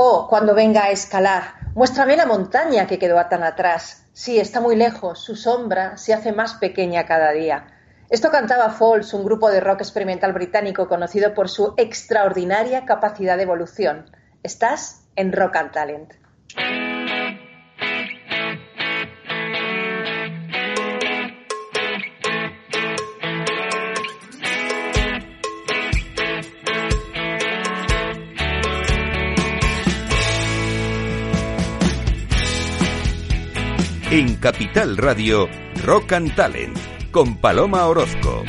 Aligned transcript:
Oh, 0.00 0.28
cuando 0.28 0.54
venga 0.54 0.84
a 0.84 0.90
escalar, 0.92 1.54
muéstrame 1.74 2.16
la 2.16 2.24
montaña 2.24 2.86
que 2.86 3.00
quedó 3.00 3.16
tan 3.26 3.42
atrás. 3.42 4.06
Sí, 4.12 4.38
está 4.38 4.60
muy 4.60 4.76
lejos, 4.76 5.18
su 5.18 5.34
sombra 5.34 5.96
se 5.96 6.14
hace 6.14 6.30
más 6.30 6.54
pequeña 6.54 7.04
cada 7.04 7.32
día. 7.32 7.66
Esto 8.08 8.30
cantaba 8.30 8.70
Falls, 8.70 9.12
un 9.12 9.24
grupo 9.24 9.50
de 9.50 9.58
rock 9.58 9.80
experimental 9.80 10.32
británico 10.32 10.86
conocido 10.86 11.34
por 11.34 11.48
su 11.48 11.74
extraordinaria 11.76 12.84
capacidad 12.84 13.36
de 13.36 13.42
evolución. 13.42 14.08
Estás 14.44 15.02
en 15.16 15.32
Rock 15.32 15.56
and 15.56 15.72
Talent. 15.72 16.14
En 34.10 34.36
Capital 34.36 34.96
Radio, 34.96 35.50
Rock 35.84 36.14
and 36.14 36.34
Talent, 36.34 36.78
con 37.10 37.36
Paloma 37.42 37.86
Orozco. 37.86 38.42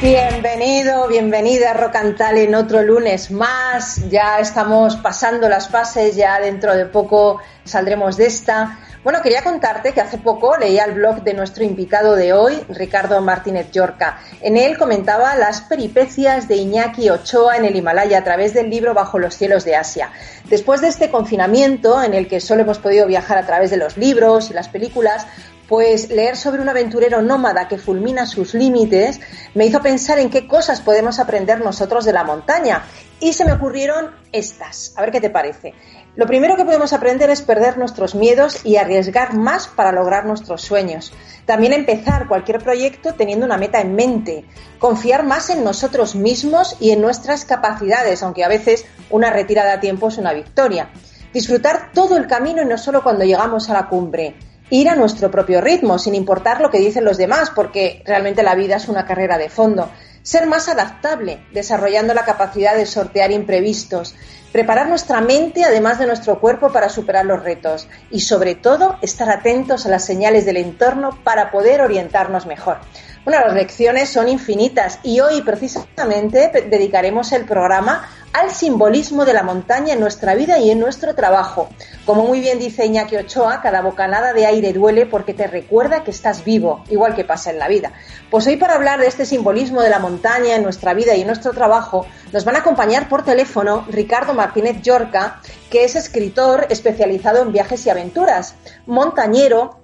Bienvenido, 0.00 1.08
bienvenida 1.08 1.72
a 1.72 1.74
Rock 1.74 1.96
and 1.96 2.16
Talent, 2.16 2.54
otro 2.54 2.82
lunes 2.84 3.32
más. 3.32 4.08
Ya 4.08 4.38
estamos 4.38 4.94
pasando 4.94 5.48
las 5.48 5.68
fases, 5.68 6.14
ya 6.14 6.38
dentro 6.38 6.76
de 6.76 6.86
poco 6.86 7.40
saldremos 7.64 8.16
de 8.16 8.26
esta. 8.26 8.78
Bueno, 9.04 9.20
quería 9.20 9.44
contarte 9.44 9.92
que 9.92 10.00
hace 10.00 10.16
poco 10.16 10.56
leía 10.56 10.84
el 10.84 10.92
blog 10.92 11.22
de 11.22 11.34
nuestro 11.34 11.62
invitado 11.62 12.16
de 12.16 12.32
hoy, 12.32 12.58
Ricardo 12.70 13.20
Martínez 13.20 13.70
Yorca. 13.70 14.18
En 14.40 14.56
él 14.56 14.78
comentaba 14.78 15.36
las 15.36 15.60
peripecias 15.60 16.48
de 16.48 16.56
Iñaki 16.56 17.10
Ochoa 17.10 17.58
en 17.58 17.66
el 17.66 17.76
Himalaya 17.76 18.20
a 18.20 18.24
través 18.24 18.54
del 18.54 18.70
libro 18.70 18.94
Bajo 18.94 19.18
los 19.18 19.36
cielos 19.36 19.66
de 19.66 19.76
Asia. 19.76 20.10
Después 20.48 20.80
de 20.80 20.88
este 20.88 21.10
confinamiento, 21.10 22.02
en 22.02 22.14
el 22.14 22.26
que 22.26 22.40
solo 22.40 22.62
hemos 22.62 22.78
podido 22.78 23.06
viajar 23.06 23.36
a 23.36 23.44
través 23.44 23.70
de 23.70 23.76
los 23.76 23.98
libros 23.98 24.48
y 24.48 24.54
las 24.54 24.70
películas, 24.70 25.26
pues 25.68 26.08
leer 26.08 26.36
sobre 26.36 26.62
un 26.62 26.68
aventurero 26.70 27.20
nómada 27.20 27.68
que 27.68 27.78
fulmina 27.78 28.26
sus 28.26 28.54
límites 28.54 29.20
me 29.54 29.66
hizo 29.66 29.82
pensar 29.82 30.18
en 30.18 30.30
qué 30.30 30.46
cosas 30.46 30.80
podemos 30.80 31.18
aprender 31.18 31.60
nosotros 31.60 32.06
de 32.06 32.12
la 32.14 32.24
montaña. 32.24 32.84
Y 33.20 33.32
se 33.32 33.44
me 33.44 33.52
ocurrieron 33.52 34.10
estas. 34.32 34.94
A 34.96 35.02
ver 35.02 35.10
qué 35.10 35.20
te 35.20 35.30
parece. 35.30 35.74
Lo 36.16 36.26
primero 36.26 36.56
que 36.56 36.64
podemos 36.64 36.92
aprender 36.92 37.30
es 37.30 37.42
perder 37.42 37.76
nuestros 37.76 38.14
miedos 38.14 38.64
y 38.64 38.76
arriesgar 38.76 39.34
más 39.34 39.66
para 39.66 39.92
lograr 39.92 40.26
nuestros 40.26 40.62
sueños. 40.62 41.12
También 41.44 41.72
empezar 41.72 42.28
cualquier 42.28 42.62
proyecto 42.62 43.14
teniendo 43.14 43.46
una 43.46 43.56
meta 43.56 43.80
en 43.80 43.94
mente. 43.94 44.44
Confiar 44.78 45.24
más 45.24 45.50
en 45.50 45.64
nosotros 45.64 46.14
mismos 46.14 46.76
y 46.80 46.90
en 46.90 47.00
nuestras 47.00 47.44
capacidades, 47.44 48.22
aunque 48.22 48.44
a 48.44 48.48
veces 48.48 48.84
una 49.10 49.30
retirada 49.30 49.74
a 49.74 49.80
tiempo 49.80 50.08
es 50.08 50.18
una 50.18 50.32
victoria. 50.32 50.90
Disfrutar 51.32 51.90
todo 51.92 52.16
el 52.16 52.28
camino 52.28 52.62
y 52.62 52.66
no 52.66 52.78
solo 52.78 53.02
cuando 53.02 53.24
llegamos 53.24 53.68
a 53.68 53.72
la 53.72 53.88
cumbre 53.88 54.36
ir 54.70 54.88
a 54.88 54.96
nuestro 54.96 55.30
propio 55.30 55.60
ritmo, 55.60 55.98
sin 55.98 56.14
importar 56.14 56.60
lo 56.60 56.70
que 56.70 56.78
dicen 56.78 57.04
los 57.04 57.18
demás, 57.18 57.50
porque 57.54 58.02
realmente 58.06 58.42
la 58.42 58.54
vida 58.54 58.76
es 58.76 58.88
una 58.88 59.04
carrera 59.04 59.36
de 59.36 59.48
fondo. 59.48 59.90
Ser 60.24 60.46
más 60.46 60.70
adaptable, 60.70 61.44
desarrollando 61.52 62.14
la 62.14 62.24
capacidad 62.24 62.74
de 62.74 62.86
sortear 62.86 63.30
imprevistos, 63.30 64.14
preparar 64.52 64.88
nuestra 64.88 65.20
mente 65.20 65.64
además 65.64 65.98
de 65.98 66.06
nuestro 66.06 66.40
cuerpo 66.40 66.72
para 66.72 66.88
superar 66.88 67.26
los 67.26 67.42
retos 67.42 67.88
y 68.10 68.20
sobre 68.20 68.54
todo 68.54 68.96
estar 69.02 69.28
atentos 69.28 69.84
a 69.84 69.90
las 69.90 70.06
señales 70.06 70.46
del 70.46 70.56
entorno 70.56 71.10
para 71.24 71.50
poder 71.50 71.82
orientarnos 71.82 72.46
mejor. 72.46 72.78
Bueno, 73.24 73.40
las 73.46 73.54
lecciones 73.54 74.10
son 74.10 74.28
infinitas 74.28 74.98
y 75.02 75.20
hoy 75.20 75.40
precisamente 75.40 76.50
dedicaremos 76.68 77.32
el 77.32 77.46
programa 77.46 78.06
al 78.34 78.50
simbolismo 78.50 79.24
de 79.24 79.32
la 79.32 79.42
montaña 79.42 79.94
en 79.94 80.00
nuestra 80.00 80.34
vida 80.34 80.58
y 80.58 80.70
en 80.70 80.78
nuestro 80.78 81.14
trabajo. 81.14 81.70
Como 82.04 82.26
muy 82.26 82.40
bien 82.40 82.58
dice 82.58 82.84
Iñaki 82.84 83.16
Ochoa, 83.16 83.62
cada 83.62 83.80
bocanada 83.80 84.34
de 84.34 84.44
aire 84.44 84.74
duele 84.74 85.06
porque 85.06 85.32
te 85.32 85.46
recuerda 85.46 86.04
que 86.04 86.10
estás 86.10 86.44
vivo, 86.44 86.84
igual 86.90 87.14
que 87.14 87.24
pasa 87.24 87.50
en 87.50 87.58
la 87.58 87.68
vida. 87.68 87.92
Pues 88.30 88.46
hoy 88.46 88.56
para 88.56 88.74
hablar 88.74 89.00
de 89.00 89.06
este 89.06 89.24
simbolismo 89.24 89.80
de 89.80 89.88
la 89.88 90.00
montaña 90.00 90.56
en 90.56 90.62
nuestra 90.62 90.92
vida 90.92 91.14
y 91.14 91.22
en 91.22 91.28
nuestro 91.28 91.52
trabajo, 91.52 92.04
nos 92.30 92.44
van 92.44 92.56
a 92.56 92.58
acompañar 92.58 93.08
por 93.08 93.24
teléfono 93.24 93.86
Ricardo 93.88 94.34
Martínez 94.34 94.82
Yorca, 94.82 95.40
que 95.70 95.84
es 95.84 95.96
escritor 95.96 96.66
especializado 96.68 97.40
en 97.40 97.52
viajes 97.52 97.86
y 97.86 97.90
aventuras, 97.90 98.54
montañero, 98.84 99.83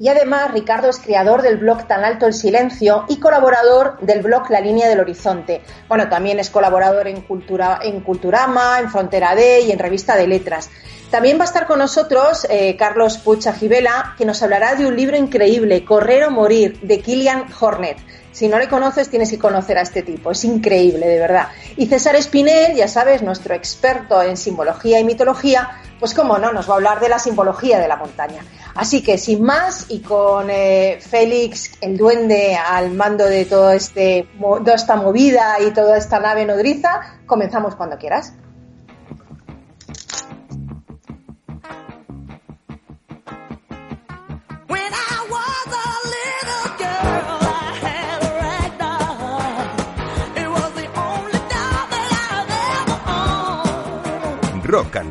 y 0.00 0.08
además, 0.08 0.52
Ricardo 0.52 0.88
es 0.88 0.98
creador 0.98 1.42
del 1.42 1.56
blog 1.56 1.86
Tan 1.88 2.04
Alto 2.04 2.26
el 2.26 2.32
Silencio 2.32 3.04
y 3.08 3.18
colaborador 3.18 3.98
del 4.00 4.22
blog 4.22 4.48
La 4.50 4.60
Línea 4.60 4.88
del 4.88 5.00
Horizonte. 5.00 5.62
Bueno, 5.88 6.08
también 6.08 6.38
es 6.38 6.50
colaborador 6.50 7.08
en, 7.08 7.22
Cultura, 7.22 7.80
en 7.82 8.00
Culturama, 8.00 8.78
en 8.78 8.90
Frontera 8.90 9.34
D 9.34 9.62
y 9.62 9.72
en 9.72 9.78
Revista 9.78 10.16
de 10.16 10.28
Letras. 10.28 10.70
También 11.10 11.38
va 11.38 11.44
a 11.44 11.46
estar 11.46 11.66
con 11.66 11.78
nosotros 11.78 12.46
eh, 12.50 12.76
Carlos 12.76 13.16
Pucha 13.16 13.54
Gibela, 13.54 14.14
que 14.18 14.26
nos 14.26 14.42
hablará 14.42 14.74
de 14.74 14.86
un 14.86 14.94
libro 14.94 15.16
increíble, 15.16 15.82
Correr 15.82 16.24
o 16.24 16.30
Morir, 16.30 16.78
de 16.82 17.00
Kilian 17.00 17.46
Hornet. 17.58 17.96
Si 18.30 18.46
no 18.46 18.58
le 18.58 18.68
conoces, 18.68 19.08
tienes 19.08 19.30
que 19.30 19.38
conocer 19.38 19.78
a 19.78 19.80
este 19.80 20.02
tipo. 20.02 20.30
Es 20.30 20.44
increíble, 20.44 21.08
de 21.08 21.18
verdad. 21.18 21.48
Y 21.76 21.86
César 21.86 22.14
Espinel, 22.14 22.76
ya 22.76 22.88
sabes, 22.88 23.22
nuestro 23.22 23.54
experto 23.54 24.22
en 24.22 24.36
simbología 24.36 25.00
y 25.00 25.04
mitología, 25.04 25.70
pues 25.98 26.12
como 26.12 26.38
no, 26.38 26.52
nos 26.52 26.68
va 26.68 26.74
a 26.74 26.76
hablar 26.76 27.00
de 27.00 27.08
la 27.08 27.18
simbología 27.18 27.80
de 27.80 27.88
la 27.88 27.96
montaña. 27.96 28.44
Así 28.74 29.02
que 29.02 29.16
sin 29.16 29.42
más 29.42 29.86
y 29.88 30.00
con 30.00 30.50
eh, 30.50 30.98
Félix, 31.00 31.72
el 31.80 31.96
duende, 31.96 32.54
al 32.54 32.92
mando 32.92 33.24
de 33.24 33.46
todo 33.46 33.72
este, 33.72 34.28
toda 34.38 34.74
esta 34.74 34.96
movida 34.96 35.56
y 35.66 35.72
toda 35.72 35.96
esta 35.96 36.20
nave 36.20 36.44
nodriza, 36.44 37.18
comenzamos 37.26 37.74
cuando 37.76 37.96
quieras. 37.96 38.34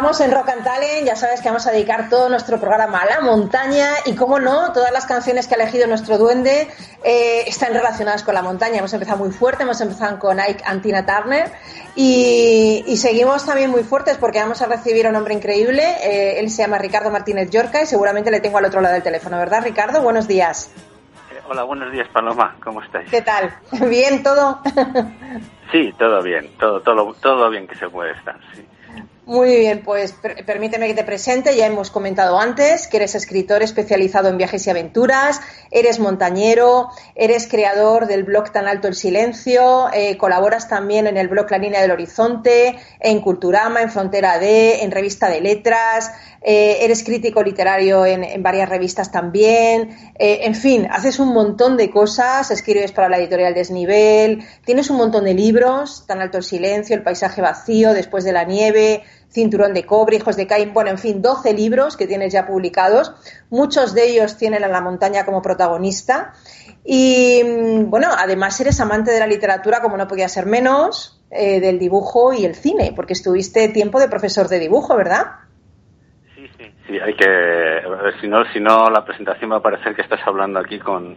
Estamos 0.00 0.20
en 0.22 0.32
Rock 0.32 0.48
and 0.48 0.64
Talent, 0.64 1.06
ya 1.06 1.14
sabes 1.14 1.42
que 1.42 1.48
vamos 1.50 1.66
a 1.66 1.72
dedicar 1.72 2.08
todo 2.08 2.30
nuestro 2.30 2.58
programa 2.58 3.00
a 3.00 3.04
la 3.04 3.20
montaña 3.20 3.90
y, 4.06 4.16
como 4.16 4.40
no, 4.40 4.72
todas 4.72 4.90
las 4.92 5.04
canciones 5.04 5.46
que 5.46 5.52
ha 5.52 5.58
elegido 5.58 5.86
nuestro 5.86 6.16
duende 6.16 6.68
eh, 7.04 7.44
están 7.46 7.74
relacionadas 7.74 8.22
con 8.22 8.32
la 8.32 8.40
montaña. 8.40 8.78
Hemos 8.78 8.94
empezado 8.94 9.18
muy 9.18 9.30
fuerte, 9.30 9.64
hemos 9.64 9.78
empezado 9.82 10.18
con 10.18 10.40
Ike 10.40 10.64
Antina 10.64 11.04
Turner 11.04 11.52
y, 11.94 12.96
seguimos 12.96 13.44
también 13.44 13.70
muy 13.70 13.82
fuertes 13.82 14.16
porque 14.16 14.38
vamos 14.38 14.62
a 14.62 14.66
recibir 14.68 15.06
a 15.06 15.10
un 15.10 15.16
hombre 15.16 15.34
increíble. 15.34 15.82
Eh, 16.02 16.40
él 16.40 16.48
se 16.48 16.62
llama 16.62 16.78
Ricardo 16.78 17.10
Martínez 17.10 17.50
Yorca 17.50 17.82
y 17.82 17.86
seguramente 17.86 18.30
le 18.30 18.40
tengo 18.40 18.56
al 18.56 18.64
otro 18.64 18.80
lado 18.80 18.94
del 18.94 19.02
teléfono, 19.02 19.36
¿verdad, 19.36 19.62
Ricardo? 19.62 20.00
Buenos 20.00 20.26
días. 20.26 20.72
Eh, 21.30 21.42
hola, 21.46 21.64
buenos 21.64 21.92
días, 21.92 22.08
Paloma. 22.08 22.56
¿Cómo 22.64 22.80
estáis? 22.80 23.10
¿Qué 23.10 23.20
tal? 23.20 23.54
¿Bien 23.90 24.22
todo? 24.22 24.60
sí, 25.70 25.92
todo 25.98 26.22
bien. 26.22 26.56
Todo, 26.58 26.80
todo, 26.80 27.12
todo 27.20 27.50
bien 27.50 27.68
que 27.68 27.74
se 27.74 27.90
puede 27.90 28.12
estar, 28.12 28.40
sí. 28.54 28.66
Muy 29.26 29.54
bien, 29.54 29.82
pues 29.84 30.14
permíteme 30.46 30.88
que 30.88 30.94
te 30.94 31.04
presente. 31.04 31.54
Ya 31.54 31.66
hemos 31.66 31.90
comentado 31.90 32.40
antes 32.40 32.88
que 32.88 32.96
eres 32.96 33.14
escritor 33.14 33.62
especializado 33.62 34.28
en 34.28 34.38
viajes 34.38 34.66
y 34.66 34.70
aventuras, 34.70 35.40
eres 35.70 36.00
montañero, 36.00 36.88
eres 37.14 37.46
creador 37.46 38.06
del 38.06 38.24
blog 38.24 38.50
Tan 38.50 38.66
Alto 38.66 38.88
el 38.88 38.94
Silencio, 38.94 39.88
eh, 39.92 40.16
colaboras 40.16 40.68
también 40.68 41.06
en 41.06 41.18
el 41.18 41.28
blog 41.28 41.50
La 41.50 41.58
Línea 41.58 41.82
del 41.82 41.90
Horizonte, 41.90 42.76
en 42.98 43.20
Culturama, 43.20 43.82
en 43.82 43.90
Frontera 43.90 44.38
D, 44.38 44.82
en 44.82 44.90
Revista 44.90 45.28
de 45.28 45.40
Letras, 45.42 46.10
eh, 46.42 46.78
eres 46.80 47.04
crítico 47.04 47.42
literario 47.42 48.06
en, 48.06 48.42
varias 48.42 48.68
revistas 48.68 49.12
también, 49.12 50.14
eh, 50.18 50.40
en 50.44 50.54
fin, 50.54 50.88
haces 50.90 51.18
un 51.18 51.34
montón 51.34 51.76
de 51.76 51.90
cosas, 51.90 52.50
escribes 52.50 52.92
para 52.92 53.10
la 53.10 53.18
editorial 53.18 53.52
Desnivel, 53.52 54.42
tienes 54.64 54.88
un 54.88 54.96
montón 54.96 55.24
de 55.24 55.34
libros, 55.34 56.06
Tan 56.06 56.22
Alto 56.22 56.38
el 56.38 56.44
Silencio, 56.44 56.96
El 56.96 57.02
Paisaje 57.02 57.42
Vacío, 57.42 57.92
Después 57.92 58.24
de 58.24 58.32
la 58.32 58.44
Nieve, 58.44 59.02
Cinturón 59.30 59.74
de 59.74 59.86
Cobre, 59.86 60.16
Hijos 60.16 60.36
de 60.36 60.46
Caín, 60.46 60.74
bueno, 60.74 60.90
en 60.90 60.98
fin, 60.98 61.22
12 61.22 61.54
libros 61.54 61.96
que 61.96 62.06
tienes 62.06 62.32
ya 62.32 62.46
publicados. 62.46 63.14
Muchos 63.48 63.94
de 63.94 64.10
ellos 64.10 64.36
tienen 64.36 64.64
a 64.64 64.68
la 64.68 64.80
montaña 64.80 65.24
como 65.24 65.40
protagonista. 65.40 66.32
Y 66.84 67.42
mm, 67.44 67.90
bueno, 67.90 68.08
además 68.16 68.60
eres 68.60 68.80
amante 68.80 69.12
de 69.12 69.20
la 69.20 69.26
literatura, 69.26 69.80
como 69.80 69.96
no 69.96 70.08
podía 70.08 70.28
ser 70.28 70.46
menos, 70.46 71.22
eh, 71.30 71.60
del 71.60 71.78
dibujo 71.78 72.32
y 72.32 72.44
el 72.44 72.54
cine, 72.54 72.92
porque 72.94 73.12
estuviste 73.12 73.68
tiempo 73.68 74.00
de 74.00 74.08
profesor 74.08 74.48
de 74.48 74.58
dibujo, 74.58 74.96
¿verdad? 74.96 75.26
Sí, 76.34 76.50
sí, 76.58 76.64
sí, 76.88 76.98
hay 76.98 77.14
que. 77.14 77.82
Si 78.20 78.26
no, 78.26 78.44
si 78.52 78.58
no, 78.58 78.90
la 78.90 79.04
presentación 79.04 79.52
va 79.52 79.58
a 79.58 79.62
parecer 79.62 79.94
que 79.94 80.02
estás 80.02 80.20
hablando 80.26 80.58
aquí 80.58 80.80
con, 80.80 81.16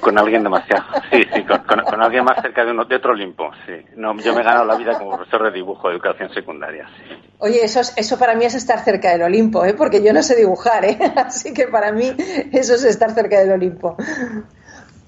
con 0.00 0.18
alguien 0.18 0.42
demasiado. 0.42 0.84
Sí, 1.10 1.22
sí, 1.34 1.44
con, 1.44 2.02
alguien 2.02 2.24
más 2.24 2.40
cerca 2.42 2.64
de, 2.64 2.70
uno, 2.70 2.84
de 2.84 2.96
otro 2.96 3.12
Olimpo, 3.12 3.50
sí. 3.64 3.72
No, 3.96 4.14
yo 4.18 4.34
me 4.34 4.42
he 4.42 4.44
ganado 4.44 4.66
la 4.66 4.76
vida 4.76 4.98
como 4.98 5.16
profesor 5.16 5.44
de 5.44 5.52
dibujo 5.52 5.88
de 5.88 5.94
educación 5.94 6.32
secundaria, 6.34 6.86
sí. 6.98 7.14
Oye, 7.38 7.64
eso, 7.64 7.80
eso 7.96 8.18
para 8.18 8.34
mí 8.34 8.44
es 8.44 8.54
estar 8.54 8.80
cerca 8.84 9.10
del 9.10 9.22
Olimpo, 9.22 9.64
¿eh? 9.64 9.74
porque 9.74 10.02
yo 10.02 10.12
no 10.12 10.22
sé 10.22 10.36
dibujar, 10.36 10.84
¿eh? 10.84 10.98
así 11.16 11.54
que 11.54 11.68
para 11.68 11.92
mí 11.92 12.14
eso 12.52 12.74
es 12.74 12.84
estar 12.84 13.12
cerca 13.12 13.40
del 13.40 13.52
Olimpo. 13.52 13.96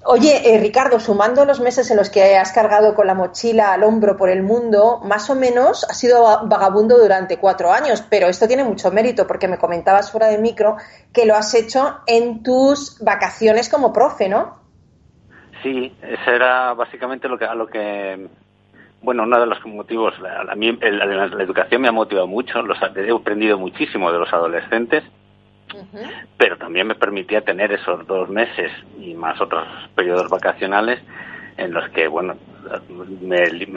Oye, 0.03 0.55
eh, 0.55 0.59
Ricardo, 0.59 0.99
sumando 0.99 1.45
los 1.45 1.59
meses 1.59 1.91
en 1.91 1.97
los 1.97 2.09
que 2.09 2.35
has 2.35 2.51
cargado 2.51 2.95
con 2.95 3.05
la 3.05 3.13
mochila 3.13 3.71
al 3.71 3.83
hombro 3.83 4.17
por 4.17 4.29
el 4.29 4.41
mundo, 4.41 4.99
más 5.03 5.29
o 5.29 5.35
menos 5.35 5.85
has 5.87 5.99
sido 5.99 6.23
vagabundo 6.47 6.97
durante 6.97 7.37
cuatro 7.37 7.71
años, 7.71 8.03
pero 8.09 8.27
esto 8.27 8.47
tiene 8.47 8.63
mucho 8.63 8.91
mérito 8.91 9.27
porque 9.27 9.47
me 9.47 9.59
comentabas 9.59 10.09
fuera 10.09 10.27
de 10.27 10.39
micro 10.39 10.77
que 11.13 11.27
lo 11.27 11.35
has 11.35 11.53
hecho 11.53 11.99
en 12.07 12.41
tus 12.41 12.97
vacaciones 12.99 13.69
como 13.69 13.93
profe, 13.93 14.27
¿no? 14.27 14.60
Sí, 15.63 15.91
ese 16.01 16.35
era 16.35 16.73
básicamente 16.73 17.27
lo 17.27 17.37
que, 17.37 17.45
a 17.45 17.55
lo 17.55 17.67
que, 17.67 18.27
bueno, 19.01 19.23
uno 19.23 19.39
de 19.39 19.45
los 19.45 19.65
motivos, 19.65 20.13
a 20.49 20.55
mí 20.55 20.77
la, 20.81 21.25
educación 21.43 21.81
me 21.81 21.87
ha 21.87 21.91
motivado 21.91 22.27
mucho, 22.27 22.61
los, 22.61 22.77
he 22.81 23.11
aprendido 23.11 23.57
muchísimo 23.57 24.11
de 24.11 24.19
los 24.19 24.31
adolescentes, 24.33 25.03
pero 26.37 26.57
también 26.57 26.87
me 26.87 26.95
permitía 26.95 27.41
tener 27.41 27.71
esos 27.71 28.05
dos 28.07 28.29
meses 28.29 28.71
y 28.99 29.13
más 29.13 29.39
otros 29.39 29.65
periodos 29.95 30.29
vacacionales 30.29 30.99
en 31.57 31.71
los 31.73 31.87
que, 31.91 32.07
bueno, 32.07 32.35
me, 33.21 33.67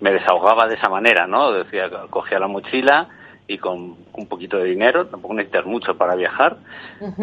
me, 0.00 0.12
desahogaba 0.12 0.66
de 0.66 0.74
esa 0.74 0.88
manera, 0.88 1.26
¿no? 1.26 1.52
Decía, 1.52 1.88
cogía 2.10 2.38
la 2.38 2.48
mochila 2.48 3.08
y 3.46 3.58
con 3.58 3.96
un 4.12 4.26
poquito 4.28 4.58
de 4.58 4.64
dinero, 4.64 5.06
tampoco 5.06 5.34
necesitas 5.34 5.66
mucho 5.66 5.96
para 5.96 6.14
viajar, 6.14 6.56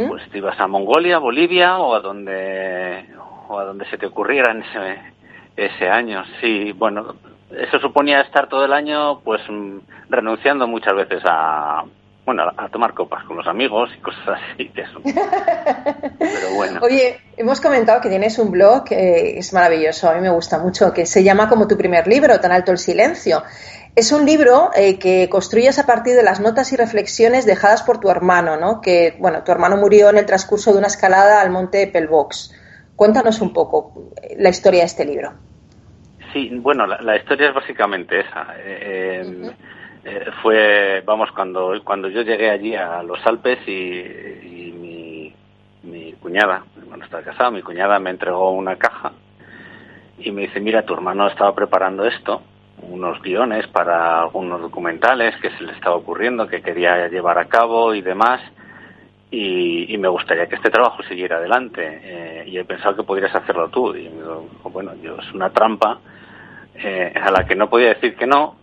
pues 0.07 0.29
te 0.29 0.37
ibas 0.37 0.59
a 0.59 0.67
Mongolia, 0.67 1.17
Bolivia 1.17 1.77
o 1.79 1.95
a 1.95 1.99
donde 1.99 3.05
o 3.51 3.59
a 3.59 3.65
donde 3.65 3.85
se 3.89 3.97
te 3.97 4.05
ocurriera 4.05 4.51
en 4.51 4.63
ese, 4.63 5.01
ese 5.57 5.89
año. 5.89 6.23
Sí, 6.39 6.71
bueno, 6.71 7.15
eso 7.51 7.79
suponía 7.79 8.21
estar 8.21 8.47
todo 8.47 8.65
el 8.65 8.73
año 8.73 9.19
pues 9.19 9.41
mm, 9.49 9.77
renunciando 10.09 10.67
muchas 10.67 10.95
veces 10.95 11.21
a 11.25 11.83
bueno, 12.23 12.43
a 12.55 12.69
tomar 12.69 12.93
copas 12.93 13.23
con 13.25 13.35
los 13.35 13.47
amigos 13.47 13.89
y 13.97 13.99
cosas 13.99 14.21
así 14.27 14.69
de 14.69 14.81
eso. 14.83 15.01
Pero 15.03 16.53
bueno. 16.55 16.79
Oye, 16.83 17.19
hemos 17.35 17.59
comentado 17.59 17.99
que 17.99 18.09
tienes 18.09 18.37
un 18.37 18.51
blog 18.51 18.83
que 18.85 19.39
es 19.39 19.51
maravilloso, 19.53 20.07
a 20.07 20.13
mí 20.13 20.21
me 20.21 20.29
gusta 20.29 20.59
mucho, 20.59 20.93
que 20.93 21.05
se 21.05 21.23
llama 21.23 21.49
como 21.49 21.67
tu 21.67 21.77
primer 21.77 22.07
libro, 22.07 22.39
Tan 22.39 22.51
alto 22.51 22.71
el 22.71 22.77
silencio. 22.77 23.43
Es 23.95 24.11
un 24.11 24.25
libro 24.25 24.69
eh, 24.75 24.99
que 24.99 25.27
construyes 25.29 25.79
a 25.79 25.85
partir 25.85 26.15
de 26.15 26.23
las 26.23 26.39
notas 26.39 26.71
y 26.71 26.77
reflexiones 26.77 27.45
dejadas 27.45 27.81
por 27.81 27.99
tu 27.99 28.09
hermano, 28.09 28.55
¿no? 28.55 28.79
Que, 28.81 29.17
bueno, 29.19 29.43
tu 29.43 29.51
hermano 29.51 29.75
murió 29.75 30.09
en 30.09 30.17
el 30.17 30.25
transcurso 30.25 30.71
de 30.71 30.77
una 30.77 30.87
escalada 30.87 31.41
al 31.41 31.49
monte 31.49 31.87
Pelvox. 31.87 32.53
Cuéntanos 33.01 33.41
un 33.41 33.51
poco 33.51 34.11
la 34.37 34.49
historia 34.49 34.81
de 34.81 34.85
este 34.85 35.03
libro. 35.03 35.31
Sí, 36.31 36.51
bueno, 36.59 36.85
la, 36.85 37.15
historia 37.17 37.49
es 37.49 37.55
básicamente 37.55 38.19
esa. 38.19 38.53
Eh, 38.59 39.51
eh, 40.05 40.25
fue, 40.43 41.01
vamos, 41.03 41.31
cuando, 41.31 41.73
cuando 41.83 42.09
yo 42.09 42.21
llegué 42.21 42.51
allí 42.51 42.75
a 42.75 43.01
los 43.01 43.17
Alpes 43.25 43.57
y, 43.67 44.71
mi, 44.79 45.33
mi, 45.81 46.13
cuñada, 46.13 46.63
bueno, 46.87 47.03
estaba 47.03 47.23
casada, 47.23 47.49
mi 47.49 47.63
cuñada 47.63 47.97
me 47.97 48.11
entregó 48.11 48.51
una 48.51 48.75
caja 48.75 49.13
y 50.19 50.29
me 50.29 50.43
dice, 50.43 50.59
mira, 50.59 50.85
tu 50.85 50.93
hermano 50.93 51.27
estaba 51.27 51.55
preparando 51.55 52.05
esto, 52.05 52.43
unos 52.83 53.19
guiones 53.23 53.65
para 53.65 54.21
algunos 54.21 54.61
documentales 54.61 55.35
que 55.41 55.49
se 55.57 55.63
le 55.63 55.71
estaba 55.71 55.95
ocurriendo, 55.95 56.45
que 56.45 56.61
quería 56.61 57.07
llevar 57.07 57.39
a 57.39 57.45
cabo 57.45 57.95
y 57.95 58.03
demás 58.03 58.41
y, 59.33 59.97
me 59.97 60.09
gustaría 60.09 60.47
que 60.47 60.55
este 60.55 60.69
trabajo 60.69 61.01
siguiera 61.03 61.37
adelante 61.37 62.01
eh, 62.03 62.43
y 62.47 62.57
he 62.57 62.65
pensado 62.65 62.97
que 62.97 63.03
podrías 63.03 63.33
hacerlo 63.33 63.69
tú 63.69 63.95
y 63.95 64.11
bueno 64.63 64.93
yo 65.01 65.15
es 65.15 65.31
una 65.33 65.49
trampa 65.51 65.99
eh, 66.75 67.13
a 67.15 67.31
la 67.31 67.45
que 67.45 67.55
no 67.55 67.69
podía 67.69 67.89
decir 67.89 68.15
que 68.15 68.27
no 68.27 68.57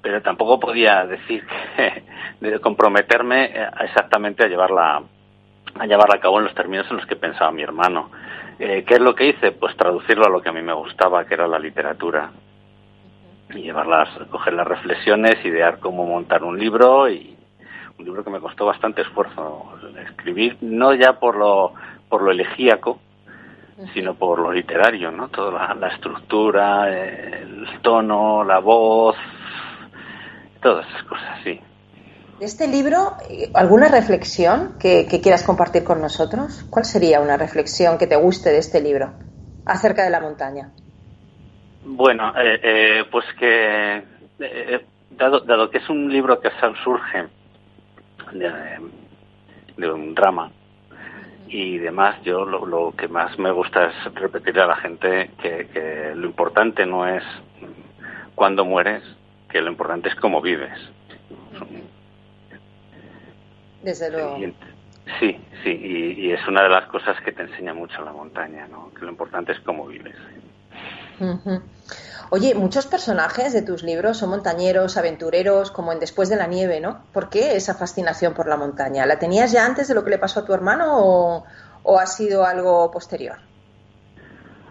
pero 0.00 0.22
tampoco 0.22 0.60
podía 0.60 1.04
decir 1.06 1.44
que 1.76 2.04
de 2.40 2.60
comprometerme 2.60 3.46
eh, 3.46 3.66
exactamente 3.80 4.44
a 4.44 4.48
llevarla 4.48 5.02
a 5.78 5.86
llevarla 5.86 6.16
a 6.16 6.20
cabo 6.20 6.38
en 6.38 6.44
los 6.44 6.54
términos 6.54 6.86
en 6.90 6.98
los 6.98 7.06
que 7.06 7.16
pensaba 7.16 7.50
mi 7.50 7.62
hermano. 7.62 8.10
Qué 8.58 8.84
es 8.86 9.00
lo 9.00 9.14
que 9.14 9.26
hice 9.26 9.52
pues 9.52 9.74
traducirlo 9.74 10.26
a 10.26 10.28
lo 10.28 10.42
que 10.42 10.50
a 10.50 10.52
mí 10.52 10.60
me 10.60 10.74
gustaba 10.74 11.24
que 11.24 11.34
era 11.34 11.48
la 11.48 11.58
literatura. 11.58 12.30
Y 13.54 13.62
llevarlas 13.62 14.08
coger 14.30 14.52
las 14.52 14.66
reflexiones 14.66 15.42
idear 15.44 15.80
cómo 15.80 16.06
montar 16.06 16.44
un 16.44 16.58
libro 16.58 17.08
y 17.08 17.36
un 17.98 18.04
libro 18.04 18.24
que 18.24 18.30
me 18.30 18.40
costó 18.40 18.66
bastante 18.66 19.02
esfuerzo 19.02 19.78
escribir, 20.08 20.56
no 20.60 20.94
ya 20.94 21.18
por 21.18 21.36
lo, 21.36 21.72
por 22.08 22.22
lo 22.22 22.30
elegíaco, 22.30 22.98
sino 23.94 24.14
por 24.14 24.38
lo 24.38 24.52
literario, 24.52 25.10
¿no? 25.10 25.28
Toda 25.28 25.74
la, 25.74 25.88
estructura, 25.88 26.88
el 26.88 27.66
tono, 27.82 28.44
la 28.44 28.58
voz, 28.58 29.16
todas 30.62 30.86
esas 30.88 31.02
cosas, 31.04 31.40
sí. 31.42 31.60
De 32.38 32.46
este 32.46 32.68
libro, 32.68 33.16
¿alguna 33.54 33.88
reflexión 33.88 34.76
que, 34.78 35.06
quieras 35.22 35.44
compartir 35.44 35.84
con 35.84 36.00
nosotros? 36.00 36.64
¿Cuál 36.70 36.84
sería 36.84 37.20
una 37.20 37.36
reflexión 37.36 37.98
que 37.98 38.06
te 38.06 38.16
guste 38.16 38.50
de 38.50 38.58
este 38.58 38.80
libro 38.80 39.12
acerca 39.64 40.04
de 40.04 40.10
la 40.10 40.20
montaña? 40.20 40.70
Bueno, 41.84 42.32
eh, 42.36 42.60
eh, 42.62 43.04
pues 43.10 43.24
que 43.38 44.04
eh, 44.38 44.84
dado, 45.10 45.40
dado 45.40 45.70
que 45.70 45.78
es 45.78 45.88
un 45.88 46.12
libro 46.12 46.40
que 46.40 46.50
surge 46.84 47.28
de, 48.32 49.90
un 49.90 50.14
drama 50.14 50.50
y 51.48 51.78
demás, 51.78 52.16
yo 52.24 52.44
lo, 52.44 52.92
que 52.96 53.08
más 53.08 53.38
me 53.38 53.50
gusta 53.50 53.86
es 53.86 54.14
repetirle 54.14 54.62
a 54.62 54.66
la 54.66 54.76
gente 54.76 55.30
que, 55.40 56.12
lo 56.14 56.26
importante 56.26 56.86
no 56.86 57.06
es 57.06 57.22
cuándo 58.34 58.64
mueres, 58.64 59.02
que 59.50 59.60
lo 59.60 59.70
importante 59.70 60.08
es 60.08 60.14
cómo 60.14 60.40
vives. 60.40 60.78
Desde 63.82 64.10
luego. 64.10 64.38
Sí, 65.18 65.36
sí, 65.64 65.70
y, 66.16 66.30
es 66.30 66.46
una 66.46 66.62
de 66.62 66.68
las 66.68 66.86
cosas 66.86 67.20
que 67.22 67.32
te 67.32 67.42
enseña 67.42 67.74
mucho 67.74 68.02
la 68.04 68.12
montaña, 68.12 68.68
¿no? 68.68 68.92
que 68.94 69.04
lo 69.04 69.10
importante 69.10 69.52
es 69.52 69.60
cómo 69.60 69.86
vives. 69.86 70.16
Oye, 72.34 72.54
muchos 72.54 72.86
personajes 72.86 73.52
de 73.52 73.60
tus 73.60 73.82
libros 73.82 74.16
son 74.16 74.30
montañeros, 74.30 74.96
aventureros, 74.96 75.70
como 75.70 75.92
en 75.92 76.00
Después 76.00 76.30
de 76.30 76.36
la 76.36 76.46
nieve, 76.46 76.80
¿no? 76.80 77.04
¿Por 77.12 77.28
qué 77.28 77.56
esa 77.56 77.74
fascinación 77.74 78.32
por 78.32 78.48
la 78.48 78.56
montaña? 78.56 79.04
¿La 79.04 79.18
tenías 79.18 79.52
ya 79.52 79.66
antes 79.66 79.86
de 79.86 79.94
lo 79.94 80.02
que 80.02 80.08
le 80.08 80.16
pasó 80.16 80.40
a 80.40 80.46
tu 80.46 80.54
hermano 80.54 81.44
o, 81.84 81.98
ha 81.98 82.06
sido 82.06 82.46
algo 82.46 82.90
posterior? 82.90 83.36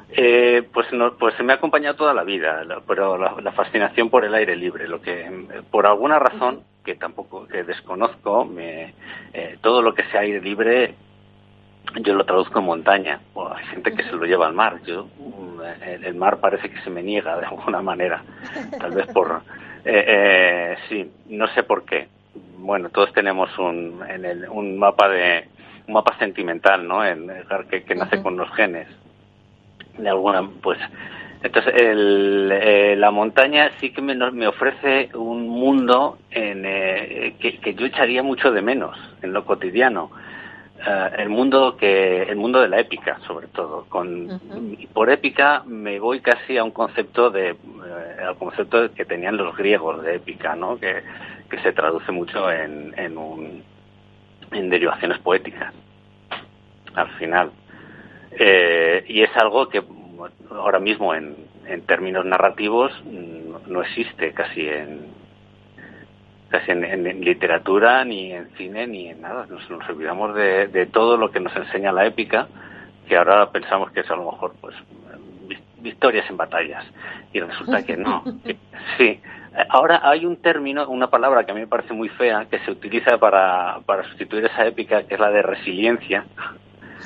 Eh, 0.09 0.67
pues 0.73 0.91
no, 0.91 1.15
pues 1.19 1.39
me 1.43 1.53
ha 1.53 1.57
acompañado 1.57 1.97
toda 1.97 2.15
la 2.15 2.23
vida, 2.23 2.63
pero 2.87 3.15
la, 3.15 3.51
fascinación 3.51 4.09
por 4.09 4.25
el 4.25 4.33
aire 4.33 4.55
libre, 4.55 4.87
lo 4.87 4.99
que 4.99 5.63
por 5.69 5.85
alguna 5.85 6.17
razón 6.17 6.63
que 6.83 6.95
tampoco 6.95 7.47
que 7.47 7.63
desconozco, 7.63 8.43
me, 8.43 8.95
eh, 9.33 9.59
todo 9.61 9.83
lo 9.83 9.93
que 9.93 10.05
sea 10.05 10.21
aire 10.21 10.41
libre 10.41 10.95
yo 12.01 12.13
lo 12.13 12.25
traduzco 12.25 12.59
en 12.59 12.65
montaña. 12.65 13.19
hay 13.55 13.65
gente 13.67 13.93
que 13.93 14.03
se 14.03 14.13
lo 14.13 14.25
lleva 14.25 14.47
al 14.47 14.53
mar. 14.53 14.79
Yo 14.85 15.07
mm, 15.17 15.61
el, 16.03 16.15
mar 16.15 16.37
parece 16.39 16.69
que 16.69 16.81
se 16.81 16.89
me 16.89 17.03
niega 17.03 17.37
de 17.37 17.45
alguna 17.51 17.81
manera, 17.81 18.23
tal 18.79 18.91
vez 18.91 19.07
por 19.07 19.41
eh, 19.85 20.05
eh, 20.07 20.77
sí, 20.89 21.11
no 21.29 21.47
sé 21.47 21.63
por 21.63 21.85
qué. 21.85 22.07
Bueno, 22.57 22.89
todos 22.89 23.11
tenemos 23.13 23.49
un, 23.57 24.01
en 24.07 24.23
el, 24.25 24.47
un 24.49 24.77
mapa 24.77 25.09
de 25.09 25.47
un 25.87 25.95
mapa 25.95 26.17
sentimental, 26.19 26.87
¿no? 26.87 27.03
En, 27.05 27.29
que, 27.69 27.83
que 27.83 27.95
nace 27.95 28.21
con 28.21 28.37
los 28.37 28.49
genes 28.53 28.87
de 29.97 30.09
alguna 30.09 30.47
pues 30.61 30.79
entonces 31.43 31.73
el, 31.75 32.51
eh, 32.51 32.95
la 32.95 33.09
montaña 33.09 33.71
sí 33.79 33.91
que 33.91 34.01
me, 34.01 34.15
me 34.15 34.47
ofrece 34.47 35.09
un 35.15 35.49
mundo 35.49 36.19
en, 36.29 36.63
eh, 36.65 37.35
que, 37.39 37.57
que, 37.57 37.73
yo 37.73 37.87
echaría 37.87 38.21
mucho 38.21 38.51
de 38.51 38.61
menos 38.61 38.95
en 39.23 39.33
lo 39.33 39.43
cotidiano 39.43 40.11
eh, 40.85 41.09
el 41.19 41.29
mundo 41.29 41.77
que 41.77 42.23
el 42.23 42.35
mundo 42.35 42.61
de 42.61 42.67
la 42.67 42.79
épica 42.79 43.19
sobre 43.27 43.47
todo. 43.47 43.85
Con 43.89 44.39
por 44.93 45.09
épica 45.09 45.63
me 45.65 45.99
voy 45.99 46.21
casi 46.21 46.57
a 46.57 46.63
un 46.63 46.71
concepto 46.71 47.29
de 47.29 47.55
al 48.25 48.35
concepto 48.37 48.93
que 48.93 49.05
tenían 49.05 49.37
los 49.37 49.55
griegos 49.55 50.03
de 50.03 50.15
épica 50.15 50.55
no 50.55 50.79
que, 50.79 51.03
que 51.49 51.59
se 51.59 51.73
traduce 51.73 52.11
mucho 52.11 52.51
en 52.51 52.93
en, 52.97 53.17
un, 53.17 53.63
en 54.51 54.69
derivaciones 54.69 55.19
poéticas 55.19 55.73
al 56.95 57.09
final. 57.11 57.51
Eh, 58.31 59.05
y 59.07 59.21
es 59.21 59.35
algo 59.35 59.67
que 59.69 59.83
ahora 60.49 60.79
mismo 60.79 61.13
en, 61.13 61.35
en 61.67 61.81
términos 61.81 62.25
narrativos 62.25 62.91
no 63.67 63.81
existe 63.81 64.33
casi 64.33 64.67
en 64.67 65.20
casi 66.51 66.71
en, 66.71 67.21
literatura 67.21 68.03
ni 68.05 68.33
en 68.33 68.49
cine 68.57 68.85
ni 68.85 69.07
en 69.09 69.21
nada. 69.21 69.47
Nos, 69.49 69.67
nos 69.69 69.87
olvidamos 69.89 70.35
de, 70.35 70.67
de, 70.67 70.85
todo 70.85 71.17
lo 71.17 71.31
que 71.31 71.39
nos 71.39 71.55
enseña 71.55 71.91
la 71.91 72.05
épica 72.05 72.47
que 73.07 73.17
ahora 73.17 73.49
pensamos 73.51 73.91
que 73.91 74.01
es 74.01 74.11
a 74.11 74.15
lo 74.15 74.31
mejor 74.31 74.53
pues 74.61 74.75
victorias 75.79 76.29
en 76.29 76.37
batallas 76.37 76.85
y 77.33 77.39
resulta 77.39 77.83
que 77.83 77.97
no 77.97 78.23
sí. 78.97 79.19
Ahora 79.69 79.99
hay 80.03 80.25
un 80.25 80.37
término 80.37 80.87
una 80.87 81.07
palabra 81.07 81.43
que 81.43 81.51
a 81.51 81.55
mí 81.55 81.61
me 81.61 81.67
parece 81.67 81.93
muy 81.93 82.09
fea 82.09 82.45
que 82.49 82.59
se 82.59 82.71
utiliza 82.71 83.17
para 83.17 83.79
para 83.85 84.03
sustituir 84.03 84.45
esa 84.45 84.65
épica 84.65 85.03
que 85.03 85.15
es 85.15 85.19
la 85.19 85.31
de 85.31 85.41
resiliencia 85.41 86.25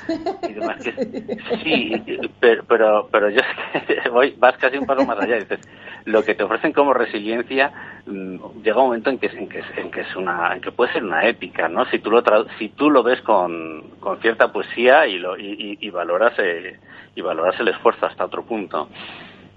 sí, 1.62 2.02
pero, 2.40 2.64
pero, 2.64 3.08
pero 3.10 3.30
yo 3.30 3.40
voy, 4.12 4.34
vas 4.38 4.56
casi 4.56 4.76
un 4.76 4.86
paso 4.86 5.04
más 5.04 5.18
allá. 5.18 5.36
Dices, 5.36 5.60
lo 6.04 6.22
que 6.22 6.34
te 6.34 6.44
ofrecen 6.44 6.72
como 6.72 6.94
resiliencia 6.94 7.72
mm, 8.06 8.62
llega 8.62 8.78
un 8.78 8.86
momento 8.86 9.10
en 9.10 9.18
que, 9.18 9.26
en 9.26 9.48
que, 9.48 9.62
en 9.76 9.90
que 9.90 10.00
es 10.00 10.16
una, 10.16 10.54
en 10.54 10.60
que 10.60 10.72
puede 10.72 10.92
ser 10.92 11.04
una 11.04 11.26
épica, 11.26 11.68
¿no? 11.68 11.84
Si 11.86 11.98
tú 11.98 12.10
lo 12.10 12.22
si 12.58 12.68
tú 12.70 12.90
lo 12.90 13.02
ves 13.02 13.20
con, 13.22 13.82
con 14.00 14.20
cierta 14.20 14.52
poesía 14.52 15.06
y 15.06 15.18
lo 15.18 15.36
y, 15.36 15.78
y, 15.80 15.90
valoras 15.90 16.34
eh, 16.38 16.78
y 17.14 17.20
valoras 17.20 17.58
el 17.60 17.68
esfuerzo 17.68 18.06
hasta 18.06 18.24
otro 18.24 18.44
punto. 18.44 18.88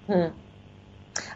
Mm. 0.08 0.49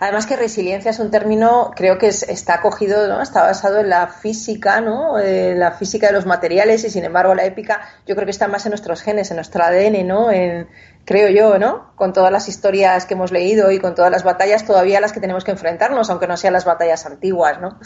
Además 0.01 0.27
que 0.27 0.37
resiliencia 0.37 0.91
es 0.91 0.99
un 0.99 1.11
término, 1.11 1.73
creo 1.75 1.99
que 1.99 2.09
está 2.09 2.55
acogido, 2.55 3.09
¿no? 3.09 3.21
está 3.21 3.43
basado 3.43 3.81
en 3.81 3.89
la 3.89 4.07
física, 4.09 4.81
¿no? 4.81 5.19
Eh, 5.19 5.55
la 5.57 5.73
física 5.73 6.09
de 6.09 6.13
los 6.13 6.27
materiales 6.27 6.85
y 6.85 6.91
sin 6.91 7.05
embargo 7.05 7.35
la 7.35 7.45
épica 7.45 7.81
yo 8.07 8.15
creo 8.15 8.25
que 8.25 8.31
está 8.31 8.49
más 8.49 8.67
en 8.67 8.71
nuestros 8.71 9.03
genes, 9.03 9.31
en 9.31 9.37
nuestro 9.37 9.65
ADN, 9.65 10.07
¿no? 10.07 10.31
En, 10.31 10.69
creo 11.05 11.29
yo, 11.29 11.59
¿no? 11.59 11.93
Con 11.97 12.13
todas 12.13 12.33
las 12.33 12.49
historias 12.49 13.07
que 13.07 13.15
hemos 13.15 13.33
leído 13.33 13.71
y 13.71 13.79
con 13.79 13.95
todas 13.95 14.11
las 14.11 14.25
batallas 14.25 14.65
todavía 14.65 15.01
las 15.01 15.13
que 15.13 15.21
tenemos 15.21 15.45
que 15.45 15.51
enfrentarnos, 15.51 16.09
aunque 16.11 16.27
no 16.27 16.37
sean 16.37 16.53
las 16.53 16.65
batallas 16.65 17.05
antiguas, 17.07 17.61
¿no? 17.61 17.79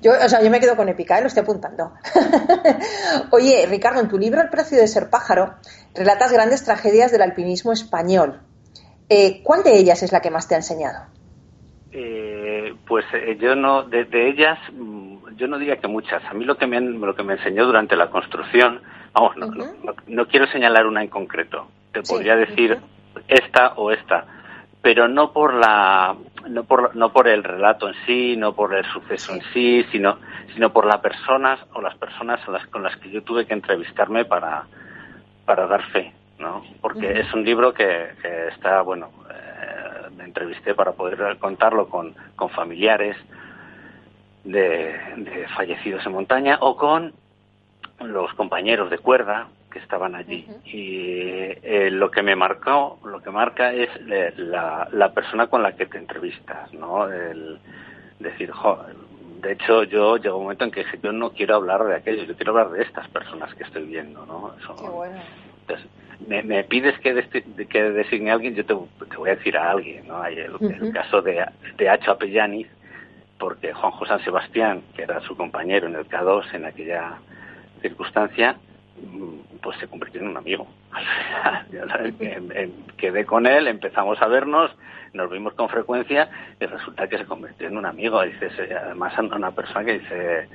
Yo, 0.00 0.12
o 0.12 0.28
sea, 0.28 0.42
yo 0.42 0.50
me 0.50 0.60
quedo 0.60 0.76
con 0.76 0.88
épica, 0.88 1.18
¿eh? 1.18 1.20
lo 1.20 1.26
estoy 1.26 1.42
apuntando. 1.42 1.92
Oye, 3.30 3.66
Ricardo, 3.68 4.00
en 4.00 4.08
tu 4.08 4.18
libro 4.18 4.40
El 4.40 4.50
precio 4.50 4.78
de 4.78 4.88
ser 4.88 5.10
pájaro 5.10 5.56
relatas 5.94 6.32
grandes 6.32 6.64
tragedias 6.64 7.12
del 7.12 7.22
alpinismo 7.22 7.72
español. 7.72 8.42
Eh, 9.08 9.42
¿Cuál 9.42 9.62
de 9.64 9.76
ellas 9.76 10.02
es 10.02 10.12
la 10.12 10.20
que 10.20 10.30
más 10.30 10.46
te 10.46 10.54
ha 10.54 10.58
enseñado? 10.58 11.19
Eh, 11.92 12.74
pues 12.86 13.04
eh, 13.12 13.36
yo 13.40 13.56
no, 13.56 13.82
de, 13.82 14.06
ellas, 14.28 14.58
mm, 14.72 15.36
yo 15.36 15.48
no 15.48 15.58
diría 15.58 15.78
que 15.78 15.88
muchas. 15.88 16.24
A 16.24 16.34
mí 16.34 16.44
lo 16.44 16.56
que 16.56 16.66
me, 16.66 16.80
lo 16.80 17.14
que 17.14 17.22
me 17.22 17.34
enseñó 17.34 17.66
durante 17.66 17.96
la 17.96 18.10
construcción, 18.10 18.80
vamos, 19.12 19.36
no, 19.36 19.50
no, 20.06 20.26
quiero 20.26 20.46
señalar 20.46 20.86
una 20.86 21.02
en 21.02 21.08
concreto. 21.08 21.68
Te 21.92 22.02
podría 22.02 22.36
decir 22.36 22.78
esta 23.26 23.72
o 23.74 23.90
esta, 23.90 24.24
pero 24.80 25.08
no 25.08 25.32
por 25.32 25.54
la, 25.54 26.14
no 26.48 26.64
por, 26.64 26.94
no 26.94 27.12
por 27.12 27.26
el 27.26 27.42
relato 27.42 27.88
en 27.88 27.94
sí, 28.06 28.36
no 28.36 28.54
por 28.54 28.74
el 28.74 28.84
suceso 28.86 29.34
en 29.34 29.42
sí, 29.52 29.84
sino, 29.90 30.18
sino 30.54 30.72
por 30.72 30.86
las 30.86 31.00
personas 31.00 31.58
o 31.72 31.80
las 31.80 31.96
personas 31.96 32.46
las, 32.48 32.66
con 32.68 32.84
las 32.84 32.96
que 32.98 33.10
yo 33.10 33.22
tuve 33.22 33.46
que 33.46 33.54
entrevistarme 33.54 34.24
para, 34.24 34.64
para 35.44 35.66
dar 35.66 35.82
fe, 35.90 36.12
¿no? 36.38 36.62
Porque 36.80 37.18
es 37.18 37.34
un 37.34 37.44
libro 37.44 37.74
que, 37.74 38.10
que 38.22 38.48
está, 38.48 38.82
bueno, 38.82 39.10
entrevisté 40.30 40.74
para 40.74 40.92
poder 40.92 41.36
contarlo 41.38 41.88
con, 41.88 42.14
con 42.36 42.48
familiares 42.50 43.16
de, 44.44 45.46
fallecidos 45.56 46.04
en 46.06 46.12
montaña 46.12 46.58
o 46.60 46.76
con 46.76 47.12
los 48.00 48.32
compañeros 48.34 48.90
de 48.90 48.98
cuerda 48.98 49.48
que 49.70 49.78
estaban 49.78 50.14
allí. 50.14 50.46
Y 50.64 51.52
eh, 51.62 51.90
lo 51.92 52.10
que 52.10 52.22
me 52.22 52.34
marcó, 52.34 52.98
lo 53.04 53.20
que 53.20 53.30
marca 53.30 53.72
es 53.72 53.88
la, 54.36 54.88
la, 54.90 55.12
persona 55.12 55.46
con 55.48 55.62
la 55.62 55.76
que 55.76 55.86
te 55.86 55.98
entrevistas, 55.98 56.72
¿no? 56.72 57.08
El 57.08 57.58
decir, 58.18 58.52
de 59.42 59.52
hecho, 59.52 59.84
yo 59.84 60.16
llegó 60.16 60.38
un 60.38 60.44
momento 60.44 60.64
en 60.64 60.70
que 60.70 60.84
dije, 60.84 60.98
yo 61.02 61.12
no 61.12 61.30
quiero 61.30 61.56
hablar 61.56 61.84
de 61.84 61.96
aquello, 61.96 62.24
yo 62.24 62.34
quiero 62.34 62.52
hablar 62.52 62.70
de 62.70 62.82
estas 62.82 63.08
personas 63.08 63.54
que 63.54 63.64
estoy 63.64 63.84
viendo, 63.84 64.24
¿no? 64.26 64.54
Entonces, 65.70 65.86
me, 66.26 66.64
pides 66.64 66.98
que, 67.00 67.66
que 67.66 67.82
designe 67.82 68.30
a 68.30 68.34
alguien, 68.34 68.54
yo 68.54 68.64
te, 68.64 68.74
voy 68.74 69.30
a 69.30 69.36
decir 69.36 69.56
a 69.56 69.70
alguien, 69.70 70.06
¿no? 70.06 70.20
Hay 70.20 70.38
el, 70.38 70.92
caso 70.92 71.22
de, 71.22 71.44
de 71.76 71.88
Hacho 71.88 72.12
Apellanis, 72.12 72.66
porque 73.38 73.72
Juanjo 73.72 74.06
San 74.06 74.22
Sebastián, 74.22 74.82
que 74.94 75.02
era 75.02 75.20
su 75.20 75.36
compañero 75.36 75.86
en 75.86 75.96
el 75.96 76.06
K2 76.06 76.54
en 76.54 76.66
aquella 76.66 77.18
circunstancia, 77.80 78.56
mm, 79.02 79.58
pues 79.62 79.78
se 79.78 79.88
convirtió 79.88 80.20
en 80.20 80.28
un 80.28 80.36
amigo. 80.36 80.66
Quedé 82.96 83.24
con 83.24 83.46
él, 83.46 83.66
empezamos 83.66 84.20
a 84.20 84.26
vernos, 84.26 84.70
nos 85.12 85.30
vimos 85.30 85.54
con 85.54 85.68
frecuencia 85.68 86.28
y 86.60 86.66
resulta 86.66 87.08
que 87.08 87.18
se 87.18 87.24
convirtió 87.24 87.68
en 87.68 87.76
un 87.76 87.86
amigo. 87.86 88.22
Dices, 88.22 88.52
además, 88.70 89.12
una 89.18 89.50
persona 89.50 89.84
que 89.84 89.98
dice, 89.98 90.48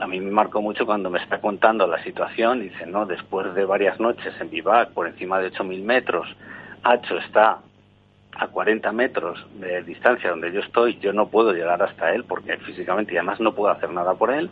a 0.00 0.06
mí 0.06 0.20
me 0.20 0.30
marcó 0.30 0.60
mucho 0.60 0.86
cuando 0.86 1.10
me 1.10 1.18
está 1.18 1.40
contando 1.40 1.86
la 1.86 2.02
situación, 2.02 2.60
dice, 2.60 2.86
no, 2.86 3.06
después 3.06 3.54
de 3.54 3.64
varias 3.64 3.98
noches 4.00 4.34
en 4.40 4.50
Vivac, 4.50 4.90
por 4.90 5.06
encima 5.06 5.38
de 5.40 5.50
8.000 5.52 5.82
metros, 5.82 6.28
Hacho 6.82 7.18
está 7.18 7.58
a 8.38 8.48
40 8.48 8.92
metros 8.92 9.44
de 9.54 9.82
distancia 9.82 10.30
donde 10.30 10.52
yo 10.52 10.60
estoy, 10.60 10.98
yo 10.98 11.12
no 11.12 11.28
puedo 11.28 11.52
llegar 11.52 11.82
hasta 11.82 12.14
él 12.14 12.24
porque 12.24 12.56
físicamente 12.58 13.14
y 13.14 13.16
además 13.16 13.40
no 13.40 13.54
puedo 13.54 13.72
hacer 13.72 13.90
nada 13.90 14.14
por 14.14 14.30
él. 14.30 14.50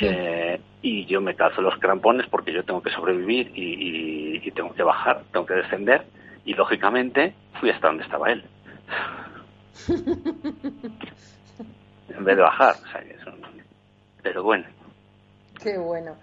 Eh, 0.00 0.60
y 0.82 1.06
yo 1.06 1.20
me 1.20 1.36
calzo 1.36 1.62
los 1.62 1.78
crampones 1.78 2.26
porque 2.26 2.52
yo 2.52 2.64
tengo 2.64 2.82
que 2.82 2.90
sobrevivir 2.90 3.52
y, 3.54 4.40
y, 4.42 4.50
tengo 4.50 4.74
que 4.74 4.82
bajar, 4.82 5.22
tengo 5.32 5.46
que 5.46 5.54
descender 5.54 6.04
y 6.44 6.54
lógicamente 6.54 7.34
fui 7.60 7.70
hasta 7.70 7.88
donde 7.88 8.02
estaba 8.02 8.32
él. 8.32 8.44
En 12.08 12.24
vez 12.24 12.36
de 12.36 12.42
bajar, 12.42 12.76
pero 14.22 14.42
bueno. 14.42 14.64
Qué 15.62 15.78
bueno. 15.78 16.16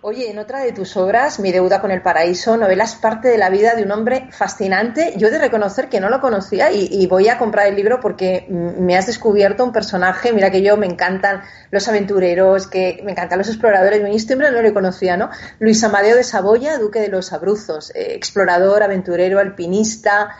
Oye, 0.00 0.30
en 0.30 0.38
otra 0.38 0.60
de 0.60 0.70
tus 0.70 0.96
obras, 0.96 1.40
Mi 1.40 1.50
deuda 1.50 1.80
con 1.80 1.90
el 1.90 2.02
paraíso, 2.02 2.56
novelas 2.56 2.94
parte 2.94 3.26
de 3.26 3.36
la 3.36 3.50
vida 3.50 3.74
de 3.74 3.82
un 3.82 3.90
hombre 3.90 4.28
fascinante. 4.30 5.14
Yo 5.16 5.26
he 5.26 5.30
de 5.32 5.40
reconocer 5.40 5.88
que 5.88 5.98
no 5.98 6.08
lo 6.08 6.20
conocía 6.20 6.70
y, 6.70 7.04
voy 7.08 7.28
a 7.28 7.36
comprar 7.36 7.66
el 7.66 7.74
libro 7.74 7.98
porque 7.98 8.46
me 8.48 8.96
has 8.96 9.06
descubierto 9.06 9.64
un 9.64 9.72
personaje. 9.72 10.32
Mira 10.32 10.52
que 10.52 10.62
yo 10.62 10.76
me 10.76 10.86
encantan 10.86 11.42
los 11.72 11.88
aventureros, 11.88 12.68
que 12.68 13.00
me 13.04 13.10
encantan 13.10 13.38
los 13.38 13.48
exploradores. 13.48 14.00
Este 14.14 14.34
hombre 14.34 14.52
no 14.52 14.62
lo 14.62 14.72
conocía, 14.72 15.16
¿no? 15.16 15.30
Luis 15.58 15.82
Amadeo 15.82 16.14
de 16.14 16.22
Saboya, 16.22 16.78
duque 16.78 17.00
de 17.00 17.08
los 17.08 17.32
Abruzos, 17.32 17.90
eh, 17.96 18.14
explorador, 18.14 18.84
aventurero, 18.84 19.40
alpinista, 19.40 20.36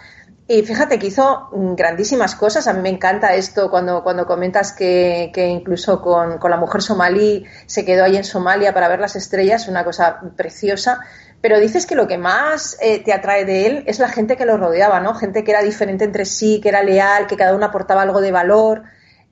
y 0.50 0.62
fíjate 0.62 0.99
que 0.99 1.09
hizo 1.09 1.50
mm, 1.52 1.75
grandísimas 1.75 2.35
cosas. 2.35 2.67
A 2.69 2.73
mí 2.73 2.81
me 2.81 2.88
encanta 2.88 3.35
esto 3.35 3.71
cuando, 3.71 4.02
cuando 4.02 4.25
comentas 4.25 4.73
que, 4.73 5.31
que 5.35 5.47
incluso 5.47 6.00
con, 6.00 6.38
con, 6.38 6.50
la 6.50 6.57
mujer 6.57 6.81
somalí 6.81 7.45
se 7.67 7.85
quedó 7.85 8.05
ahí 8.05 8.17
en 8.17 8.25
Somalia 8.25 8.73
para 8.73 8.88
ver 8.88 8.99
las 8.99 9.14
estrellas, 9.14 9.69
una 9.69 9.85
cosa 9.85 10.21
preciosa. 10.38 11.00
Pero 11.43 11.61
dices 11.61 11.87
que 11.87 11.95
lo 11.95 12.09
que 12.09 12.17
más 12.17 12.78
eh, 12.81 13.02
te 13.05 13.12
atrae 13.12 13.45
de 13.45 13.67
él 13.67 13.85
es 13.87 13.99
la 13.99 14.09
gente 14.09 14.38
que 14.38 14.47
lo 14.47 14.57
rodeaba, 14.57 15.00
¿no? 15.00 15.14
Gente 15.14 15.45
que 15.45 15.50
era 15.50 15.62
diferente 15.62 16.05
entre 16.05 16.25
sí, 16.25 16.61
que 16.62 16.71
era 16.71 16.83
leal, 16.83 17.26
que 17.26 17.37
cada 17.37 17.55
uno 17.55 17.67
aportaba 17.67 18.00
algo 18.00 18.23
de 18.23 18.33
valor. 18.33 18.85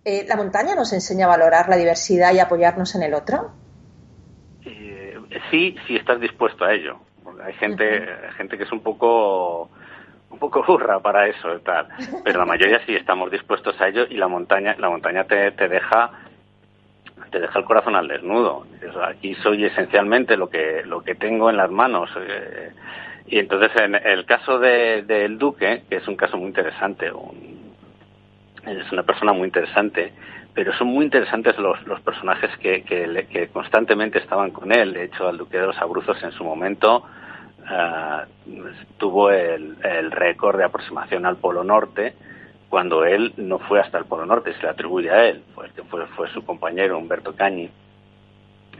Eh, 0.05 0.27
¿La 0.29 0.37
montaña 0.37 0.75
nos 0.75 0.93
enseña 0.93 1.25
a 1.25 1.31
valorar 1.31 1.71
la 1.71 1.77
diversidad 1.77 2.35
y 2.35 2.41
apoyarnos 2.41 2.95
en 2.95 3.03
el 3.03 3.15
otro? 3.15 3.53
sí, 5.51 5.77
si 5.87 5.97
estás 5.97 6.21
dispuesto 6.21 6.65
a 6.65 6.73
ello. 6.73 6.99
Hay 7.43 7.53
gente, 7.55 8.07
gente 8.37 8.57
que 8.57 8.65
es 8.65 8.73
un 8.73 8.81
poco 8.81 9.71
un 10.37 10.39
poco 10.39 10.63
burra 10.63 11.01
para 11.01 11.27
eso 11.27 11.49
tal. 11.61 11.89
Pero 12.25 12.39
la 12.39 12.45
mayoría 12.45 12.85
sí 12.85 12.95
estamos 12.95 13.31
dispuestos 13.31 13.81
a 13.81 13.89
ello 13.89 14.07
y 14.09 14.17
la 14.17 14.29
montaña, 14.29 14.77
la 14.79 14.91
montaña 14.91 15.25
te, 15.25 15.51
te 15.53 15.69
deja 15.69 16.11
te 17.31 17.41
deja 17.41 17.59
el 17.59 17.65
corazón 17.65 17.97
al 17.97 18.07
desnudo. 18.07 18.67
Aquí 19.03 19.35
soy 19.37 19.65
esencialmente 19.65 20.37
lo 20.37 20.49
que 20.49 20.83
lo 20.85 21.03
que 21.03 21.15
tengo 21.15 21.49
en 21.51 21.57
las 21.57 21.71
manos. 21.71 22.11
Eh, 22.17 22.71
y 23.27 23.39
entonces 23.39 23.71
en 23.81 23.95
el 23.95 24.25
caso 24.27 24.59
del 24.59 25.07
de, 25.07 25.29
duque, 25.31 25.83
que 25.89 25.97
es 25.97 26.07
un 26.07 26.17
caso 26.17 26.37
muy 26.37 26.49
interesante, 26.49 27.11
es 28.67 28.93
una 28.93 29.03
persona 29.03 29.33
muy 29.33 29.47
interesante, 29.47 30.13
pero 30.55 30.73
son 30.75 30.89
muy 30.89 31.05
interesantes 31.05 31.59
los, 31.59 31.85
los 31.87 32.01
personajes 32.03 32.51
que, 32.59 32.83
que, 32.83 33.49
constantemente 33.49 34.19
estaban 34.19 34.51
con 34.51 34.71
él. 34.71 34.93
De 34.93 35.05
hecho, 35.05 35.29
al 35.29 35.39
duque 35.39 35.59
de 35.59 35.67
los 35.67 35.79
Abruzos 35.79 36.23
en 36.23 36.33
su 36.33 36.45
momento 36.45 37.05
uh, 37.71 38.27
tuvo 38.99 39.31
el, 39.31 39.77
el 39.83 40.11
récord 40.11 40.59
de 40.59 40.65
aproximación 40.65 41.27
al 41.27 41.37
Polo 41.37 41.65
Norte 41.65 42.15
cuando 42.69 43.05
él 43.05 43.33
no 43.37 43.59
fue 43.59 43.81
hasta 43.81 43.99
el 43.99 44.07
Polo 44.07 44.27
Norte, 44.27 44.53
se 44.55 44.63
le 44.63 44.69
atribuye 44.69 45.11
a 45.11 45.27
él, 45.27 45.43
fue, 45.55 45.69
fue, 45.89 46.07
fue 46.09 46.29
su 46.33 46.45
compañero 46.45 46.99
Humberto 46.99 47.35
Cañi 47.35 47.71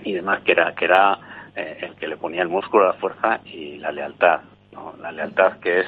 y 0.03 0.13
demás, 0.13 0.43
que 0.43 0.53
era, 0.53 0.75
que 0.75 0.85
era 0.85 1.19
eh, 1.55 1.79
el 1.83 1.95
que 1.95 2.09
le 2.09 2.17
ponía 2.17 2.43
el 2.43 2.49
músculo, 2.49 2.87
la 2.87 2.95
fuerza 2.95 3.41
y 3.45 3.79
la 3.79 3.93
lealtad. 3.93 4.41
¿no? 4.73 4.95
La 5.01 5.13
lealtad 5.13 5.59
que 5.61 5.81
es 5.81 5.87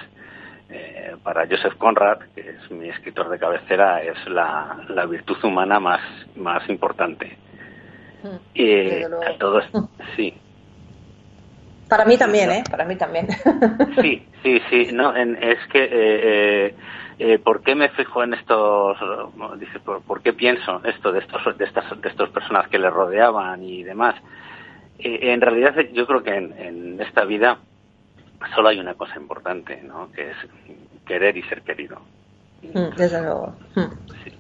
eh, 0.71 1.17
para 1.23 1.47
Joseph 1.47 1.75
Conrad, 1.77 2.19
que 2.35 2.41
es 2.41 2.71
mi 2.71 2.89
escritor 2.89 3.29
de 3.29 3.39
cabecera, 3.39 4.03
es 4.03 4.17
la, 4.29 4.79
la 4.89 5.07
virtud 5.07 5.37
humana 5.43 5.81
más, 5.81 6.01
más 6.37 6.69
importante. 6.69 7.37
Hmm. 8.23 8.37
Y 8.55 9.03
todo 9.39 9.61
sí. 10.17 10.35
Para 11.89 12.05
mí 12.05 12.19
también, 12.19 12.51
¿eh? 12.51 12.65
Para 12.71 12.85
mí 12.85 12.97
también. 12.97 13.29
Sí, 14.01 14.29
sí, 14.43 14.61
sí. 14.71 14.89
No, 14.93 15.15
es 15.17 15.59
que, 15.73 15.83
eh, 15.83 15.89
eh, 15.91 16.75
eh, 17.19 17.39
¿por 17.39 17.63
qué 17.63 17.75
me 17.75 17.89
fijo 17.91 18.23
en 18.23 18.35
estos, 18.35 18.97
dice, 19.59 19.81
¿por, 19.81 20.23
qué 20.23 20.33
pienso 20.33 20.81
esto 20.85 21.11
de 21.11 21.21
estos, 21.21 21.59
de 21.59 21.65
estas, 21.65 22.01
de 22.01 22.09
estos 22.09 22.31
personas 22.31 22.69
que 22.69 22.79
le 22.79 22.91
rodeaban 22.91 23.63
y 23.63 23.83
demás? 23.83 24.15
en 25.01 25.41
realidad, 25.41 25.77
yo 25.93 26.09
creo 26.09 26.25
que 26.25 26.35
en, 26.35 26.53
en 26.59 27.01
esta 27.01 27.25
vida 27.25 27.59
solo 28.53 28.69
hay 28.69 28.81
una 28.81 28.95
cosa 28.95 29.17
importante, 29.17 29.81
¿no? 29.83 30.11
Que 30.11 30.31
es 30.31 30.37
querer 31.07 31.37
y 31.37 31.43
ser 31.45 31.63
querido. 31.63 32.01
Mm, 32.63 32.97
desde 32.97 33.23
luego. 33.23 33.55
Mm. 33.77 34.38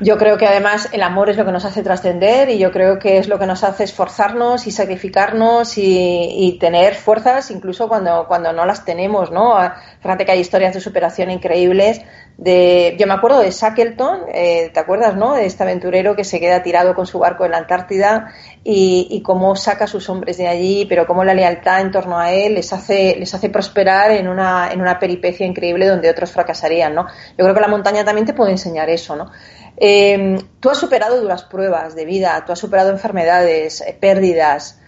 Yo 0.00 0.16
creo 0.16 0.38
que 0.38 0.46
además 0.46 0.88
el 0.92 1.02
amor 1.02 1.28
es 1.28 1.36
lo 1.36 1.44
que 1.44 1.50
nos 1.50 1.64
hace 1.64 1.82
trascender 1.82 2.50
y 2.50 2.58
yo 2.58 2.70
creo 2.70 3.00
que 3.00 3.18
es 3.18 3.26
lo 3.26 3.36
que 3.38 3.46
nos 3.46 3.64
hace 3.64 3.82
esforzarnos 3.82 4.68
y 4.68 4.70
sacrificarnos 4.70 5.76
y, 5.76 6.56
tener 6.60 6.94
fuerzas 6.94 7.50
incluso 7.50 7.88
cuando, 7.88 8.26
cuando 8.26 8.52
no 8.52 8.64
las 8.64 8.84
tenemos, 8.84 9.30
¿no? 9.30 9.56
Fíjate 10.00 10.24
que 10.24 10.32
hay 10.32 10.40
historias 10.40 10.74
de 10.74 10.80
superación 10.80 11.30
increíbles. 11.30 12.00
De, 12.36 12.96
yo 12.98 13.08
me 13.08 13.14
acuerdo 13.14 13.40
de 13.40 13.50
Shackleton, 13.50 14.20
eh, 14.32 14.70
¿te 14.72 14.78
acuerdas, 14.78 15.16
no? 15.16 15.34
De 15.34 15.46
este 15.46 15.64
aventurero 15.64 16.14
que 16.14 16.22
se 16.22 16.38
queda 16.38 16.62
tirado 16.62 16.94
con 16.94 17.06
su 17.06 17.18
barco 17.18 17.44
en 17.44 17.50
la 17.50 17.58
Antártida 17.58 18.32
y, 18.62 19.08
y, 19.10 19.22
cómo 19.22 19.56
saca 19.56 19.84
a 19.84 19.88
sus 19.88 20.08
hombres 20.08 20.36
de 20.36 20.46
allí, 20.46 20.86
pero 20.88 21.06
cómo 21.06 21.24
la 21.24 21.34
lealtad 21.34 21.80
en 21.80 21.90
torno 21.90 22.18
a 22.18 22.32
él 22.32 22.54
les 22.54 22.72
hace, 22.72 23.16
les 23.18 23.34
hace 23.34 23.50
prosperar 23.50 24.12
en 24.12 24.28
una, 24.28 24.70
en 24.72 24.80
una 24.80 25.00
peripecia 25.00 25.46
increíble 25.46 25.86
donde 25.86 26.08
otros 26.08 26.30
fracasarían, 26.30 26.94
¿no? 26.94 27.06
Yo 27.36 27.44
creo 27.44 27.54
que 27.54 27.60
la 27.60 27.68
montaña 27.68 28.04
también 28.04 28.26
te 28.26 28.34
puede 28.34 28.52
enseñar 28.52 28.88
eso, 28.88 29.16
¿no? 29.16 29.30
Eh, 29.80 30.38
tú 30.60 30.70
has 30.70 30.78
superado 30.78 31.20
duras 31.20 31.44
pruebas 31.44 31.94
de 31.94 32.04
vida, 32.04 32.42
tú 32.44 32.52
has 32.52 32.58
superado 32.58 32.90
enfermedades, 32.90 33.80
eh, 33.80 33.96
pérdidas. 33.98 34.82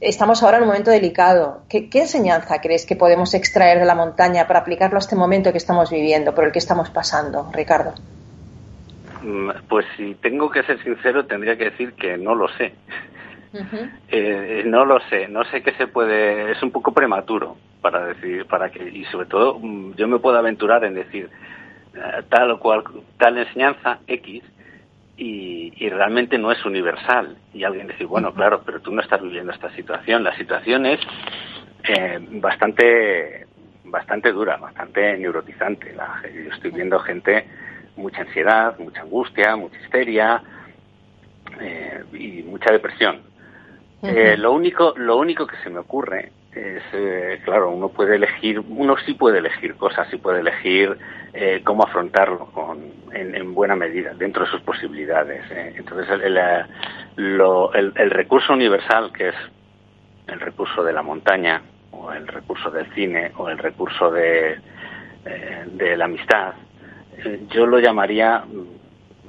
Estamos 0.00 0.42
ahora 0.42 0.56
en 0.56 0.62
un 0.62 0.68
momento 0.68 0.90
delicado. 0.90 1.62
¿Qué, 1.68 1.90
enseñanza 1.92 2.60
crees 2.62 2.86
que 2.86 2.96
podemos 2.96 3.34
extraer 3.34 3.78
de 3.78 3.84
la 3.84 3.94
montaña 3.94 4.46
para 4.46 4.60
aplicarlo 4.60 4.96
a 4.96 5.00
este 5.00 5.14
momento 5.14 5.52
que 5.52 5.58
estamos 5.58 5.90
viviendo, 5.90 6.34
por 6.34 6.44
el 6.44 6.52
que 6.52 6.58
estamos 6.58 6.88
pasando, 6.88 7.50
Ricardo? 7.52 7.92
Mm, 9.22 9.50
pues 9.68 9.84
si 9.98 10.14
tengo 10.14 10.50
que 10.50 10.62
ser 10.62 10.82
sincero, 10.82 11.26
tendría 11.26 11.58
que 11.58 11.64
decir 11.64 11.92
que 11.92 12.16
no 12.16 12.34
lo 12.34 12.48
sé. 12.56 12.72
Eh, 14.12 14.62
no 14.64 14.84
lo 14.84 15.00
sé, 15.08 15.26
no 15.26 15.42
sé 15.44 15.60
qué 15.60 15.72
se 15.72 15.88
puede, 15.88 16.52
es 16.52 16.62
un 16.62 16.70
poco 16.70 16.92
prematuro 16.92 17.56
para 17.80 18.06
decir, 18.06 18.46
para 18.46 18.70
que, 18.70 18.88
y 18.88 19.04
sobre 19.06 19.26
todo 19.26 19.58
mm, 19.58 19.94
yo 19.96 20.06
me 20.06 20.20
puedo 20.20 20.38
aventurar 20.38 20.84
en 20.84 20.94
decir, 20.94 21.28
eh, 21.28 21.49
tal 22.28 22.50
o 22.52 22.60
cual, 22.60 22.84
tal 23.18 23.38
enseñanza 23.38 23.98
X 24.06 24.42
y, 25.16 25.88
realmente 25.90 26.38
no 26.38 26.50
es 26.50 26.64
universal. 26.64 27.36
Y 27.52 27.64
alguien 27.64 27.88
dice, 27.88 28.04
bueno, 28.04 28.32
claro, 28.32 28.62
pero 28.64 28.80
tú 28.80 28.90
no 28.92 29.02
estás 29.02 29.20
viviendo 29.20 29.52
esta 29.52 29.70
situación. 29.74 30.24
La 30.24 30.36
situación 30.36 30.86
es 30.86 31.00
eh, 31.84 32.18
bastante, 32.32 33.46
bastante 33.84 34.32
dura, 34.32 34.56
bastante 34.56 35.18
neurotizante. 35.18 35.92
La, 35.92 36.22
yo 36.22 36.52
estoy 36.54 36.70
viendo 36.70 36.98
gente, 37.00 37.46
mucha 37.96 38.22
ansiedad, 38.22 38.78
mucha 38.78 39.02
angustia, 39.02 39.56
mucha 39.56 39.78
histeria 39.80 40.42
eh, 41.60 42.02
y 42.14 42.42
mucha 42.44 42.72
depresión. 42.72 43.20
lo 44.02 44.52
único, 44.52 44.94
lo 44.96 45.18
único 45.18 45.46
que 45.46 45.56
se 45.58 45.68
me 45.68 45.80
ocurre 45.80 46.32
es, 46.54 46.82
eh, 46.92 47.40
claro, 47.44 47.70
uno 47.70 47.90
puede 47.90 48.16
elegir, 48.16 48.60
uno 48.60 48.96
sí 49.06 49.14
puede 49.14 49.38
elegir 49.38 49.76
cosas, 49.76 50.08
sí 50.10 50.16
puede 50.16 50.40
elegir 50.40 50.98
eh, 51.32 51.60
cómo 51.64 51.84
afrontarlo 51.84 52.46
con, 52.46 52.92
en, 53.12 53.54
buena 53.54 53.76
medida, 53.76 54.14
dentro 54.14 54.44
de 54.44 54.50
sus 54.50 54.60
posibilidades. 54.62 55.48
Eh. 55.50 55.74
Entonces, 55.76 56.08
el, 56.22 56.36
el, 57.96 58.10
recurso 58.10 58.52
universal, 58.52 59.12
que 59.12 59.28
es 59.28 59.34
el 60.26 60.40
recurso 60.40 60.82
de 60.82 60.92
la 60.92 61.02
montaña, 61.02 61.62
o 61.92 62.12
el 62.12 62.26
recurso 62.26 62.70
del 62.70 62.92
cine, 62.94 63.32
o 63.36 63.48
el 63.48 63.58
recurso 63.58 64.10
de, 64.10 64.58
de 65.66 65.96
la 65.96 66.06
amistad, 66.06 66.54
yo 67.50 67.66
lo 67.66 67.78
llamaría, 67.78 68.44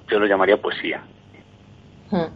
yo 0.07 0.19
lo 0.19 0.25
llamaría 0.25 0.57
poesía. 0.57 1.01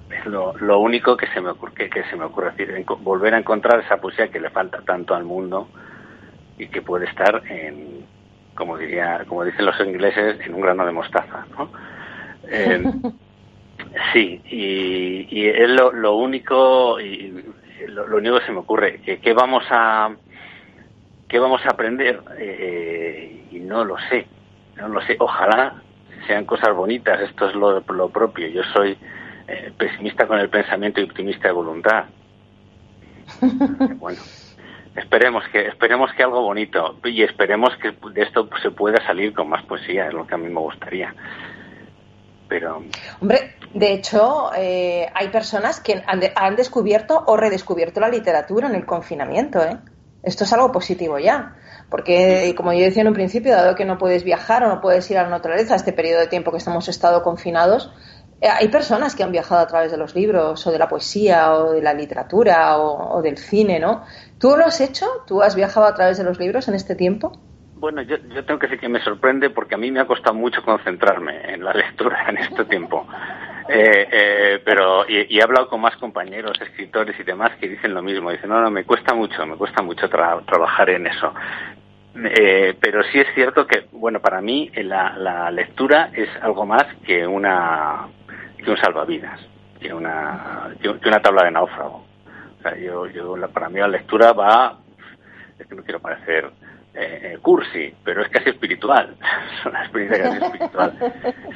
Es 0.10 0.26
lo, 0.26 0.58
lo, 0.58 0.80
único 0.80 1.18
que 1.18 1.28
se 1.28 1.42
me 1.42 1.50
ocurre, 1.50 1.90
que, 1.90 2.04
se 2.06 2.16
me 2.16 2.26
ocurre 2.26 2.52
decir, 2.52 2.86
volver 3.02 3.34
a 3.34 3.40
encontrar 3.40 3.82
esa 3.82 3.98
poesía 3.98 4.30
que 4.30 4.40
le 4.40 4.50
falta 4.50 4.82
tanto 4.82 5.14
al 5.14 5.26
mundo 5.26 5.68
y 6.58 6.68
que 6.68 6.82
puede 6.82 7.06
estar 7.06 7.42
en, 7.50 8.06
como 8.56 8.78
diría, 8.78 9.24
como 9.28 9.44
dicen 9.44 9.66
los 9.66 9.80
ingleses, 9.82 10.40
en 10.46 10.54
un 10.54 10.62
grano 10.62 10.86
de 10.86 10.92
mostaza, 10.92 11.46
¿no? 11.58 11.70
sí, 14.14 14.42
y, 14.46 15.28
y 15.30 15.48
es 15.48 15.70
lo, 15.70 15.92
lo 15.92 16.16
único, 16.16 17.00
y 17.00 17.44
lo, 17.88 18.06
único 18.16 18.40
que 18.40 18.46
se 18.46 18.52
me 18.52 18.60
ocurre, 18.60 19.02
que 19.02 19.20
qué 19.20 19.34
vamos 19.34 19.64
a, 19.70 20.16
qué 21.28 21.40
vamos 21.40 21.66
a 21.66 21.70
aprender, 21.70 22.22
eh, 22.38 23.46
y 23.52 23.60
no 23.60 23.84
lo 23.84 23.98
sé, 24.10 24.28
no 24.78 24.88
lo 24.88 25.02
sé, 25.02 25.18
ojalá 25.20 25.82
sean 26.28 26.46
cosas 26.46 26.74
bonitas, 26.74 27.20
esto 27.22 27.50
es 27.50 27.56
lo, 27.56 27.82
lo 27.82 28.10
propio, 28.10 28.48
yo 28.48 28.64
soy 28.74 28.98
eh, 29.48 29.72
pesimista 29.78 30.28
con 30.28 30.40
el 30.40 30.50
pensamiento 30.50 31.02
y 31.02 31.04
optimista 31.04 31.48
de 31.48 31.54
voluntad. 31.54 32.06
bueno, 33.98 34.20
esperemos 34.96 35.44
que 35.52 35.68
esperemos 35.68 36.12
que 36.14 36.24
algo 36.24 36.42
bonito 36.42 36.98
y 37.04 37.24
esperemos 37.24 37.72
que 37.78 37.92
de 37.92 38.22
esto 38.22 38.50
se 38.62 38.72
pueda 38.72 39.06
salir 39.06 39.34
con 39.34 39.50
más 39.50 39.64
poesía, 39.66 40.08
es 40.08 40.14
lo 40.14 40.26
que 40.26 40.36
a 40.36 40.38
mí 40.38 40.48
me 40.48 40.60
gustaría. 40.60 41.14
Pero 42.48 42.84
hombre, 43.22 43.56
de 43.74 43.94
hecho, 43.94 44.52
eh, 44.56 45.10
hay 45.14 45.30
personas 45.30 45.80
que 45.80 46.04
han, 46.06 46.22
han, 46.36 46.56
descubierto 46.56 47.24
o 47.26 47.38
redescubierto 47.38 48.00
la 48.00 48.10
literatura 48.10 48.68
en 48.68 48.76
el 48.76 48.86
confinamiento, 48.86 49.64
¿eh? 49.64 49.78
Esto 50.26 50.44
es 50.44 50.54
algo 50.54 50.72
positivo 50.72 51.20
ya. 51.20 51.56
Porque, 51.90 52.54
como 52.58 52.74
yo 52.74 52.80
decía 52.80 53.04
en 53.04 53.08
un 53.08 53.14
principio, 53.14 53.52
dado 53.52 53.76
que 53.76 53.86
no 53.86 54.00
puedes 54.00 54.24
viajar 54.24 54.64
o 54.64 54.68
no 54.68 54.82
puedes 54.82 55.10
ir 55.12 55.20
a 55.20 55.24
la 55.24 55.30
naturaleza 55.30 55.76
este 55.76 55.94
periodo 55.94 56.22
de 56.22 56.28
tiempo 56.28 56.52
que 56.52 56.58
estamos 56.58 56.88
estado 56.88 57.22
confinados, 57.22 57.94
hay 58.42 58.68
personas 58.68 59.16
que 59.16 59.24
han 59.24 59.32
viajado 59.32 59.62
a 59.62 59.68
través 59.68 59.92
de 59.92 59.98
los 59.98 60.14
libros 60.14 60.66
o 60.68 60.72
de 60.72 60.78
la 60.78 60.88
poesía 60.88 61.54
o 61.54 61.72
de 61.72 61.82
la 61.82 61.94
literatura 61.94 62.78
o, 62.78 63.22
del 63.22 63.38
cine, 63.38 63.80
¿no? 63.80 64.04
¿Tú 64.40 64.56
lo 64.58 64.66
has 64.66 64.82
hecho? 64.82 65.06
¿Tú 65.26 65.42
has 65.42 65.56
viajado 65.56 65.86
a 65.86 65.96
través 65.96 66.18
de 66.18 66.24
los 66.24 66.38
libros 66.40 66.68
en 66.68 66.76
este 66.76 66.96
tiempo? 66.96 67.32
Bueno, 67.76 68.02
yo, 68.02 68.18
tengo 68.46 68.60
que 68.60 68.68
decir 68.68 68.80
que 68.80 68.90
me 68.90 69.02
sorprende 69.02 69.50
porque 69.50 69.76
a 69.76 69.78
mí 69.78 69.92
me 69.92 70.00
ha 70.00 70.06
costado 70.06 70.36
mucho 70.36 70.62
concentrarme 70.64 71.54
en 71.54 71.64
la 71.64 71.74
lectura 71.74 72.26
en 72.30 72.38
este 72.38 72.66
tiempo. 72.66 73.08
Eh, 73.68 74.08
eh, 74.12 74.62
pero 74.64 75.10
y, 75.10 75.38
he 75.38 75.42
hablado 75.42 75.68
con 75.68 75.82
más 75.82 75.96
compañeros, 75.98 76.60
escritores 76.62 77.20
y 77.20 77.24
demás 77.24 77.52
que 77.60 77.70
dicen 77.70 77.94
lo 77.94 78.02
mismo. 78.02 78.32
Dicen, 78.32 78.50
no, 78.50 78.62
no, 78.62 78.70
me 78.70 78.84
cuesta 78.84 79.14
mucho, 79.14 79.46
me 79.46 79.56
cuesta 79.56 79.82
mucho 79.82 80.10
trabajar 80.10 80.90
en 80.90 81.08
eso. 81.08 81.34
pero 82.14 83.04
sí 83.12 83.20
es 83.20 83.28
cierto 83.34 83.66
que, 83.66 83.88
bueno, 83.92 84.20
para 84.20 84.42
mí 84.42 84.72
la 84.76 85.50
lectura 85.52 86.12
es 86.14 86.30
algo 86.42 86.66
más 86.66 86.86
que 87.06 87.26
una 87.26 88.08
que 88.66 88.72
un 88.72 88.78
salvavidas, 88.78 89.40
que 89.80 89.94
una, 89.94 90.76
que 90.82 91.08
una 91.08 91.22
tabla 91.22 91.46
de 91.46 91.52
náufrago. 91.52 92.04
O 92.60 92.62
sea, 92.62 92.76
yo, 92.78 93.08
yo 93.08 93.36
para 93.54 93.70
mí 93.70 93.80
la 93.80 93.88
lectura 93.88 94.34
va, 94.34 94.78
es 95.58 95.68
que 95.68 95.76
no 95.76 95.84
quiero 95.84 96.00
parecer 96.00 96.52
eh, 96.94 97.20
eh, 97.34 97.38
cursi, 97.42 97.94
pero 98.04 98.24
es 98.24 98.30
casi 98.30 98.50
espiritual, 98.50 99.16
es 99.60 99.66
una 99.66 99.82
experiencia 99.82 100.24
casi 100.24 100.46
espiritual. 100.46 101.14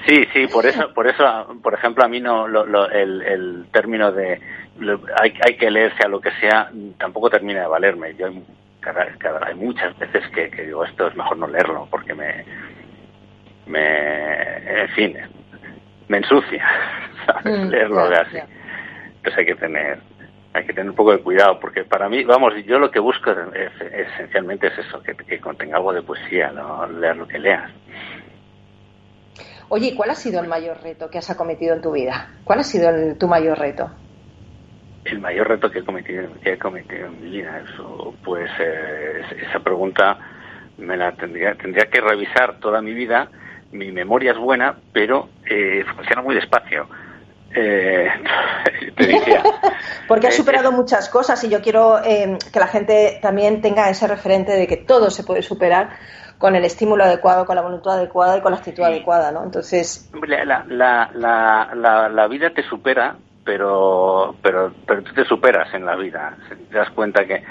Sí, 0.07 0.23
sí, 0.33 0.47
por 0.47 0.65
eso, 0.65 0.93
por 0.93 1.07
eso, 1.07 1.57
por 1.61 1.73
ejemplo, 1.73 2.05
a 2.05 2.07
mí 2.07 2.19
no, 2.19 2.47
lo, 2.47 2.89
el, 2.91 3.21
el 3.23 3.65
término 3.71 4.11
de 4.11 4.39
hay, 5.21 5.33
hay 5.45 5.57
que 5.57 5.71
leerse 5.71 6.03
a 6.03 6.07
lo 6.07 6.21
que 6.21 6.31
sea, 6.39 6.71
tampoco 6.97 7.29
termina 7.29 7.61
de 7.61 7.67
valerme. 7.67 8.15
Yo 8.15 8.27
hay 8.27 9.55
muchas 9.55 9.97
veces 9.97 10.23
que, 10.29 10.49
digo, 10.63 10.85
esto 10.85 11.07
es 11.07 11.15
mejor 11.15 11.37
no 11.37 11.47
leerlo 11.47 11.87
porque 11.91 12.13
me, 12.13 12.45
me 13.65 14.81
en 14.83 14.89
fin, 14.89 15.17
me 16.09 16.17
ensucia, 16.17 16.67
mm, 17.45 17.69
leerlo 17.69 18.01
así. 18.01 18.37
Entonces 18.37 19.37
hay 19.37 19.45
que 19.45 19.55
tener 19.55 19.99
hay 20.51 20.65
que 20.65 20.73
tener 20.73 20.89
un 20.89 20.95
poco 20.95 21.11
de 21.11 21.19
cuidado 21.19 21.59
porque 21.59 21.83
para 21.83 22.09
mí, 22.09 22.23
vamos, 22.23 22.53
yo 22.65 22.79
lo 22.79 22.89
que 22.89 22.99
busco 22.99 23.31
es, 23.31 23.71
esencialmente 23.93 24.67
es 24.67 24.79
eso, 24.79 25.01
que, 25.01 25.15
que, 25.15 25.39
contenga 25.39 25.77
algo 25.77 25.93
de 25.93 26.01
poesía, 26.01 26.51
no 26.51 26.87
leer 26.87 27.17
lo 27.17 27.27
que 27.27 27.37
leas. 27.37 27.71
Oye, 29.69 29.93
¿cuál 29.95 30.09
ha 30.09 30.15
sido 30.15 30.41
el 30.41 30.47
mayor 30.47 30.81
reto 30.81 31.09
que 31.09 31.19
has 31.19 31.29
acometido 31.29 31.75
en 31.75 31.81
tu 31.81 31.91
vida? 31.91 32.31
¿Cuál 32.43 32.59
ha 32.59 32.63
sido 32.63 32.89
tu 33.15 33.27
mayor 33.27 33.59
reto? 33.59 33.91
El 35.05 35.19
mayor 35.19 35.47
reto 35.47 35.69
que 35.69 35.79
he 35.79 35.85
cometido, 35.85 36.27
que 36.41 36.53
he 36.53 36.57
cometido 36.57 37.05
en 37.05 37.21
mi 37.21 37.29
vida, 37.29 37.61
eso, 37.71 38.15
pues 38.23 38.49
eh, 38.59 39.21
esa 39.47 39.59
pregunta 39.59 40.17
me 40.79 40.97
la 40.97 41.11
tendría, 41.11 41.53
tendría 41.53 41.85
que 41.85 42.01
revisar 42.01 42.59
toda 42.59 42.81
mi 42.81 42.93
vida. 42.93 43.29
Mi 43.71 43.91
memoria 43.91 44.31
es 44.31 44.37
buena, 44.37 44.75
pero 44.93 45.29
eh, 45.49 45.83
funciona 45.95 46.21
muy 46.21 46.35
despacio. 46.35 46.87
Eh, 47.55 48.07
te 48.95 49.41
Porque 50.07 50.27
has 50.27 50.35
superado 50.35 50.71
muchas 50.71 51.09
cosas 51.09 51.43
y 51.43 51.49
yo 51.49 51.61
quiero 51.61 51.97
que 52.03 52.59
la 52.59 52.67
gente 52.67 53.19
también 53.21 53.61
tenga 53.61 53.89
ese 53.89 54.07
referente 54.07 54.53
de 54.53 54.67
que 54.67 54.77
todo 54.77 55.09
se 55.09 55.23
puede 55.23 55.41
superar 55.41 55.89
con 56.39 56.55
el 56.55 56.63
estímulo 56.63 57.03
adecuado, 57.03 57.45
con 57.45 57.57
la 57.57 57.61
voluntad 57.61 57.93
adecuada 57.95 58.37
y 58.37 58.41
con 58.41 58.53
la 58.53 58.57
actitud 58.57 58.83
adecuada, 58.83 59.31
¿no? 59.31 59.43
Entonces... 59.43 60.09
La, 60.25 60.63
la, 60.67 61.11
la, 61.13 62.09
la, 62.09 62.27
vida 62.27 62.49
te 62.51 62.63
supera, 62.63 63.17
pero, 63.43 64.35
pero, 64.41 64.73
pero 64.85 65.03
tú 65.03 65.13
te 65.13 65.25
superas 65.25 65.73
en 65.73 65.85
la 65.85 65.95
vida. 65.95 66.37
Te 66.69 66.77
das 66.77 66.89
cuenta 66.91 67.25
que 67.25 67.43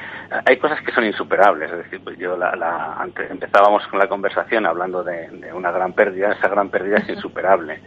hay 0.45 0.57
cosas 0.59 0.81
que 0.83 0.93
son 0.93 1.05
insuperables. 1.05 1.71
Es 1.71 1.79
decir, 1.79 2.01
pues 2.03 2.19
yo 2.19 2.37
la, 2.37 2.97
antes 2.99 3.31
empezábamos 3.31 3.87
con 3.89 3.99
la 3.99 4.09
conversación 4.09 4.67
hablando 4.67 5.03
de, 5.03 5.51
una 5.53 5.71
gran 5.71 5.93
pérdida. 5.93 6.33
Esa 6.33 6.49
gran 6.49 6.69
pérdida 6.71 6.99
es 6.99 7.09
insuperable. 7.09 7.81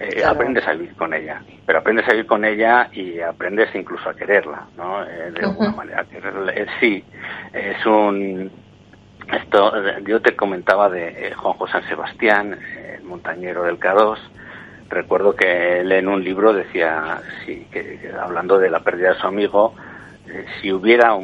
Eh, 0.00 0.24
aprendes 0.24 0.66
a 0.68 0.74
vivir 0.74 0.94
con 0.94 1.12
ella, 1.12 1.42
pero 1.66 1.80
aprendes 1.80 2.06
a 2.06 2.12
vivir 2.12 2.26
con 2.26 2.44
ella 2.44 2.88
y 2.92 3.18
aprendes 3.18 3.74
incluso 3.74 4.08
a 4.08 4.14
quererla, 4.14 4.68
¿no? 4.76 5.02
Eh, 5.02 5.32
de 5.32 5.44
alguna 5.44 5.72
manera. 5.72 6.06
Eh, 6.12 6.66
sí, 6.78 7.04
es 7.52 7.84
un 7.84 8.48
esto, 9.32 9.72
yo 10.06 10.22
te 10.22 10.34
comentaba 10.34 10.88
de 10.88 11.08
eh, 11.08 11.34
Juan 11.34 11.54
José 11.54 11.72
San 11.72 11.88
Sebastián, 11.88 12.58
el 12.94 13.02
montañero 13.04 13.64
del 13.64 13.78
K2. 13.78 14.18
Recuerdo 14.88 15.34
que 15.34 15.80
él 15.80 15.92
en 15.92 16.08
un 16.08 16.24
libro 16.24 16.52
decía, 16.52 17.20
sí, 17.44 17.66
que, 17.70 18.10
hablando 18.18 18.58
de 18.58 18.70
la 18.70 18.80
pérdida 18.80 19.12
de 19.12 19.20
su 19.20 19.26
amigo, 19.26 19.74
eh, 20.26 20.46
si 20.60 20.72
hubiera, 20.72 21.14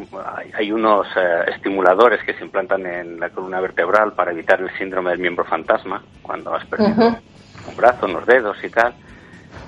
hay, 0.52 0.70
unos 0.70 1.06
eh, 1.16 1.44
estimuladores 1.54 2.22
que 2.24 2.34
se 2.34 2.44
implantan 2.44 2.86
en 2.86 3.18
la 3.18 3.30
columna 3.30 3.60
vertebral 3.60 4.12
para 4.12 4.32
evitar 4.32 4.60
el 4.60 4.70
síndrome 4.76 5.10
del 5.10 5.18
miembro 5.18 5.44
fantasma, 5.44 6.02
cuando 6.22 6.54
has 6.54 6.66
perdido 6.66 7.18
un 7.66 7.76
brazo, 7.76 8.06
unos 8.06 8.26
dedos 8.26 8.62
y 8.62 8.68
tal. 8.68 8.94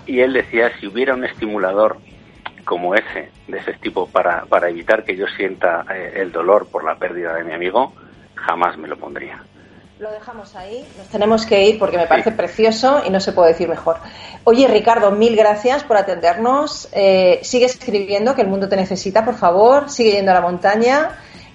Y 0.04 0.20
él 0.20 0.34
decía, 0.34 0.70
si 0.78 0.86
hubiera 0.86 1.14
un 1.14 1.24
estimulador 1.24 1.96
como 2.66 2.94
ese, 2.94 3.30
de 3.48 3.58
ese 3.58 3.74
tipo, 3.74 4.08
para, 4.08 4.44
para 4.44 4.68
evitar 4.68 5.04
que 5.04 5.16
yo 5.16 5.26
sienta 5.28 5.86
el 6.14 6.32
dolor 6.32 6.68
por 6.68 6.84
la 6.84 6.96
pérdida 6.96 7.34
de 7.34 7.44
mi 7.44 7.52
amigo, 7.52 7.94
jamás 8.34 8.76
me 8.76 8.88
lo 8.88 8.96
pondría. 8.96 9.42
Lo 9.98 10.10
dejamos 10.10 10.54
ahí, 10.56 10.86
nos 10.98 11.06
tenemos 11.08 11.46
que 11.46 11.64
ir 11.64 11.78
porque 11.78 11.96
me 11.96 12.06
parece 12.06 12.30
precioso 12.30 13.02
y 13.06 13.10
no 13.10 13.18
se 13.18 13.32
puede 13.32 13.52
decir 13.52 13.66
mejor. 13.66 13.96
Oye, 14.44 14.68
Ricardo, 14.68 15.10
mil 15.10 15.34
gracias 15.34 15.84
por 15.84 15.96
atendernos. 15.96 16.88
Eh, 16.92 17.40
sigue 17.42 17.64
escribiendo, 17.64 18.34
que 18.34 18.42
el 18.42 18.48
mundo 18.48 18.68
te 18.68 18.76
necesita, 18.76 19.24
por 19.24 19.36
favor. 19.36 19.88
Sigue 19.88 20.12
yendo 20.12 20.32
a 20.32 20.34
la 20.34 20.42
montaña 20.42 21.12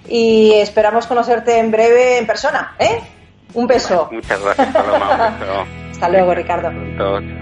y 0.08 0.54
esperamos 0.54 1.06
conocerte 1.06 1.58
en 1.58 1.70
breve 1.70 2.18
en 2.18 2.26
persona. 2.26 2.74
¿eh? 2.80 3.00
Un 3.54 3.68
beso. 3.68 4.08
muchas 4.10 4.42
gracias, 4.42 4.68
Paloma. 4.72 5.38
Hasta 5.92 6.08
luego, 6.08 6.34
Ricardo. 6.34 7.41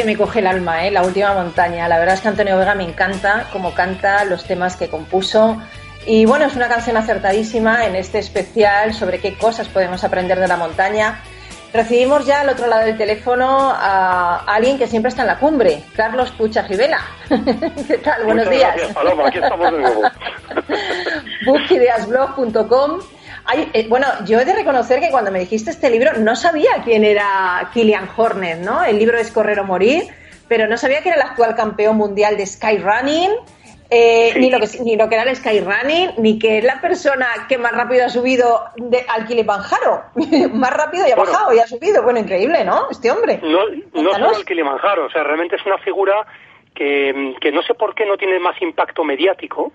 Que 0.00 0.06
me 0.06 0.16
coge 0.16 0.38
el 0.38 0.46
alma, 0.46 0.86
¿eh? 0.86 0.90
La 0.90 1.02
última 1.02 1.34
montaña. 1.34 1.86
La 1.86 1.98
verdad 1.98 2.14
es 2.14 2.22
que 2.22 2.28
Antonio 2.28 2.56
Vega 2.56 2.74
me 2.74 2.84
encanta 2.84 3.48
cómo 3.52 3.74
canta, 3.74 4.24
los 4.24 4.44
temas 4.44 4.74
que 4.74 4.88
compuso. 4.88 5.60
Y 6.06 6.24
bueno, 6.24 6.46
es 6.46 6.56
una 6.56 6.68
canción 6.68 6.96
acertadísima 6.96 7.84
en 7.84 7.96
este 7.96 8.18
especial 8.18 8.94
sobre 8.94 9.18
qué 9.18 9.36
cosas 9.36 9.68
podemos 9.68 10.02
aprender 10.02 10.40
de 10.40 10.48
la 10.48 10.56
montaña. 10.56 11.20
Recibimos 11.74 12.24
ya 12.24 12.40
al 12.40 12.48
otro 12.48 12.66
lado 12.66 12.86
del 12.86 12.96
teléfono 12.96 13.74
a 13.76 14.42
alguien 14.46 14.78
que 14.78 14.86
siempre 14.86 15.10
está 15.10 15.20
en 15.20 15.28
la 15.28 15.38
cumbre, 15.38 15.82
Carlos 15.94 16.30
Pucha 16.30 16.64
Givela. 16.64 17.00
¿Qué 17.86 17.98
tal? 17.98 18.24
Buenos 18.24 18.48
días. 18.48 18.72
Gracias, 18.74 18.94
Paloma. 18.94 19.28
Aquí 19.28 19.38
estamos 19.38 19.70
de 19.70 19.78
nuevo. 19.78 20.02
Eh, 23.72 23.86
bueno, 23.88 24.06
yo 24.26 24.38
he 24.38 24.44
de 24.44 24.54
reconocer 24.54 25.00
que 25.00 25.10
cuando 25.10 25.30
me 25.30 25.40
dijiste 25.40 25.70
este 25.70 25.90
libro 25.90 26.12
no 26.18 26.36
sabía 26.36 26.82
quién 26.84 27.04
era 27.04 27.70
Kilian 27.72 28.08
Hornet, 28.16 28.58
¿no? 28.58 28.84
El 28.84 28.98
libro 28.98 29.18
es 29.18 29.30
Correr 29.30 29.60
o 29.60 29.64
Morir, 29.64 30.04
pero 30.48 30.66
no 30.66 30.76
sabía 30.76 31.02
que 31.02 31.08
era 31.08 31.16
el 31.16 31.28
actual 31.28 31.54
campeón 31.54 31.96
mundial 31.96 32.36
de 32.36 32.46
Skyrunning. 32.46 33.30
eh, 33.92 34.34
ni, 34.38 34.50
lo 34.50 34.60
que, 34.60 34.68
ni 34.84 34.96
lo 34.96 35.08
que 35.08 35.16
era 35.16 35.28
el 35.28 35.34
Skyrunning, 35.34 36.12
ni 36.18 36.38
que 36.38 36.58
es 36.58 36.64
la 36.64 36.80
persona 36.80 37.26
que 37.48 37.58
más 37.58 37.72
rápido 37.72 38.06
ha 38.06 38.08
subido 38.08 38.66
de, 38.76 39.04
al 39.08 39.26
Kilimanjaro. 39.26 40.04
más 40.52 40.72
rápido 40.72 41.08
y 41.08 41.10
ha 41.10 41.16
bajado 41.16 41.52
y 41.52 41.58
ha 41.58 41.66
subido. 41.66 42.02
Bueno, 42.04 42.20
increíble, 42.20 42.64
¿no? 42.64 42.88
Este 42.90 43.10
hombre. 43.10 43.40
No, 43.42 43.64
no 44.00 44.12
solo 44.12 44.36
el 44.36 44.44
Kilimanjaro, 44.44 45.06
o 45.06 45.10
sea, 45.10 45.24
realmente 45.24 45.56
es 45.56 45.66
una 45.66 45.78
figura 45.78 46.24
que, 46.72 47.34
que 47.40 47.50
no 47.50 47.62
sé 47.62 47.74
por 47.74 47.94
qué 47.96 48.06
no 48.06 48.16
tiene 48.16 48.38
más 48.38 48.60
impacto 48.62 49.02
mediático, 49.02 49.72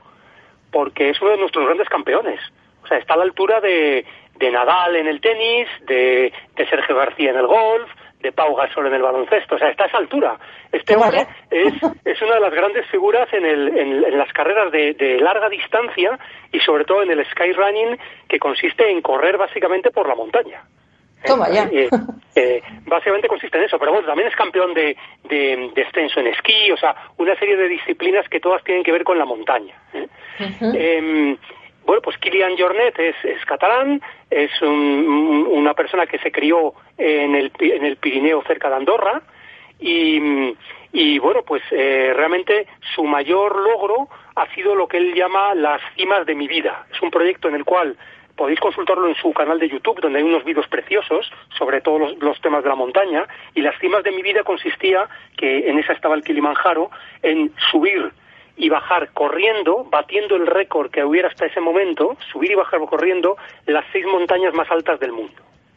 porque 0.75 1.11
es 1.11 1.21
uno 1.21 1.31
de 1.31 1.37
nuestros 1.37 1.63
grandes 1.63 1.87
campeones. 1.87 2.37
O 2.83 2.87
sea, 2.87 2.97
está 2.97 3.13
a 3.13 3.17
la 3.17 3.23
altura 3.23 3.61
de, 3.61 4.05
de 4.35 4.51
Nadal 4.51 4.97
en 4.97 5.07
el 5.07 5.21
tenis, 5.21 5.69
de, 5.87 6.33
de 6.53 6.67
Sergio 6.67 6.97
García 6.97 7.29
en 7.29 7.37
el 7.37 7.47
golf, 7.47 7.89
de 8.19 8.33
Pau 8.33 8.53
Gasol 8.53 8.87
en 8.87 8.95
el 8.95 9.01
baloncesto. 9.01 9.55
O 9.55 9.57
sea, 9.57 9.69
está 9.69 9.85
a 9.85 9.87
esa 9.87 9.99
altura. 9.99 10.37
Este 10.73 10.97
hombre 10.97 11.27
es, 11.49 11.73
es 12.03 12.21
una 12.21 12.35
de 12.35 12.41
las 12.41 12.53
grandes 12.53 12.85
figuras 12.87 13.31
en, 13.31 13.45
el, 13.45 13.69
en, 13.77 14.17
las 14.17 14.33
carreras 14.33 14.69
de, 14.73 14.95
de, 14.95 15.17
larga 15.17 15.47
distancia 15.47 16.19
y 16.51 16.59
sobre 16.59 16.83
todo 16.83 17.03
en 17.03 17.11
el 17.11 17.25
skyrunning, 17.25 17.97
que 18.27 18.37
consiste 18.37 18.91
en 18.91 19.01
correr 19.01 19.37
básicamente 19.37 19.91
por 19.91 20.09
la 20.09 20.15
montaña. 20.15 20.61
Toma 21.25 21.49
ya. 21.49 21.69
Eh, 21.71 21.89
eh, 22.35 22.61
básicamente 22.85 23.27
consiste 23.27 23.57
en 23.57 23.63
eso, 23.63 23.79
pero 23.79 23.91
bueno, 23.91 24.07
también 24.07 24.27
es 24.27 24.35
campeón 24.35 24.73
de, 24.73 24.95
de, 25.23 25.71
descenso 25.73 26.19
en 26.19 26.27
esquí, 26.27 26.71
o 26.71 26.77
sea, 26.77 26.95
una 27.17 27.35
serie 27.37 27.55
de 27.57 27.67
disciplinas 27.67 28.27
que 28.29 28.39
todas 28.39 28.63
tienen 28.63 28.83
que 28.83 28.91
ver 28.91 29.03
con 29.03 29.17
la 29.17 29.25
montaña. 29.25 29.75
¿eh? 29.93 30.07
eh 30.61 31.37
bueno, 31.85 32.01
pues 32.01 32.17
Kilian 32.17 32.57
Jornet 32.57 32.97
es, 32.97 33.15
es 33.23 33.45
catalán, 33.45 34.01
es 34.29 34.49
un, 34.63 35.47
una 35.51 35.75
persona 35.75 36.07
que 36.07 36.17
se 36.17 36.31
crió 36.31 36.73
en 36.97 37.35
el, 37.35 37.51
en 37.59 37.85
el 37.85 37.97
Pirineo 37.97 38.41
cerca 38.47 38.69
de 38.69 38.75
Andorra 38.75 39.21
y, 39.79 40.19
y 40.91 41.19
bueno, 41.19 41.43
pues 41.43 41.61
eh, 41.71 42.13
realmente 42.15 42.67
su 42.95 43.03
mayor 43.03 43.55
logro 43.57 44.07
ha 44.35 44.47
sido 44.55 44.75
lo 44.75 44.87
que 44.87 44.97
él 44.97 45.13
llama 45.13 45.53
las 45.53 45.81
cimas 45.95 46.25
de 46.25 46.35
mi 46.35 46.47
vida. 46.47 46.85
Es 46.91 47.01
un 47.01 47.11
proyecto 47.11 47.49
en 47.49 47.55
el 47.55 47.65
cual 47.65 47.97
podéis 48.35 48.59
consultarlo 48.59 49.07
en 49.07 49.15
su 49.15 49.31
canal 49.33 49.59
de 49.59 49.69
YouTube, 49.69 50.01
donde 50.01 50.19
hay 50.19 50.25
unos 50.25 50.43
vídeos 50.43 50.67
preciosos 50.67 51.31
sobre 51.57 51.81
todos 51.81 51.99
los, 51.99 52.17
los, 52.19 52.41
temas 52.41 52.63
de 52.63 52.69
la 52.69 52.75
montaña. 52.75 53.25
Y 53.53 53.61
las 53.61 53.79
cimas 53.79 54.03
de 54.03 54.11
mi 54.11 54.21
vida 54.21 54.43
consistía, 54.43 55.07
que 55.37 55.69
en 55.69 55.79
esa 55.79 55.93
estaba 55.93 56.15
el 56.15 56.23
Kilimanjaro, 56.23 56.89
en 57.21 57.51
subir 57.71 58.11
y 58.57 58.69
bajar 58.69 59.09
corriendo, 59.11 59.85
batiendo 59.85 60.35
el 60.35 60.47
récord 60.47 60.91
que 60.91 61.03
hubiera 61.03 61.27
hasta 61.27 61.45
ese 61.45 61.59
momento, 61.59 62.17
subir 62.31 62.51
y 62.51 62.55
bajar 62.55 62.79
corriendo 62.81 63.37
las 63.65 63.85
seis 63.91 64.05
montañas 64.05 64.53
más 64.53 64.69
altas 64.71 64.99
del 64.99 65.11
mundo. 65.11 65.33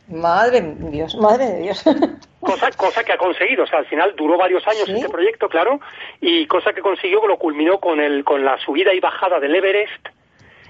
Madre 0.09 0.63
de 0.63 0.91
Dios, 0.91 1.17
madre 1.17 1.45
de 1.47 1.63
Dios. 1.63 1.85
Cosa, 2.41 2.71
cosa 2.71 3.03
que 3.03 3.13
ha 3.13 3.19
conseguido, 3.19 3.65
o 3.65 3.67
sea, 3.67 3.81
al 3.81 3.87
final 3.87 4.15
duró 4.17 4.39
varios 4.39 4.67
años 4.69 4.89
este 4.89 5.09
proyecto, 5.09 5.49
claro, 5.49 5.81
y 6.21 6.47
cosa 6.47 6.73
que 6.73 6.81
consiguió, 6.81 7.27
lo 7.27 7.37
culminó 7.37 7.79
con, 7.79 7.99
el, 7.99 8.23
con 8.23 8.45
la 8.45 8.57
subida 8.59 8.95
y 8.95 9.01
bajada 9.01 9.41
del 9.41 9.57
Everest, 9.57 10.09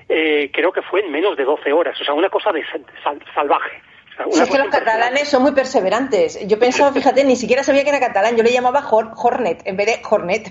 eh, 0.08 0.50
creo 0.52 0.72
que 0.72 0.82
fue 0.82 1.00
en 1.00 1.10
menos 1.10 1.36
de 1.36 1.44
12 1.44 1.72
horas, 1.72 2.00
o 2.00 2.04
sea, 2.04 2.14
una 2.14 2.30
cosa 2.30 2.52
de 2.52 2.64
salvaje 3.34 3.82
es 4.26 4.50
que 4.50 4.58
los 4.58 4.68
catalanes 4.68 5.28
son 5.28 5.42
muy 5.42 5.52
perseverantes. 5.52 6.46
Yo 6.46 6.58
pensaba, 6.58 6.92
fíjate, 6.92 7.24
ni 7.24 7.36
siquiera 7.36 7.62
sabía 7.62 7.84
que 7.84 7.90
era 7.90 8.00
catalán. 8.00 8.36
Yo 8.36 8.42
le 8.42 8.52
llamaba 8.52 8.82
Hornet 8.90 9.62
en 9.64 9.76
vez 9.76 9.86
de 9.86 10.00
Hornet. 10.08 10.50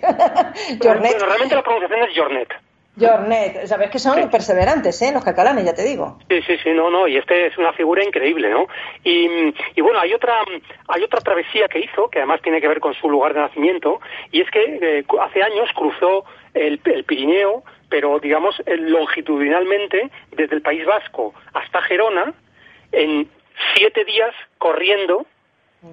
Jornet. 0.81 1.19
realmente 1.19 1.55
la 1.55 1.63
pronunciación 1.63 2.03
es 2.09 2.17
Jornet. 2.17 2.49
Jornet, 2.99 3.67
sabes 3.67 3.91
que 3.91 3.99
son 3.99 4.27
perseverantes, 4.31 4.99
¿eh? 5.03 5.11
Los 5.13 5.23
catalanes, 5.23 5.65
ya 5.65 5.75
te 5.75 5.83
digo. 5.83 6.17
Sí, 6.27 6.41
sí, 6.47 6.57
sí, 6.63 6.71
no, 6.71 6.89
no, 6.89 7.07
y 7.07 7.17
este 7.17 7.45
es 7.45 7.57
una 7.59 7.71
figura 7.73 8.03
increíble, 8.03 8.49
¿no? 8.49 8.65
Y, 9.03 9.53
y 9.75 9.81
bueno, 9.81 9.99
hay 9.99 10.13
otra, 10.15 10.33
hay 10.87 11.03
otra 11.03 11.21
travesía 11.21 11.67
que 11.67 11.79
hizo, 11.79 12.09
que 12.09 12.17
además 12.17 12.41
tiene 12.41 12.59
que 12.59 12.67
ver 12.67 12.79
con 12.79 12.95
su 12.95 13.07
lugar 13.07 13.35
de 13.35 13.41
nacimiento, 13.41 13.99
y 14.31 14.41
es 14.41 14.49
que 14.49 14.79
eh, 14.81 15.05
hace 15.21 15.43
años 15.43 15.69
cruzó 15.75 16.25
el, 16.55 16.81
el 16.85 17.03
Pirineo, 17.03 17.63
pero 17.89 18.19
digamos 18.19 18.61
longitudinalmente 18.65 20.09
desde 20.31 20.55
el 20.55 20.61
País 20.61 20.85
Vasco 20.85 21.33
hasta 21.53 21.81
Gerona, 21.81 22.33
en 22.91 23.29
siete 23.75 24.05
días 24.05 24.33
corriendo, 24.57 25.25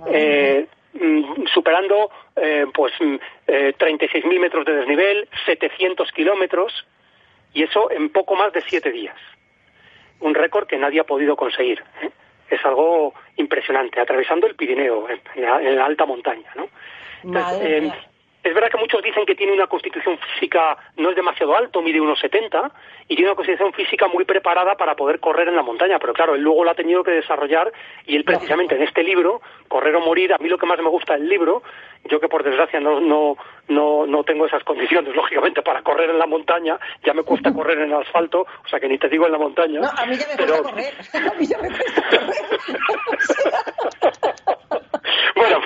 eh, 0.07 0.67
mm, 0.95 1.47
superando 1.53 2.11
eh, 2.37 2.67
pues 2.73 2.93
mm, 3.01 3.15
eh, 3.47 3.75
36.000 3.79 4.41
metros 4.41 4.65
de 4.65 4.77
desnivel, 4.77 5.29
700 5.47 6.11
kilómetros, 6.13 6.73
y 7.53 7.63
eso 7.63 7.91
en 7.91 8.11
poco 8.11 8.35
más 8.35 8.53
de 8.53 8.63
siete 8.63 8.91
días. 8.91 9.17
Un 10.21 10.35
récord 10.35 10.67
que 10.67 10.79
nadie 10.79 11.01
ha 11.01 11.05
podido 11.05 11.37
conseguir. 11.37 11.83
¿eh? 12.03 12.11
Es 12.51 12.65
algo 12.65 13.15
impresionante, 13.37 14.01
atravesando 14.01 14.47
el 14.47 14.55
Pirineo, 14.55 15.09
en, 15.09 15.77
la, 15.77 15.85
alta 15.85 16.07
montaña. 16.07 16.51
¿no? 16.57 16.69
Entonces, 17.23 17.93
es 18.45 18.53
verdad 18.55 18.69
que 18.71 18.77
muchos 18.77 19.03
dicen 19.03 19.25
que 19.25 19.35
tiene 19.35 19.55
una 19.55 19.67
constitución 19.67 20.19
física, 20.19 20.77
no 20.99 21.11
es 21.11 21.17
demasiado 21.17 21.57
alto, 21.57 21.81
mide 21.81 21.99
unos 21.99 22.21
70, 22.21 22.71
y 23.09 23.17
tiene 23.17 23.31
una 23.31 23.37
constitución 23.37 23.73
física 23.73 24.07
muy 24.07 24.25
preparada 24.25 24.75
para 24.75 24.95
poder 24.95 25.19
correr 25.19 25.49
en 25.49 25.57
la 25.57 25.63
montaña, 25.63 25.99
pero 25.99 26.13
claro, 26.13 26.35
él 26.35 26.43
luego 26.43 26.63
lo 26.63 26.71
ha 26.71 26.75
tenido 26.75 27.03
que 27.03 27.11
desarrollar 27.11 27.73
y 28.07 28.17
él 28.17 28.25
precisamente 28.25 28.77
en 28.77 28.83
este 28.83 29.03
libro, 29.03 29.41
Correr 29.67 29.97
o 29.97 30.01
Morir, 30.01 30.35
a 30.35 30.39
mí 30.39 30.49
lo 30.51 30.59
que 30.59 30.67
más 30.67 30.79
me 30.79 30.91
gusta 30.91 31.15
del 31.15 31.27
libro, 31.27 31.63
yo 32.05 32.21
que 32.21 32.29
por 32.29 32.45
desgracia 32.45 32.81
no, 32.81 33.01
no, 33.01 33.37
no, 33.69 34.07
no 34.07 34.25
tengo 34.25 34.45
esas 34.47 34.63
condiciones, 34.63 35.15
lógicamente, 35.17 35.63
para 35.63 35.81
correr 35.83 36.11
en 36.11 36.19
la 36.19 36.27
montaña, 36.27 36.79
ya 37.03 37.15
me 37.15 37.23
cuesta 37.23 37.51
correr 37.55 37.79
en 37.79 37.93
el 37.93 37.95
asfalto, 37.95 38.43
o 38.43 38.69
sea 38.69 38.79
que 38.79 38.89
ni 38.89 38.99
te 38.99 39.09
digo 39.09 39.25
en 39.25 39.33
la 39.33 39.39
montaña. 39.39 39.81
No, 39.81 39.89
a 39.89 40.05
mí 40.05 40.17
ya 40.17 40.27
me 40.29 40.37
pero... 40.37 40.63
cuesta 40.63 40.71
correr, 40.71 40.95
a 41.33 41.35
mí 41.39 41.47
ya 41.47 41.59
me 41.59 41.69
cuesta 41.69 42.03
correr. 42.11 42.45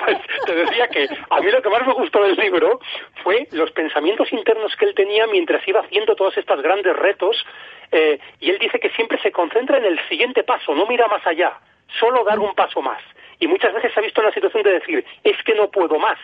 Te 0.45 0.55
decía 0.55 0.87
que 0.87 1.07
a 1.29 1.39
mí 1.39 1.51
lo 1.51 1.61
que 1.61 1.69
más 1.69 1.85
me 1.85 1.93
gustó 1.93 2.23
del 2.23 2.35
libro 2.35 2.79
fue 3.23 3.47
los 3.51 3.71
pensamientos 3.71 4.31
internos 4.31 4.75
que 4.75 4.85
él 4.85 4.95
tenía 4.95 5.27
mientras 5.27 5.67
iba 5.67 5.81
haciendo 5.81 6.15
todos 6.15 6.37
estos 6.37 6.61
grandes 6.61 6.95
retos. 6.95 7.45
Eh, 7.91 8.19
y 8.39 8.49
él 8.49 8.59
dice 8.59 8.79
que 8.79 8.89
siempre 8.91 9.19
se 9.21 9.31
concentra 9.31 9.77
en 9.77 9.85
el 9.85 9.99
siguiente 10.07 10.43
paso, 10.43 10.75
no 10.75 10.85
mira 10.85 11.07
más 11.07 11.25
allá, 11.25 11.53
solo 11.99 12.23
dar 12.23 12.39
un 12.39 12.53
paso 12.53 12.81
más. 12.81 13.01
Y 13.39 13.47
muchas 13.47 13.73
veces 13.73 13.93
se 13.93 13.99
ha 13.99 14.03
visto 14.03 14.21
en 14.21 14.27
la 14.27 14.33
situación 14.33 14.63
de 14.63 14.73
decir, 14.73 15.05
es 15.23 15.41
que 15.43 15.55
no 15.55 15.69
puedo 15.69 15.97
más. 15.97 16.17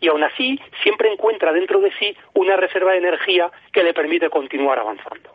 Y 0.00 0.08
aún 0.08 0.24
así, 0.24 0.58
siempre 0.82 1.12
encuentra 1.12 1.52
dentro 1.52 1.80
de 1.80 1.92
sí 1.92 2.16
una 2.34 2.56
reserva 2.56 2.92
de 2.92 2.98
energía 2.98 3.50
que 3.72 3.84
le 3.84 3.94
permite 3.94 4.30
continuar 4.30 4.78
avanzando. 4.78 5.30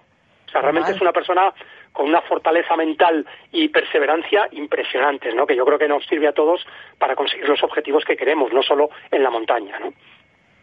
O 0.48 0.50
sea, 0.50 0.62
realmente 0.62 0.92
es 0.92 1.02
una 1.02 1.12
persona 1.12 1.54
con 1.98 2.08
una 2.08 2.22
fortaleza 2.22 2.76
mental 2.76 3.26
y 3.52 3.70
perseverancia 3.70 4.48
impresionantes, 4.52 5.34
¿no? 5.34 5.48
Que 5.48 5.56
yo 5.56 5.66
creo 5.66 5.80
que 5.80 5.88
nos 5.88 6.06
sirve 6.06 6.28
a 6.28 6.32
todos 6.32 6.64
para 7.00 7.16
conseguir 7.16 7.50
los 7.50 7.64
objetivos 7.64 8.06
que 8.06 8.16
queremos, 8.16 8.54
no 8.54 8.62
solo 8.62 8.92
en 9.10 9.24
la 9.24 9.32
montaña, 9.32 9.80
¿no? 9.80 9.92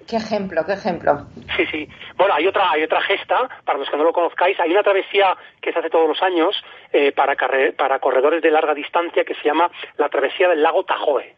Qué 0.08 0.16
ejemplo, 0.16 0.64
qué 0.64 0.74
ejemplo. 0.74 1.26
Sí, 1.56 1.66
sí. 1.72 1.88
Bueno, 2.16 2.34
hay 2.34 2.46
otra, 2.46 2.70
hay 2.70 2.84
otra 2.84 3.00
gesta, 3.00 3.48
para 3.64 3.78
los 3.78 3.90
que 3.90 3.96
no 3.96 4.04
lo 4.04 4.12
conozcáis, 4.12 4.60
hay 4.60 4.70
una 4.70 4.84
travesía 4.84 5.36
que 5.60 5.72
se 5.72 5.78
hace 5.80 5.90
todos 5.90 6.06
los 6.06 6.22
años 6.22 6.54
eh, 6.92 7.10
para, 7.10 7.34
para 7.76 7.98
corredores 7.98 8.40
de 8.40 8.52
larga 8.52 8.74
distancia 8.74 9.24
que 9.24 9.34
se 9.34 9.42
llama 9.42 9.68
la 9.96 10.08
travesía 10.08 10.48
del 10.48 10.62
lago 10.62 10.84
Tajoe. 10.84 11.34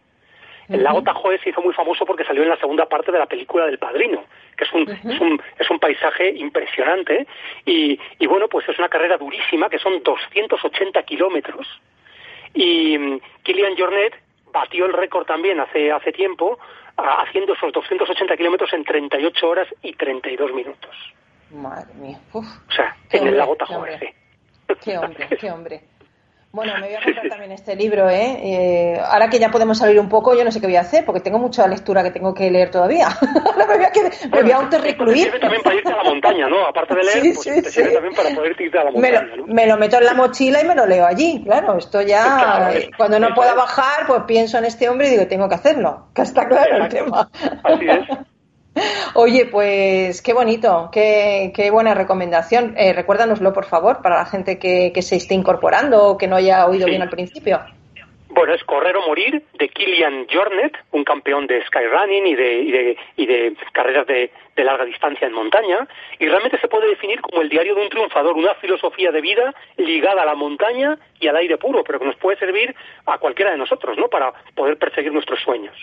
El 0.68 0.82
lago 0.82 1.02
Tajoe 1.02 1.38
se 1.38 1.50
hizo 1.50 1.62
muy 1.62 1.72
famoso 1.72 2.04
porque 2.04 2.24
salió 2.24 2.42
en 2.42 2.48
la 2.48 2.56
segunda 2.56 2.86
parte 2.86 3.12
de 3.12 3.18
la 3.18 3.26
película 3.26 3.66
del 3.66 3.78
Padrino, 3.78 4.24
que 4.56 4.64
es 4.64 4.72
un, 4.72 4.88
es 4.90 5.20
un, 5.20 5.40
es 5.58 5.70
un 5.70 5.78
paisaje 5.78 6.30
impresionante. 6.30 7.26
Y, 7.64 7.98
y, 8.18 8.26
bueno, 8.26 8.48
pues 8.48 8.68
es 8.68 8.78
una 8.78 8.88
carrera 8.88 9.16
durísima, 9.16 9.68
que 9.68 9.78
son 9.78 10.02
280 10.02 11.02
kilómetros. 11.04 11.66
Y 12.54 12.96
um, 12.96 13.20
Kilian 13.42 13.76
Jornet 13.76 14.14
batió 14.52 14.86
el 14.86 14.92
récord 14.92 15.26
también 15.26 15.60
hace, 15.60 15.92
hace 15.92 16.12
tiempo, 16.12 16.58
haciendo 16.96 17.52
esos 17.52 17.72
280 17.72 18.36
kilómetros 18.36 18.72
en 18.72 18.84
38 18.84 19.48
horas 19.48 19.68
y 19.82 19.92
32 19.92 20.52
minutos. 20.52 20.96
Madre 21.50 21.94
mía. 21.94 22.18
o 22.32 22.42
sea, 22.74 22.96
en 23.10 23.28
el 23.28 23.36
lago 23.36 23.54
Tajoe, 23.56 23.98
sí. 23.98 24.06
Qué 24.82 24.98
hombre, 24.98 25.28
qué 25.40 25.50
hombre. 25.50 25.80
Bueno, 26.52 26.72
me 26.80 26.86
voy 26.86 26.96
a 26.96 27.02
comprar 27.02 27.28
también 27.28 27.52
este 27.52 27.76
libro, 27.76 28.08
¿eh? 28.08 28.38
¿eh? 28.42 29.00
Ahora 29.04 29.28
que 29.28 29.38
ya 29.38 29.50
podemos 29.50 29.76
salir 29.76 30.00
un 30.00 30.08
poco, 30.08 30.34
yo 30.34 30.42
no 30.42 30.50
sé 30.50 30.60
qué 30.60 30.66
voy 30.66 30.76
a 30.76 30.80
hacer, 30.80 31.04
porque 31.04 31.20
tengo 31.20 31.38
mucha 31.38 31.66
lectura 31.66 32.02
que 32.02 32.10
tengo 32.10 32.32
que 32.32 32.50
leer 32.50 32.70
todavía. 32.70 33.08
Ahora 33.44 33.66
me 33.66 33.76
voy 33.76 33.84
a, 33.84 33.90
que, 33.90 34.10
me 34.30 34.42
voy 34.42 34.50
a 34.52 34.56
autorrecluir. 34.56 35.24
sirve 35.24 35.38
también 35.38 35.62
para 35.62 35.76
irte 35.76 35.92
a 35.92 35.96
la 35.96 36.04
montaña, 36.04 36.48
¿no? 36.48 36.66
Aparte 36.66 36.94
de 36.94 37.02
leer, 37.02 37.34
pues 37.34 37.44
te 37.44 37.70
sirve 37.70 37.92
también 37.92 38.14
para 38.14 38.30
poder 38.30 38.56
irte 38.58 38.78
a 38.78 38.84
la 38.84 38.90
montaña, 38.90 39.20
me 39.20 39.36
lo, 39.36 39.46
me 39.46 39.66
lo, 39.66 39.76
meto 39.76 39.98
en 39.98 40.04
la 40.06 40.14
mochila 40.14 40.62
y 40.62 40.64
me 40.64 40.74
lo 40.74 40.86
leo 40.86 41.04
allí, 41.04 41.42
claro. 41.44 41.76
Esto 41.76 42.00
ya, 42.00 42.72
cuando 42.96 43.20
no 43.20 43.34
pueda 43.34 43.54
bajar, 43.54 44.06
pues 44.06 44.22
pienso 44.26 44.56
en 44.56 44.64
este 44.64 44.88
hombre 44.88 45.08
y 45.08 45.10
digo, 45.10 45.26
tengo 45.26 45.48
que 45.48 45.56
hacerlo, 45.56 46.08
que 46.14 46.22
está 46.22 46.48
claro 46.48 46.84
el 46.84 46.88
tema. 46.88 47.28
Así 47.64 47.86
es. 47.86 48.35
Oye, 49.14 49.46
pues 49.46 50.20
qué 50.22 50.32
bonito, 50.32 50.90
qué, 50.92 51.52
qué 51.54 51.70
buena 51.70 51.94
recomendación. 51.94 52.74
Eh, 52.76 52.92
recuérdanoslo, 52.92 53.52
por 53.52 53.64
favor, 53.64 54.02
para 54.02 54.16
la 54.16 54.26
gente 54.26 54.58
que, 54.58 54.92
que, 54.94 55.02
se 55.02 55.16
esté 55.16 55.34
incorporando 55.34 56.04
o 56.04 56.18
que 56.18 56.26
no 56.26 56.36
haya 56.36 56.66
oído 56.66 56.86
bien 56.86 57.02
al 57.02 57.10
principio. 57.10 57.60
Bueno, 58.28 58.52
es 58.52 58.62
Correr 58.64 58.94
o 58.98 59.06
Morir 59.06 59.42
de 59.58 59.68
Kilian 59.70 60.26
Jornet, 60.30 60.76
un 60.92 61.04
campeón 61.04 61.46
de 61.46 61.64
skyrunning 61.64 62.26
y 62.26 62.34
de, 62.34 62.60
y 62.60 62.70
de, 62.70 62.96
y 63.16 63.24
de 63.24 63.56
carreras 63.72 64.06
de, 64.06 64.30
de, 64.54 64.64
larga 64.64 64.84
distancia 64.84 65.26
en 65.26 65.32
montaña, 65.32 65.88
y 66.18 66.28
realmente 66.28 66.60
se 66.60 66.68
puede 66.68 66.86
definir 66.86 67.22
como 67.22 67.40
el 67.40 67.48
diario 67.48 67.74
de 67.74 67.80
un 67.80 67.88
triunfador, 67.88 68.36
una 68.36 68.54
filosofía 68.56 69.10
de 69.10 69.22
vida 69.22 69.54
ligada 69.78 70.20
a 70.20 70.26
la 70.26 70.34
montaña 70.34 70.98
y 71.18 71.28
al 71.28 71.36
aire 71.36 71.56
puro, 71.56 71.82
pero 71.82 71.98
que 71.98 72.04
nos 72.04 72.16
puede 72.16 72.38
servir 72.38 72.74
a 73.06 73.16
cualquiera 73.16 73.52
de 73.52 73.56
nosotros, 73.56 73.96
¿no? 73.96 74.08
Para 74.08 74.34
poder 74.54 74.76
perseguir 74.76 75.14
nuestros 75.14 75.40
sueños. 75.40 75.74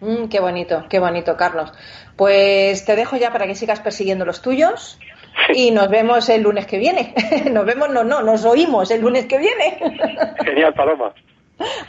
Mm, 0.00 0.28
qué 0.28 0.40
bonito, 0.40 0.84
qué 0.88 0.98
bonito, 0.98 1.36
Carlos. 1.36 1.72
Pues 2.16 2.84
te 2.84 2.96
dejo 2.96 3.16
ya 3.16 3.32
para 3.32 3.46
que 3.46 3.54
sigas 3.54 3.80
persiguiendo 3.80 4.24
los 4.24 4.42
tuyos 4.42 4.98
y 5.54 5.70
nos 5.70 5.88
vemos 5.88 6.28
el 6.28 6.42
lunes 6.42 6.66
que 6.66 6.78
viene. 6.78 7.14
nos 7.52 7.64
vemos, 7.64 7.90
no, 7.90 8.04
no, 8.04 8.22
nos 8.22 8.44
oímos 8.44 8.90
el 8.90 9.00
lunes 9.00 9.26
que 9.26 9.38
viene. 9.38 9.78
Genial, 10.44 10.74
Paloma. 10.74 11.12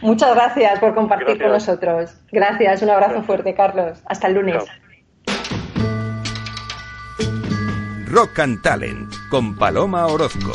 Muchas 0.02 0.34
gracias 0.34 0.80
por 0.80 0.96
compartir 0.96 1.40
con 1.40 1.52
nosotros. 1.52 2.16
Gracias, 2.32 2.82
un 2.82 2.90
abrazo 2.90 3.22
fuerte, 3.22 3.54
Carlos. 3.54 4.02
Hasta 4.06 4.28
el 4.28 4.34
lunes. 4.34 4.64
Chao. 4.66 4.76
Rock 8.08 8.40
and 8.40 8.62
Talent 8.64 9.14
con 9.30 9.56
Paloma 9.56 10.08
Orozco. 10.08 10.52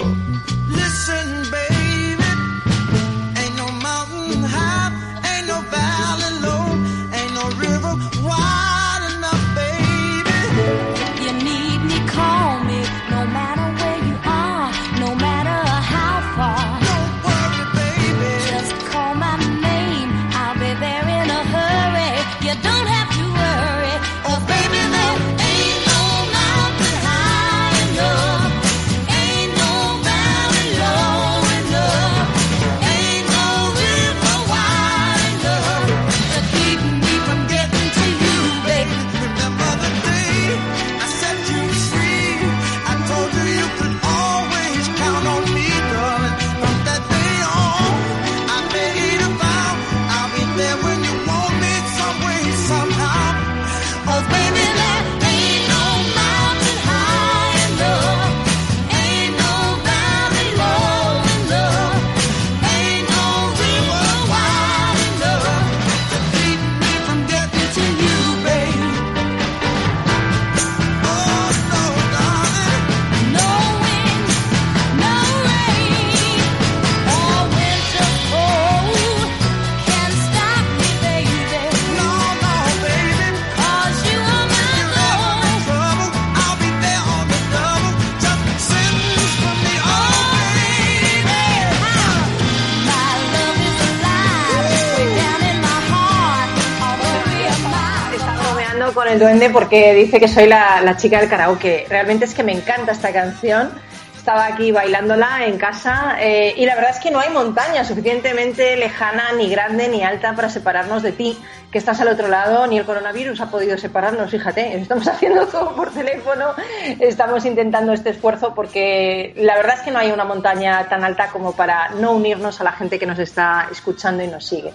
El 99.15 99.21
duende 99.21 99.49
porque 99.49 99.95
dice 99.95 100.19
que 100.19 100.27
soy 100.27 100.49
la, 100.49 100.81
la 100.81 100.97
chica 100.97 101.21
del 101.21 101.29
karaoke. 101.29 101.87
Realmente 101.89 102.25
es 102.25 102.35
que 102.35 102.43
me 102.43 102.53
encanta 102.53 102.91
esta 102.91 103.13
canción. 103.13 103.71
Estaba 104.17 104.47
aquí 104.47 104.73
bailándola 104.73 105.47
en 105.47 105.57
casa 105.57 106.17
eh, 106.19 106.55
y 106.57 106.65
la 106.67 106.75
verdad 106.75 106.91
es 106.93 106.99
que 106.99 107.11
no 107.11 107.21
hay 107.21 107.31
montaña 107.31 107.85
suficientemente 107.85 108.77
lejana, 108.77 109.33
ni 109.37 109.49
grande, 109.51 109.87
ni 109.89 110.03
alta 110.03 110.35
para 110.35 110.49
separarnos 110.49 111.03
de 111.03 111.13
ti, 111.13 111.39
que 111.71 111.79
estás 111.79 112.01
al 112.01 112.09
otro 112.09 112.29
lado, 112.29 112.67
ni 112.67 112.79
el 112.79 112.87
coronavirus 112.87 113.41
ha 113.43 113.51
podido 113.51 113.77
separarnos, 113.77 114.31
fíjate, 114.31 114.79
estamos 114.79 115.07
haciendo 115.09 115.47
todo 115.47 115.77
por 115.77 115.93
teléfono, 115.93 116.55
estamos 116.99 117.45
intentando 117.45 117.93
este 117.93 118.11
esfuerzo 118.11 118.55
porque 118.55 119.35
la 119.37 119.57
verdad 119.57 119.77
es 119.77 119.83
que 119.83 119.91
no 119.91 119.99
hay 119.99 120.11
una 120.11 120.25
montaña 120.25 120.89
tan 120.89 121.05
alta 121.05 121.29
como 121.29 121.53
para 121.53 121.91
no 121.91 122.13
unirnos 122.13 122.61
a 122.63 122.65
la 122.65 122.73
gente 122.73 122.99
que 122.99 123.07
nos 123.07 123.19
está 123.19 123.69
escuchando 123.71 124.25
y 124.25 124.29
nos 124.29 124.47
sigue. 124.47 124.73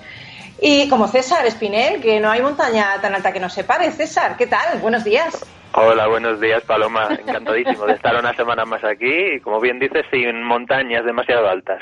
Y 0.61 0.89
como 0.89 1.07
César 1.07 1.45
Espinel, 1.45 2.01
que 2.01 2.19
no 2.19 2.29
hay 2.29 2.41
montaña 2.41 2.99
tan 3.01 3.15
alta 3.15 3.31
que 3.31 3.39
nos 3.39 3.53
separe. 3.53 3.91
César, 3.91 4.35
¿qué 4.35 4.47
tal? 4.47 4.79
Buenos 4.79 5.03
días. 5.03 5.45
Hola, 5.73 6.07
buenos 6.07 6.41
días, 6.41 6.63
Paloma. 6.63 7.07
Encantadísimo 7.11 7.85
de 7.85 7.93
estar 7.93 8.15
una 8.17 8.33
semana 8.33 8.65
más 8.65 8.83
aquí 8.83 9.35
y, 9.35 9.39
como 9.39 9.61
bien 9.61 9.79
dices, 9.79 10.05
sin 10.11 10.43
montañas 10.43 11.05
demasiado 11.05 11.47
altas. 11.47 11.79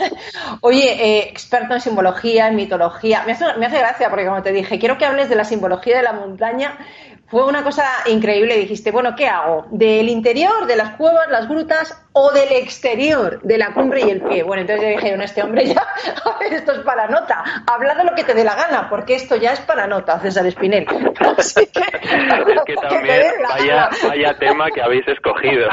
Oye, 0.62 0.92
eh, 0.92 1.28
experto 1.28 1.74
en 1.74 1.80
simbología, 1.80 2.48
en 2.48 2.56
mitología. 2.56 3.24
Me 3.26 3.32
hace, 3.32 3.44
me 3.58 3.66
hace 3.66 3.78
gracia 3.78 4.08
porque, 4.08 4.26
como 4.26 4.42
te 4.42 4.52
dije, 4.52 4.78
quiero 4.78 4.96
que 4.96 5.04
hables 5.04 5.28
de 5.28 5.36
la 5.36 5.44
simbología 5.44 5.96
de 5.98 6.02
la 6.04 6.12
montaña. 6.12 6.78
Fue 7.26 7.44
una 7.44 7.64
cosa 7.64 7.84
increíble. 8.06 8.56
Dijiste, 8.56 8.92
bueno, 8.92 9.14
¿qué 9.16 9.26
hago? 9.26 9.66
¿Del 9.70 10.08
interior, 10.08 10.66
de 10.66 10.76
las 10.76 10.94
cuevas, 10.96 11.28
las 11.28 11.48
grutas 11.48 12.05
o 12.18 12.32
del 12.32 12.50
exterior, 12.52 13.42
de 13.42 13.58
la 13.58 13.74
cumbre 13.74 14.00
y 14.00 14.10
el 14.10 14.22
pie? 14.22 14.42
Bueno, 14.42 14.62
entonces 14.62 14.82
yo 14.82 14.96
dije, 14.96 15.22
este 15.22 15.42
hombre 15.42 15.66
ya, 15.66 15.82
a 16.24 16.38
ver, 16.38 16.54
esto 16.54 16.72
es 16.72 16.78
para 16.78 17.06
nota. 17.08 17.44
Habla 17.66 17.94
de 17.94 18.04
lo 18.04 18.14
que 18.14 18.24
te 18.24 18.32
dé 18.32 18.42
la 18.42 18.54
gana, 18.54 18.88
porque 18.88 19.14
esto 19.14 19.36
ya 19.36 19.52
es 19.52 19.60
para 19.60 19.86
nota, 19.86 20.18
César 20.20 20.46
Espinel. 20.46 20.86
Así 21.36 21.66
que, 21.66 21.80
Es 22.06 22.62
que 22.64 22.74
también, 22.76 23.32
vaya, 23.46 23.90
vaya 24.08 24.34
tema 24.38 24.70
que 24.70 24.80
habéis 24.80 25.06
escogido. 25.08 25.68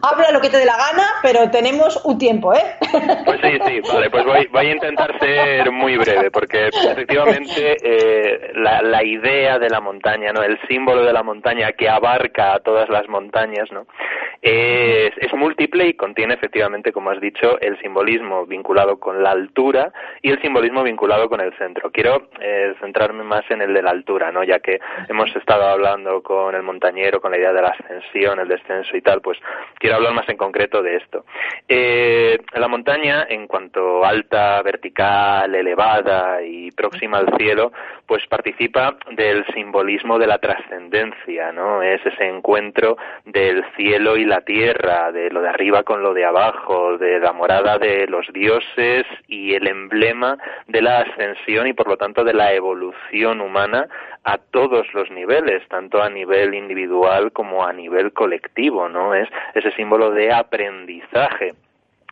Habla 0.00 0.30
lo 0.32 0.40
que 0.40 0.48
te 0.48 0.56
dé 0.58 0.64
la 0.64 0.78
gana, 0.78 1.04
pero 1.22 1.50
tenemos 1.50 2.02
un 2.06 2.16
tiempo, 2.16 2.54
¿eh? 2.54 2.64
Pues 3.26 3.38
sí, 3.42 3.58
sí, 3.66 3.80
vale, 3.92 4.08
pues 4.08 4.24
voy, 4.24 4.46
voy 4.50 4.66
a 4.66 4.72
intentar 4.72 5.18
ser 5.18 5.70
muy 5.72 5.98
breve, 5.98 6.30
porque 6.30 6.68
efectivamente 6.68 7.76
eh, 7.82 8.52
la, 8.54 8.80
la 8.80 9.04
idea 9.04 9.58
de 9.58 9.68
la 9.68 9.80
montaña, 9.80 10.32
¿no? 10.32 10.42
El 10.42 10.58
símbolo 10.68 11.04
de 11.04 11.12
la 11.12 11.22
montaña 11.22 11.72
que 11.72 11.86
abarca 11.86 12.54
a 12.54 12.60
todas 12.60 12.88
las 12.88 13.06
montañas, 13.08 13.70
¿no? 13.70 13.86
Es, 14.86 15.32
múltiple 15.36 15.88
y 15.88 15.94
contiene 15.94 16.34
efectivamente, 16.34 16.92
como 16.92 17.10
has 17.10 17.20
dicho, 17.20 17.60
el 17.60 17.78
simbolismo 17.80 18.46
vinculado 18.46 18.98
con 18.98 19.22
la 19.22 19.32
altura 19.32 19.92
y 20.22 20.30
el 20.30 20.40
simbolismo 20.40 20.82
vinculado 20.82 21.28
con 21.28 21.40
el 21.40 21.52
centro. 21.58 21.90
Quiero 21.90 22.28
eh, 22.40 22.74
centrarme 22.80 23.22
más 23.22 23.44
en 23.50 23.60
el 23.60 23.74
de 23.74 23.82
la 23.82 23.90
altura, 23.90 24.32
¿no? 24.32 24.42
Ya 24.44 24.60
que 24.60 24.80
hemos 25.08 25.34
estado 25.36 25.64
hablando 25.64 26.22
con 26.22 26.54
el 26.54 26.62
montañero, 26.62 27.20
con 27.20 27.32
la 27.32 27.38
idea 27.38 27.52
de 27.52 27.62
la 27.62 27.68
ascensión, 27.68 28.40
el 28.40 28.48
descenso 28.48 28.96
y 28.96 29.02
tal, 29.02 29.20
pues 29.20 29.38
quiero 29.78 29.96
hablar 29.96 30.14
más 30.14 30.28
en 30.28 30.36
concreto 30.36 30.82
de 30.82 30.96
esto. 30.96 31.26
Eh, 31.68 32.38
la 32.54 32.68
montaña, 32.68 33.26
en 33.28 33.46
cuanto 33.46 34.04
alta, 34.04 34.62
vertical, 34.62 35.54
elevada 35.54 36.42
y 36.42 36.70
próxima 36.70 37.18
al 37.18 37.36
cielo, 37.36 37.72
pues 38.06 38.26
participa 38.28 38.96
del 39.10 39.44
simbolismo 39.52 40.18
de 40.18 40.26
la 40.26 40.38
trascendencia, 40.38 41.52
¿no? 41.52 41.82
Es 41.82 42.04
ese 42.06 42.28
encuentro 42.28 42.96
del 43.24 43.64
cielo 43.76 44.16
y 44.16 44.24
la 44.24 44.40
tierra, 44.42 44.75
de 44.76 45.30
lo 45.30 45.40
de 45.40 45.48
arriba 45.48 45.82
con 45.82 46.02
lo 46.02 46.12
de 46.12 46.24
abajo, 46.24 46.98
de 46.98 47.18
la 47.18 47.32
morada 47.32 47.78
de 47.78 48.06
los 48.06 48.30
dioses 48.32 49.06
y 49.26 49.54
el 49.54 49.66
emblema 49.66 50.36
de 50.66 50.82
la 50.82 50.98
ascensión 51.00 51.66
y 51.66 51.72
por 51.72 51.88
lo 51.88 51.96
tanto 51.96 52.24
de 52.24 52.34
la 52.34 52.52
evolución 52.52 53.40
humana 53.40 53.88
a 54.24 54.38
todos 54.38 54.86
los 54.92 55.10
niveles, 55.10 55.66
tanto 55.68 56.02
a 56.02 56.10
nivel 56.10 56.54
individual 56.54 57.32
como 57.32 57.64
a 57.64 57.72
nivel 57.72 58.12
colectivo, 58.12 58.88
¿no? 58.88 59.14
Es 59.14 59.28
ese 59.54 59.70
símbolo 59.72 60.10
de 60.10 60.32
aprendizaje 60.32 61.54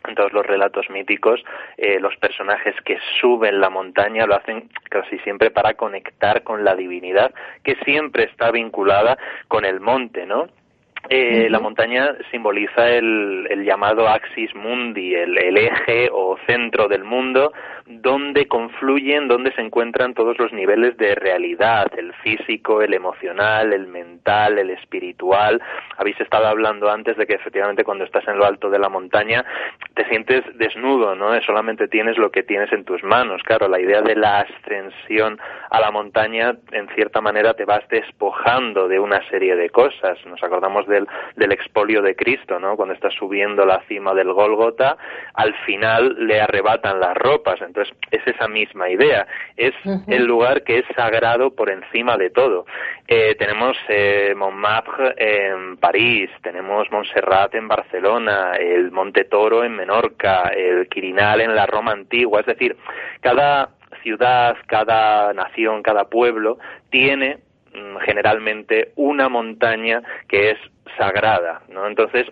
en 0.07 0.15
todos 0.15 0.33
los 0.33 0.45
relatos 0.45 0.89
míticos, 0.89 1.43
eh, 1.77 1.99
los 1.99 2.15
personajes 2.17 2.75
que 2.85 2.99
suben 3.19 3.59
la 3.59 3.71
montaña 3.71 4.27
lo 4.27 4.35
hacen 4.35 4.69
casi 4.89 5.17
siempre 5.19 5.49
para 5.49 5.73
conectar 5.73 6.43
con 6.43 6.63
la 6.63 6.75
divinidad, 6.75 7.33
que 7.63 7.75
siempre 7.85 8.25
está 8.25 8.51
vinculada 8.51 9.17
con 9.47 9.65
el 9.65 9.79
monte, 9.79 10.25
¿no? 10.27 10.47
Eh, 11.09 11.47
La 11.49 11.59
montaña 11.59 12.15
simboliza 12.31 12.89
el, 12.89 13.47
el 13.49 13.63
llamado 13.63 14.07
axis 14.07 14.53
mundi, 14.55 15.13
el, 15.13 15.37
el, 15.37 15.57
eje 15.57 16.09
o 16.11 16.37
centro 16.47 16.87
del 16.87 17.03
mundo, 17.03 17.53
donde 17.85 18.47
confluyen, 18.47 19.27
donde 19.27 19.51
se 19.53 19.61
encuentran 19.61 20.13
todos 20.13 20.37
los 20.39 20.51
niveles 20.51 20.97
de 20.97 21.13
realidad, 21.15 21.87
el 21.97 22.13
físico, 22.13 22.81
el 22.81 22.93
emocional, 22.93 23.73
el 23.73 23.87
mental, 23.87 24.57
el 24.57 24.71
espiritual. 24.71 25.61
Habéis 25.97 26.19
estado 26.19 26.47
hablando 26.47 26.89
antes 26.89 27.15
de 27.17 27.27
que 27.27 27.35
efectivamente 27.35 27.83
cuando 27.83 28.03
estás 28.03 28.27
en 28.27 28.37
lo 28.37 28.45
alto 28.45 28.69
de 28.69 28.79
la 28.79 28.89
montaña 28.89 29.45
te 29.93 30.05
sientes 30.05 30.43
desnudo, 30.57 31.15
¿no? 31.15 31.39
Solamente 31.41 31.87
tienes 31.87 32.17
lo 32.17 32.31
que 32.31 32.43
tienes 32.43 32.71
en 32.73 32.83
tus 32.83 33.03
manos. 33.03 33.43
Claro, 33.43 33.67
la 33.67 33.79
idea 33.79 34.01
de 34.01 34.15
la 34.15 34.39
ascensión 34.39 35.39
a 35.69 35.79
la 35.79 35.91
montaña, 35.91 36.55
en 36.71 36.87
cierta 36.95 37.21
manera, 37.21 37.53
te 37.53 37.65
vas 37.65 37.87
despojando 37.89 38.87
de 38.87 38.99
una 38.99 39.21
serie 39.29 39.55
de 39.55 39.69
cosas. 39.69 40.17
Nos 40.25 40.43
acordamos 40.43 40.87
de 40.87 40.94
del, 40.95 41.07
del 41.35 41.51
expolio 41.51 42.01
de 42.01 42.15
Cristo, 42.15 42.59
¿no? 42.59 42.75
Cuando 42.75 42.93
está 42.93 43.09
subiendo 43.11 43.65
la 43.65 43.81
cima 43.87 44.13
del 44.13 44.31
Gólgota, 44.33 44.97
al 45.33 45.53
final 45.65 46.15
le 46.27 46.41
arrebatan 46.41 46.99
las 46.99 47.15
ropas. 47.15 47.61
Entonces, 47.61 47.95
es 48.11 48.25
esa 48.25 48.47
misma 48.47 48.89
idea. 48.89 49.27
Es 49.57 49.73
el 50.07 50.25
lugar 50.25 50.63
que 50.63 50.79
es 50.79 50.85
sagrado 50.95 51.55
por 51.55 51.69
encima 51.69 52.17
de 52.17 52.29
todo. 52.29 52.65
Eh, 53.07 53.35
tenemos 53.35 53.77
eh, 53.89 54.33
Montmartre 54.35 55.13
en 55.17 55.77
París, 55.77 56.29
tenemos 56.41 56.89
Montserrat 56.91 57.53
en 57.55 57.67
Barcelona, 57.67 58.53
el 58.59 58.91
Monte 58.91 59.25
Toro 59.25 59.63
en 59.63 59.75
Menorca, 59.75 60.51
el 60.55 60.87
Quirinal 60.87 61.41
en 61.41 61.55
la 61.55 61.65
Roma 61.65 61.91
antigua. 61.91 62.39
Es 62.39 62.45
decir, 62.45 62.75
cada 63.21 63.69
ciudad, 64.01 64.55
cada 64.67 65.33
nación, 65.33 65.81
cada 65.81 66.05
pueblo 66.09 66.57
tiene 66.89 67.39
mm, 67.73 67.97
generalmente 68.05 68.91
una 68.95 69.29
montaña 69.29 70.01
que 70.27 70.51
es 70.51 70.57
sagrada, 70.97 71.61
¿no? 71.69 71.87
Entonces, 71.87 72.27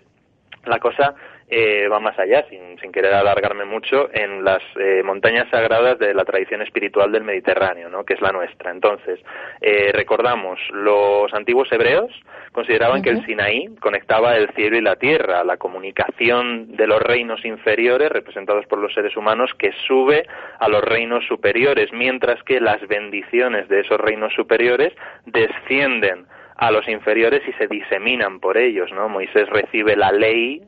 la 0.64 0.78
cosa 0.78 1.14
eh, 1.48 1.88
va 1.88 2.00
más 2.00 2.18
allá, 2.18 2.46
sin, 2.48 2.78
sin 2.80 2.90
querer 2.90 3.12
alargarme 3.12 3.66
mucho, 3.66 4.08
en 4.12 4.44
las 4.44 4.62
eh, 4.80 5.02
montañas 5.04 5.46
sagradas 5.50 5.98
de 5.98 6.14
la 6.14 6.24
tradición 6.24 6.62
espiritual 6.62 7.12
del 7.12 7.22
Mediterráneo, 7.22 7.90
¿no? 7.90 8.04
que 8.04 8.14
es 8.14 8.20
la 8.22 8.32
nuestra. 8.32 8.70
Entonces, 8.70 9.20
eh, 9.60 9.92
recordamos, 9.92 10.58
los 10.72 11.32
antiguos 11.34 11.70
hebreos 11.70 12.10
consideraban 12.52 13.02
que 13.02 13.10
el 13.10 13.26
Sinaí 13.26 13.68
conectaba 13.80 14.36
el 14.36 14.48
cielo 14.54 14.78
y 14.78 14.80
la 14.80 14.96
tierra, 14.96 15.44
la 15.44 15.58
comunicación 15.58 16.76
de 16.76 16.86
los 16.86 17.02
reinos 17.02 17.44
inferiores, 17.44 18.10
representados 18.10 18.64
por 18.66 18.78
los 18.78 18.94
seres 18.94 19.16
humanos, 19.16 19.50
que 19.58 19.72
sube 19.86 20.26
a 20.58 20.68
los 20.68 20.82
reinos 20.82 21.26
superiores, 21.26 21.92
mientras 21.92 22.42
que 22.44 22.58
las 22.58 22.80
bendiciones 22.88 23.68
de 23.68 23.80
esos 23.80 24.00
reinos 24.00 24.32
superiores 24.32 24.94
descienden 25.26 26.26
a 26.56 26.70
los 26.70 26.88
inferiores 26.88 27.42
y 27.48 27.52
se 27.52 27.66
diseminan 27.66 28.40
por 28.40 28.56
ellos, 28.56 28.90
¿no? 28.92 29.08
Moisés 29.08 29.48
recibe 29.48 29.96
la 29.96 30.12
ley 30.12 30.62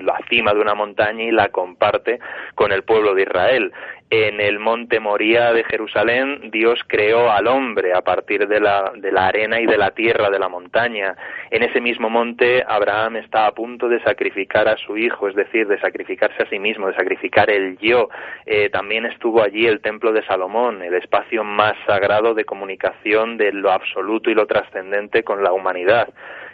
la 0.00 0.18
cima 0.28 0.52
de 0.52 0.60
una 0.60 0.74
montaña 0.74 1.24
y 1.24 1.30
la 1.30 1.48
comparte 1.48 2.18
con 2.54 2.72
el 2.72 2.82
pueblo 2.82 3.14
de 3.14 3.22
Israel. 3.22 3.72
En 4.10 4.40
el 4.40 4.58
monte 4.58 5.00
Moría 5.00 5.52
de 5.52 5.64
Jerusalén, 5.64 6.50
Dios 6.50 6.80
creó 6.86 7.30
al 7.30 7.46
hombre 7.46 7.92
a 7.92 8.00
partir 8.00 8.48
de 8.48 8.58
la, 8.58 8.90
de 8.96 9.12
la 9.12 9.26
arena 9.26 9.60
y 9.60 9.66
de 9.66 9.76
la 9.76 9.90
tierra 9.90 10.30
de 10.30 10.38
la 10.38 10.48
montaña. 10.48 11.14
En 11.50 11.62
ese 11.62 11.78
mismo 11.82 12.08
monte, 12.08 12.64
Abraham 12.66 13.16
está 13.16 13.46
a 13.46 13.52
punto 13.52 13.86
de 13.86 14.02
sacrificar 14.02 14.66
a 14.66 14.78
su 14.78 14.96
hijo, 14.96 15.28
es 15.28 15.34
decir, 15.34 15.68
de 15.68 15.78
sacrificarse 15.78 16.42
a 16.42 16.48
sí 16.48 16.58
mismo, 16.58 16.86
de 16.86 16.94
sacrificar 16.94 17.50
el 17.50 17.76
yo. 17.76 18.08
Eh, 18.46 18.70
también 18.70 19.04
estuvo 19.04 19.42
allí 19.42 19.66
el 19.66 19.82
templo 19.82 20.10
de 20.12 20.24
Salomón, 20.24 20.80
el 20.80 20.94
espacio 20.94 21.44
más 21.44 21.74
sagrado 21.86 22.32
de 22.32 22.46
comunicación 22.46 23.36
de 23.36 23.52
lo 23.52 23.70
absoluto 23.70 24.30
y 24.30 24.34
lo 24.34 24.46
trascendente 24.46 25.22
con 25.22 25.42
la 25.42 25.52
humanidad. 25.52 26.08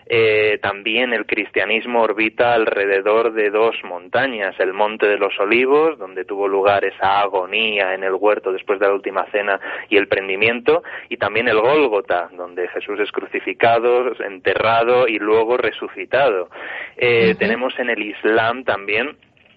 Eh, 0.06 0.58
también 0.62 1.12
el 1.12 1.26
cristianismo 1.26 2.02
orbita 2.02 2.54
alrededor 2.54 3.32
de 3.32 3.50
dos 3.50 3.74
montañas, 3.84 4.54
el 4.58 4.72
Monte 4.72 5.06
de 5.06 5.16
los 5.16 5.38
Olivos, 5.40 5.98
donde 5.98 6.24
tuvo 6.24 6.46
lugar 6.46 6.84
esa 6.84 7.20
agonía 7.20 7.94
en 7.94 8.04
el 8.04 8.14
huerto 8.14 8.52
después 8.52 8.78
de 8.80 8.86
la 8.86 8.92
última 8.92 9.24
cena 9.30 9.58
y 9.88 9.96
el 9.96 10.08
prendimiento, 10.08 10.82
y 11.08 11.16
también 11.16 11.48
el 11.48 11.60
Gólgota, 11.60 12.28
donde 12.36 12.68
Jesús 12.68 13.00
es 13.00 13.10
crucificado, 13.12 14.12
enterrado 14.22 15.08
y 15.08 15.18
luego 15.18 15.56
resucitado. 15.56 16.50
Eh, 16.96 17.34
Tenemos 17.38 17.78
en 17.78 17.90
el 17.90 18.02
Islam 18.02 18.64
también 18.64 19.16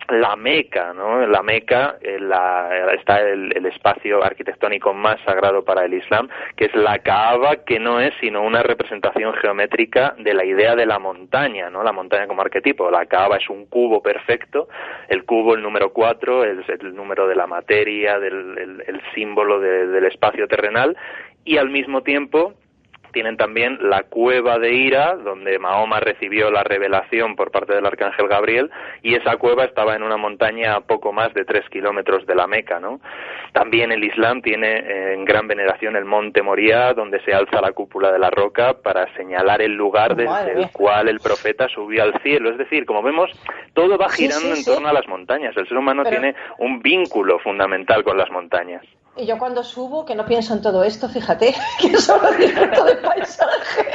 la 0.09 0.35
Meca, 0.35 0.93
¿no? 0.93 1.25
La 1.27 1.41
Meca 1.43 1.97
eh, 2.01 2.19
está 2.97 3.19
el, 3.21 3.65
espacio 3.65 4.23
arquitectónico 4.23 4.93
más 4.93 5.19
sagrado 5.25 5.63
para 5.63 5.85
el 5.85 5.93
Islam, 5.93 6.29
que 6.55 6.65
es 6.65 6.75
la 6.75 6.99
Kaaba, 6.99 7.57
que 7.65 7.79
no 7.79 7.99
es 7.99 8.13
sino 8.19 8.41
una 8.41 8.63
representación 8.63 9.33
geométrica 9.35 10.15
de 10.17 10.33
la 10.33 10.45
idea 10.45 10.75
de 10.75 10.85
la 10.85 10.99
montaña, 10.99 11.69
¿no? 11.69 11.83
La 11.83 11.91
montaña 11.91 12.27
como 12.27 12.41
arquetipo. 12.41 12.89
La 12.89 13.05
Kaaba 13.05 13.37
es 13.37 13.49
un 13.49 13.65
cubo 13.65 14.01
perfecto, 14.01 14.67
el 15.09 15.25
cubo, 15.25 15.55
el 15.55 15.61
número 15.61 15.91
cuatro, 15.91 16.43
es 16.43 16.57
el 16.69 16.95
número 16.95 17.27
de 17.27 17.35
la 17.35 17.47
materia, 17.47 18.19
del 18.19 18.57
el, 18.57 18.83
el 18.87 19.01
símbolo 19.13 19.59
de- 19.59 19.87
del 19.87 20.05
espacio 20.05 20.47
terrenal, 20.47 20.95
y 21.43 21.57
al 21.57 21.69
mismo 21.69 22.01
tiempo 22.03 22.53
tienen 23.17 23.35
también 23.35 23.79
la 23.81 24.03
cueva 24.03 24.59
de 24.59 24.75
Ira, 24.75 25.15
donde 25.15 25.57
Mahoma 25.57 25.99
recibió 25.99 26.51
la 26.51 26.61
revelación 26.61 27.35
por 27.35 27.49
parte 27.49 27.73
del 27.73 27.83
arcángel 27.83 28.27
Gabriel, 28.27 28.69
y 29.01 29.15
esa 29.15 29.37
cueva 29.37 29.63
estaba 29.63 29.95
en 29.95 30.03
una 30.03 30.17
montaña 30.17 30.75
a 30.75 30.81
poco 30.81 31.11
más 31.11 31.33
de 31.33 31.43
tres 31.43 31.67
kilómetros 31.71 32.27
de 32.27 32.35
la 32.35 32.45
Meca, 32.45 32.79
¿no? 32.79 32.99
También 33.53 33.91
el 33.91 34.03
Islam 34.03 34.43
tiene 34.43 34.67
eh, 34.67 35.13
en 35.15 35.25
gran 35.25 35.47
veneración 35.47 35.95
el 35.95 36.05
monte 36.05 36.43
Moria, 36.43 36.93
donde 36.93 37.19
se 37.21 37.33
alza 37.33 37.59
la 37.59 37.71
cúpula 37.71 38.11
de 38.11 38.19
la 38.19 38.29
roca 38.29 38.75
para 38.83 39.11
señalar 39.15 39.63
el 39.63 39.73
lugar 39.73 40.15
desde 40.15 40.51
el 40.51 40.69
cual 40.71 41.09
el 41.09 41.19
profeta 41.19 41.67
subió 41.69 42.03
al 42.03 42.21
cielo. 42.21 42.51
Es 42.51 42.59
decir, 42.59 42.85
como 42.85 43.01
vemos, 43.01 43.31
todo 43.73 43.97
va 43.97 44.09
girando 44.09 44.41
sí, 44.41 44.49
en 44.49 44.55
sí. 44.57 44.71
torno 44.71 44.89
a 44.89 44.93
las 44.93 45.07
montañas. 45.07 45.57
El 45.57 45.67
ser 45.67 45.75
humano 45.75 46.03
Pero- 46.03 46.17
tiene 46.19 46.35
un 46.59 46.83
vínculo 46.83 47.39
fundamental 47.39 48.03
con 48.03 48.15
las 48.15 48.29
montañas. 48.29 48.83
Y 49.17 49.25
yo 49.25 49.37
cuando 49.39 49.63
subo, 49.63 50.05
que 50.05 50.15
no 50.15 50.25
pienso 50.25 50.53
en 50.53 50.61
todo 50.61 50.83
esto, 50.83 51.09
fíjate, 51.09 51.55
que 51.79 51.97
solo 51.97 52.31
disfruto 52.33 52.83
del 52.85 52.97
paisaje. 52.99 53.87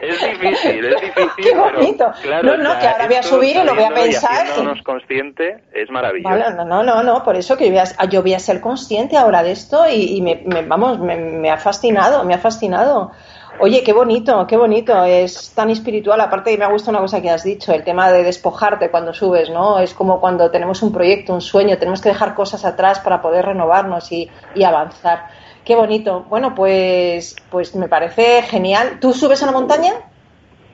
Es 0.00 0.20
difícil, 0.20 0.84
es 0.84 1.00
difícil. 1.00 1.30
Qué 1.36 1.50
pero, 1.50 1.62
bonito. 1.64 2.12
claro, 2.22 2.56
No, 2.56 2.56
no, 2.62 2.78
que 2.78 2.86
ahora 2.86 3.06
voy 3.06 3.16
a 3.16 3.22
subir 3.22 3.56
y 3.56 3.64
lo 3.64 3.74
voy 3.74 3.84
a 3.84 3.90
pensar 3.94 4.46
y- 4.46 4.82
consciente 4.82 5.64
es 5.72 5.90
maravilloso. 5.90 6.34
No, 6.54 6.64
no, 6.64 6.82
no, 6.82 7.02
no, 7.02 7.24
por 7.24 7.36
eso 7.36 7.56
que 7.56 7.66
yo 7.66 7.70
voy 7.72 7.80
a, 7.80 8.04
yo 8.06 8.22
voy 8.22 8.34
a 8.34 8.38
ser 8.38 8.60
consciente 8.60 9.16
ahora 9.16 9.42
de 9.42 9.52
esto 9.52 9.86
y, 9.88 10.16
y 10.16 10.22
me, 10.22 10.42
me- 10.46 10.62
vamos, 10.62 10.98
me, 10.98 11.16
me 11.16 11.50
ha 11.50 11.58
fascinado, 11.58 12.24
me 12.24 12.34
ha 12.34 12.38
fascinado. 12.38 13.12
Oye, 13.58 13.82
qué 13.84 13.92
bonito, 13.92 14.46
qué 14.46 14.56
bonito, 14.56 15.04
es 15.04 15.54
tan 15.54 15.70
espiritual. 15.70 16.20
Aparte, 16.20 16.56
me 16.58 16.64
ha 16.64 16.68
gustado 16.68 16.92
una 16.92 17.00
cosa 17.00 17.22
que 17.22 17.30
has 17.30 17.44
dicho, 17.44 17.72
el 17.72 17.84
tema 17.84 18.10
de 18.10 18.24
despojarte 18.24 18.90
cuando 18.90 19.14
subes, 19.14 19.50
¿no? 19.50 19.78
Es 19.78 19.94
como 19.94 20.20
cuando 20.20 20.50
tenemos 20.50 20.82
un 20.82 20.92
proyecto, 20.92 21.32
un 21.32 21.40
sueño, 21.40 21.78
tenemos 21.78 22.00
que 22.00 22.08
dejar 22.08 22.34
cosas 22.34 22.64
atrás 22.64 22.98
para 23.00 23.22
poder 23.22 23.46
renovarnos 23.46 24.10
y, 24.10 24.28
y 24.54 24.64
avanzar. 24.64 25.28
Qué 25.64 25.76
bonito. 25.76 26.24
Bueno, 26.28 26.54
pues, 26.54 27.36
pues 27.50 27.76
me 27.76 27.88
parece 27.88 28.42
genial. 28.42 28.98
¿Tú 29.00 29.12
subes 29.12 29.42
a 29.42 29.46
la 29.46 29.52
montaña? 29.52 29.92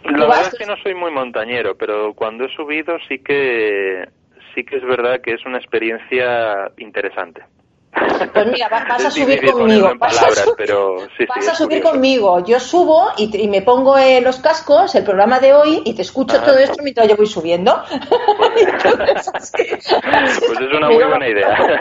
La 0.05 0.13
¿Tú 0.13 0.21
verdad 0.21 0.41
es 0.53 0.59
que 0.59 0.67
no 0.67 0.77
soy 0.83 0.95
muy 0.95 1.11
montañero, 1.11 1.77
pero 1.77 2.15
cuando 2.15 2.45
he 2.45 2.55
subido 2.55 2.97
sí 3.09 3.19
que 3.19 4.09
sí 4.55 4.65
que 4.65 4.77
es 4.77 4.85
verdad 4.85 5.21
que 5.21 5.35
es 5.35 5.45
una 5.45 5.59
experiencia 5.59 6.71
interesante. 6.79 7.43
Pues 7.91 8.47
mira, 8.53 8.69
va- 8.69 8.85
vas 8.89 9.05
a 9.07 9.11
subir 9.11 9.51
conmigo. 9.51 9.91
vas 9.99 10.23
a 10.23 10.27
subir- 10.29 10.55
pero 10.57 10.99
sí, 11.01 11.07
sí, 11.19 11.27
Vas 11.27 11.39
es 11.39 11.49
a 11.49 11.55
subir 11.55 11.79
curioso. 11.79 11.91
conmigo. 11.93 12.45
Yo 12.45 12.61
subo 12.61 13.09
y, 13.17 13.31
te- 13.31 13.39
y 13.39 13.49
me 13.49 13.63
pongo 13.63 13.97
eh, 13.99 14.21
los 14.21 14.39
cascos, 14.39 14.95
el 14.95 15.05
programa 15.05 15.41
de 15.41 15.55
hoy, 15.55 15.83
y 15.85 15.95
te 15.95 16.03
escucho 16.03 16.37
Ajá. 16.37 16.47
todo 16.47 16.59
esto 16.59 16.83
mientras 16.83 17.09
yo 17.09 17.17
voy 17.17 17.27
subiendo. 17.27 17.83
Entonces, 18.57 19.31
así- 19.35 19.63
así 19.73 19.95
Pues 20.47 20.61
es 20.61 20.73
una 20.77 20.89
muy 20.91 21.03
buena 21.05 21.29
idea. 21.29 21.81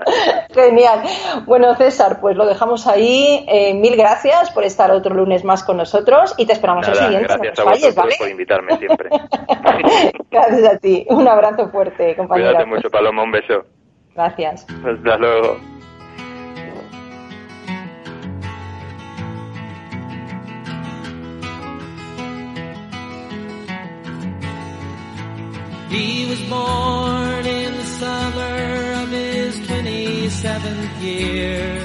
Genial. 0.54 1.02
Bueno, 1.46 1.74
César, 1.76 2.20
pues 2.20 2.36
lo 2.36 2.46
dejamos 2.46 2.86
ahí. 2.86 3.44
Eh, 3.48 3.74
mil 3.74 3.96
gracias 3.96 4.50
por 4.50 4.64
estar 4.64 4.90
otro 4.90 5.14
lunes 5.14 5.44
más 5.44 5.62
con 5.62 5.76
nosotros 5.76 6.34
y 6.38 6.46
te 6.46 6.54
esperamos 6.54 6.86
el 6.88 6.94
Nada, 6.94 7.04
siguiente. 7.06 7.28
gracias 7.28 7.58
a 7.58 7.64
no 7.64 7.70
vosotros 7.70 7.94
¿vale? 7.96 8.14
por 8.18 8.28
invitarme 8.28 8.78
siempre. 8.78 9.10
gracias 10.30 10.74
a 10.74 10.78
ti. 10.78 11.06
Un 11.08 11.28
abrazo 11.28 11.68
fuerte, 11.70 12.16
compañero. 12.16 12.48
Cuídate 12.50 12.66
mucho, 12.66 12.90
Paloma, 12.90 13.22
un 13.22 13.30
beso. 13.32 13.64
Gracias. 14.14 14.66
Hasta 14.84 15.16
luego. 15.18 15.60
He 25.88 26.26
was 26.26 26.40
born 26.48 27.44
in 27.44 27.76
the 27.76 27.84
summer 27.84 29.02
of 29.02 29.08
his 29.10 29.58
27th 29.60 31.02
year, 31.02 31.80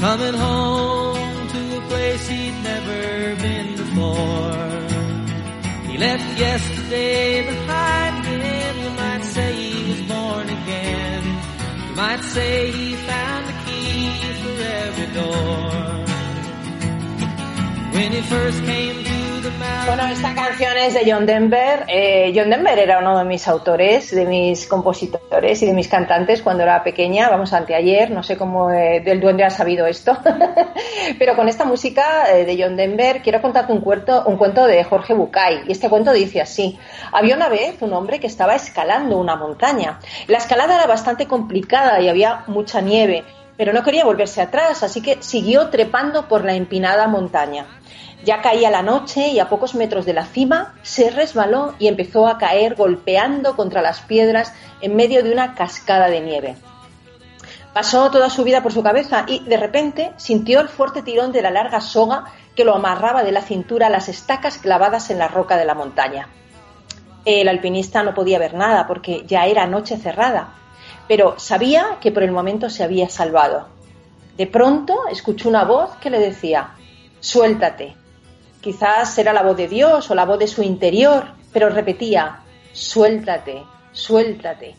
coming 0.00 0.34
home 0.34 1.48
to 1.48 1.76
a 1.76 1.80
place 1.88 2.26
he'd 2.28 2.54
never 2.62 3.36
been 3.36 3.76
before. 3.76 5.90
He 5.90 5.98
left 5.98 6.38
yesterday 6.38 7.46
behind 7.46 8.24
him, 8.24 8.78
you 8.82 8.90
might 8.96 9.24
say 9.24 9.52
he 9.52 9.90
was 9.90 10.00
born 10.08 10.48
again. 10.48 11.09
Might 12.02 12.24
say 12.24 12.70
he 12.72 12.96
found 12.96 13.46
the 13.46 13.52
key 13.66 14.08
for 14.40 14.62
every 14.62 15.08
door. 15.12 15.70
When 17.92 18.12
he 18.12 18.22
first 18.22 18.64
came 18.64 19.04
to. 19.04 19.29
Bueno, 19.86 20.06
esta 20.06 20.34
canción 20.34 20.76
es 20.76 20.92
de 20.92 21.10
John 21.10 21.24
Denver. 21.24 21.84
Eh, 21.88 22.30
John 22.34 22.50
Denver 22.50 22.78
era 22.78 22.98
uno 22.98 23.18
de 23.18 23.24
mis 23.24 23.48
autores, 23.48 24.10
de 24.10 24.26
mis 24.26 24.66
compositores 24.66 25.62
y 25.62 25.66
de 25.66 25.72
mis 25.72 25.88
cantantes 25.88 26.42
cuando 26.42 26.62
era 26.62 26.84
pequeña, 26.84 27.30
vamos, 27.30 27.54
anteayer, 27.54 28.10
no 28.10 28.22
sé 28.22 28.36
cómo 28.36 28.70
eh, 28.70 29.00
del 29.00 29.18
duende 29.18 29.44
ha 29.44 29.50
sabido 29.50 29.86
esto. 29.86 30.18
Pero 31.18 31.36
con 31.36 31.48
esta 31.48 31.64
música 31.64 32.30
eh, 32.30 32.44
de 32.44 32.62
John 32.62 32.76
Denver 32.76 33.22
quiero 33.22 33.40
contarte 33.40 33.72
un 33.72 33.80
cuento, 33.80 34.24
un 34.26 34.36
cuento 34.36 34.66
de 34.66 34.84
Jorge 34.84 35.14
Bucay. 35.14 35.62
Y 35.68 35.72
este 35.72 35.88
cuento 35.88 36.12
dice 36.12 36.42
así. 36.42 36.78
Había 37.10 37.34
una 37.34 37.48
vez 37.48 37.80
un 37.80 37.94
hombre 37.94 38.20
que 38.20 38.26
estaba 38.26 38.54
escalando 38.54 39.16
una 39.16 39.36
montaña. 39.36 40.00
La 40.26 40.36
escalada 40.36 40.74
era 40.74 40.86
bastante 40.86 41.26
complicada 41.26 41.98
y 42.00 42.08
había 42.08 42.44
mucha 42.46 42.82
nieve. 42.82 43.24
pero 43.56 43.72
no 43.74 43.82
quería 43.82 44.04
volverse 44.04 44.40
atrás, 44.40 44.82
así 44.82 45.02
que 45.02 45.18
siguió 45.22 45.68
trepando 45.68 46.28
por 46.28 46.44
la 46.44 46.54
empinada 46.54 47.06
montaña. 47.08 47.66
Ya 48.24 48.42
caía 48.42 48.70
la 48.70 48.82
noche 48.82 49.28
y 49.28 49.38
a 49.38 49.48
pocos 49.48 49.74
metros 49.74 50.04
de 50.04 50.12
la 50.12 50.26
cima 50.26 50.74
se 50.82 51.10
resbaló 51.10 51.74
y 51.78 51.88
empezó 51.88 52.26
a 52.26 52.36
caer 52.36 52.74
golpeando 52.74 53.56
contra 53.56 53.80
las 53.80 54.00
piedras 54.00 54.52
en 54.82 54.94
medio 54.94 55.22
de 55.22 55.32
una 55.32 55.54
cascada 55.54 56.08
de 56.08 56.20
nieve. 56.20 56.56
Pasó 57.72 58.10
toda 58.10 58.30
su 58.30 58.44
vida 58.44 58.62
por 58.62 58.72
su 58.72 58.82
cabeza 58.82 59.24
y 59.28 59.40
de 59.44 59.56
repente 59.56 60.12
sintió 60.16 60.60
el 60.60 60.68
fuerte 60.68 61.02
tirón 61.02 61.32
de 61.32 61.40
la 61.40 61.50
larga 61.50 61.80
soga 61.80 62.24
que 62.56 62.64
lo 62.64 62.74
amarraba 62.74 63.22
de 63.22 63.32
la 63.32 63.42
cintura 63.42 63.86
a 63.86 63.90
las 63.90 64.08
estacas 64.08 64.58
clavadas 64.58 65.10
en 65.10 65.18
la 65.18 65.28
roca 65.28 65.56
de 65.56 65.64
la 65.64 65.74
montaña. 65.74 66.28
El 67.24 67.48
alpinista 67.48 68.02
no 68.02 68.14
podía 68.14 68.38
ver 68.38 68.54
nada 68.54 68.86
porque 68.86 69.24
ya 69.26 69.46
era 69.46 69.66
noche 69.66 69.96
cerrada, 69.96 70.54
pero 71.06 71.38
sabía 71.38 71.98
que 72.00 72.10
por 72.10 72.22
el 72.22 72.32
momento 72.32 72.70
se 72.70 72.82
había 72.82 73.08
salvado. 73.08 73.68
De 74.36 74.46
pronto 74.46 75.06
escuchó 75.10 75.48
una 75.48 75.64
voz 75.64 75.90
que 76.00 76.10
le 76.10 76.18
decía, 76.18 76.70
suéltate. 77.20 77.99
Quizás 78.60 79.16
era 79.18 79.32
la 79.32 79.42
voz 79.42 79.56
de 79.56 79.68
Dios 79.68 80.10
o 80.10 80.14
la 80.14 80.24
voz 80.24 80.38
de 80.38 80.46
su 80.46 80.62
interior, 80.62 81.28
pero 81.52 81.70
repetía, 81.70 82.40
suéltate, 82.72 83.62
suéltate. 83.92 84.76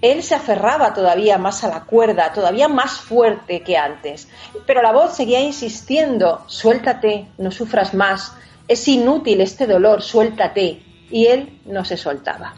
Él 0.00 0.22
se 0.22 0.36
aferraba 0.36 0.94
todavía 0.94 1.38
más 1.38 1.64
a 1.64 1.68
la 1.68 1.82
cuerda, 1.82 2.32
todavía 2.32 2.68
más 2.68 2.92
fuerte 2.92 3.62
que 3.62 3.76
antes, 3.76 4.28
pero 4.64 4.80
la 4.80 4.92
voz 4.92 5.16
seguía 5.16 5.40
insistiendo, 5.40 6.44
suéltate, 6.46 7.26
no 7.38 7.50
sufras 7.50 7.94
más, 7.94 8.32
es 8.68 8.86
inútil 8.86 9.40
este 9.40 9.66
dolor, 9.66 10.02
suéltate. 10.02 10.82
Y 11.10 11.26
él 11.26 11.58
no 11.64 11.86
se 11.86 11.96
soltaba. 11.96 12.54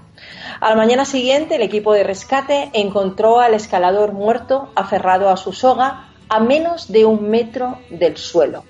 A 0.60 0.70
la 0.70 0.76
mañana 0.76 1.04
siguiente, 1.04 1.54
el 1.54 1.62
equipo 1.62 1.92
de 1.92 2.02
rescate 2.02 2.68
encontró 2.72 3.38
al 3.38 3.54
escalador 3.54 4.12
muerto 4.12 4.70
aferrado 4.74 5.30
a 5.30 5.36
su 5.36 5.52
soga 5.52 6.08
a 6.28 6.40
menos 6.40 6.90
de 6.90 7.04
un 7.04 7.30
metro 7.30 7.78
del 7.90 8.16
suelo. 8.16 8.64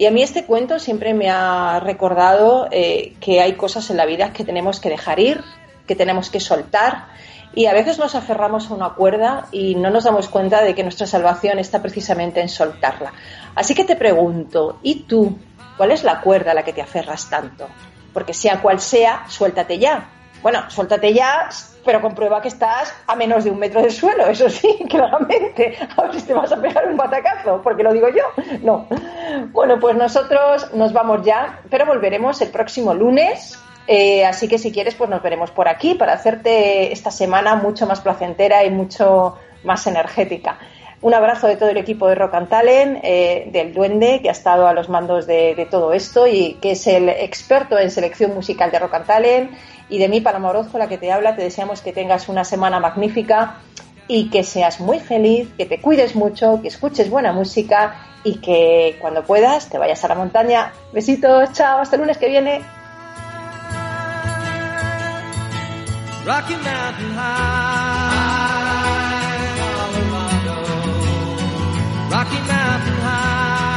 Y 0.00 0.06
a 0.06 0.10
mí 0.10 0.22
este 0.22 0.46
cuento 0.46 0.78
siempre 0.78 1.12
me 1.12 1.28
ha 1.28 1.78
recordado 1.78 2.68
eh, 2.70 3.16
que 3.20 3.42
hay 3.42 3.52
cosas 3.52 3.90
en 3.90 3.98
la 3.98 4.06
vida 4.06 4.32
que 4.32 4.46
tenemos 4.46 4.80
que 4.80 4.88
dejar 4.88 5.20
ir, 5.20 5.44
que 5.86 5.94
tenemos 5.94 6.30
que 6.30 6.40
soltar. 6.40 7.08
Y 7.54 7.66
a 7.66 7.74
veces 7.74 7.98
nos 7.98 8.14
aferramos 8.14 8.70
a 8.70 8.74
una 8.74 8.94
cuerda 8.94 9.48
y 9.52 9.74
no 9.74 9.90
nos 9.90 10.04
damos 10.04 10.30
cuenta 10.30 10.62
de 10.62 10.74
que 10.74 10.84
nuestra 10.84 11.06
salvación 11.06 11.58
está 11.58 11.82
precisamente 11.82 12.40
en 12.40 12.48
soltarla. 12.48 13.12
Así 13.54 13.74
que 13.74 13.84
te 13.84 13.94
pregunto, 13.94 14.78
¿y 14.82 15.02
tú? 15.02 15.36
¿Cuál 15.76 15.90
es 15.90 16.02
la 16.02 16.22
cuerda 16.22 16.52
a 16.52 16.54
la 16.54 16.62
que 16.62 16.72
te 16.72 16.80
aferras 16.80 17.28
tanto? 17.28 17.68
Porque 18.14 18.32
sea 18.32 18.62
cual 18.62 18.80
sea, 18.80 19.26
suéltate 19.28 19.78
ya. 19.78 20.08
Bueno, 20.40 20.62
suéltate 20.70 21.12
ya, 21.12 21.50
pero 21.84 22.00
comprueba 22.00 22.40
que 22.40 22.48
estás 22.48 22.94
a 23.06 23.16
menos 23.16 23.44
de 23.44 23.50
un 23.50 23.58
metro 23.58 23.82
del 23.82 23.90
suelo, 23.90 24.26
eso 24.26 24.48
sí, 24.48 24.78
claramente. 24.90 25.76
A 25.96 26.02
ver 26.02 26.14
si 26.14 26.26
te 26.26 26.34
vas 26.34 26.52
a 26.52 26.60
pegar 26.60 26.86
un 26.88 26.96
batacazo, 26.96 27.60
porque 27.62 27.82
lo 27.82 27.92
digo 27.92 28.08
yo. 28.08 28.24
No. 28.62 28.86
Bueno, 29.52 29.78
pues 29.80 29.96
nosotros 29.96 30.72
nos 30.74 30.92
vamos 30.92 31.22
ya, 31.24 31.60
pero 31.70 31.86
volveremos 31.86 32.40
el 32.40 32.50
próximo 32.50 32.94
lunes. 32.94 33.58
Eh, 33.86 34.24
así 34.24 34.46
que 34.46 34.58
si 34.58 34.70
quieres, 34.70 34.94
pues 34.94 35.10
nos 35.10 35.22
veremos 35.22 35.50
por 35.50 35.68
aquí 35.68 35.94
para 35.94 36.12
hacerte 36.12 36.92
esta 36.92 37.10
semana 37.10 37.56
mucho 37.56 37.86
más 37.86 38.00
placentera 38.00 38.64
y 38.64 38.70
mucho 38.70 39.36
más 39.64 39.86
energética. 39.86 40.58
Un 41.02 41.14
abrazo 41.14 41.46
de 41.46 41.56
todo 41.56 41.70
el 41.70 41.78
equipo 41.78 42.08
de 42.08 42.14
Rock 42.14 42.34
and 42.34 42.48
Talent, 42.50 42.98
eh, 43.02 43.48
del 43.50 43.72
Duende, 43.72 44.20
que 44.20 44.28
ha 44.28 44.32
estado 44.32 44.66
a 44.66 44.74
los 44.74 44.90
mandos 44.90 45.26
de, 45.26 45.66
todo 45.70 45.94
esto 45.94 46.26
y 46.26 46.58
que 46.60 46.72
es 46.72 46.86
el 46.86 47.08
experto 47.08 47.78
en 47.78 47.90
selección 47.90 48.34
musical 48.34 48.70
de 48.70 48.78
Rock 48.78 48.94
and 48.94 49.06
Talent. 49.06 49.50
Y 49.88 49.98
de 49.98 50.08
mí, 50.08 50.20
Paloma 50.20 50.50
Orozco, 50.50 50.76
la 50.76 50.88
que 50.88 50.98
te 50.98 51.10
habla, 51.10 51.34
te 51.34 51.42
deseamos 51.42 51.80
que 51.80 51.94
tengas 51.94 52.28
una 52.28 52.44
semana 52.44 52.80
magnífica 52.80 53.60
y 54.08 54.28
que 54.28 54.44
seas 54.44 54.78
muy 54.78 55.00
feliz, 55.00 55.48
que 55.56 55.64
te 55.64 55.80
cuides 55.80 56.14
mucho, 56.14 56.60
que 56.60 56.68
escuches 56.68 57.08
buena 57.08 57.32
música 57.32 57.94
y 58.22 58.36
que 58.40 58.98
cuando 59.00 59.24
puedas 59.24 59.70
te 59.70 59.78
vayas 59.78 60.04
a 60.04 60.08
la 60.08 60.16
montaña. 60.16 60.72
Besitos, 60.92 61.52
chao, 61.54 61.80
hasta 61.80 61.96
el 61.96 62.02
lunes 62.02 62.18
que 62.18 62.28
viene. 62.28 62.60
Rocky 72.10 72.40
Mountain 72.42 72.98
High, 73.06 73.70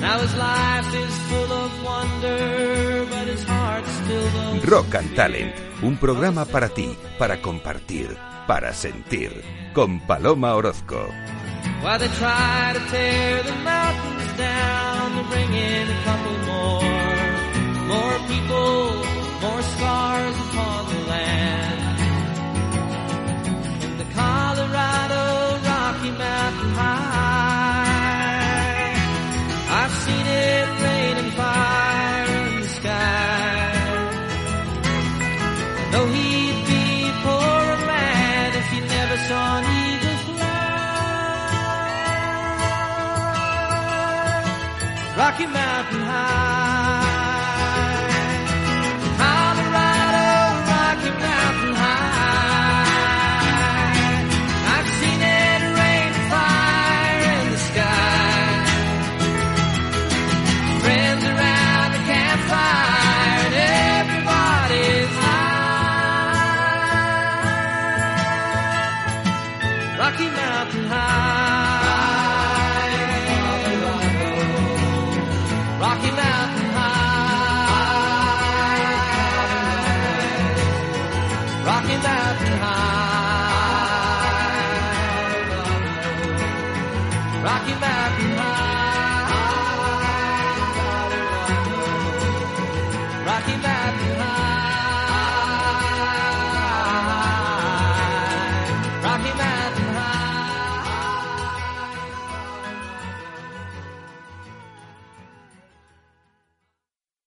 Now 0.00 0.18
his 0.20 0.34
life 0.36 0.94
is 0.94 1.14
full 1.26 1.52
of 1.52 1.70
wonder, 1.82 3.06
but 3.10 3.26
his 3.26 3.42
heart 3.42 3.84
still. 3.86 4.70
Rock 4.70 4.94
and 4.94 5.10
Talent, 5.16 5.52
un 5.82 5.96
programa 5.96 6.44
para 6.44 6.68
ti, 6.68 6.96
para 7.18 7.42
compartir, 7.42 8.16
para 8.46 8.72
sentir, 8.72 9.42
con 9.74 9.98
Paloma 9.98 10.54
Orozco. 10.54 11.08
While 11.82 11.98
they 11.98 12.08
try 12.22 12.72
to 12.72 12.80
tear 12.90 13.42
the 13.42 13.54
mountains 13.66 14.36
down 14.38 15.16
to 15.18 15.24
bring 15.28 15.52
in 15.52 15.88
a 15.90 15.98
couple 16.06 16.38
more, 16.46 16.86
more 17.90 18.18
people, 18.30 18.94
more 19.42 19.62
scars 19.62 20.36
upon 20.38 20.86
the 20.86 21.00
land. 21.10 21.85
Colorado 24.16 25.22
Rocky 25.68 26.10
Mountain 26.10 26.72
High, 26.80 28.06
I've 29.80 29.94
seen 30.04 30.26
it 30.26 30.68
rain 30.84 31.14
and 31.22 31.32
fire 31.40 32.26
in 32.48 32.60
the 32.62 32.68
sky. 32.78 33.74
Though 35.92 36.08
he'd 36.16 36.58
be 36.72 36.84
poor 37.24 37.64
man 37.92 38.48
if 38.60 38.66
he 38.72 38.80
never 38.80 39.16
saw 39.28 39.58
an 39.58 39.64
eagle 39.84 40.18
fly. 40.26 40.64
Rocky 45.18 45.46
Mountain 45.46 46.04
High, 46.12 46.55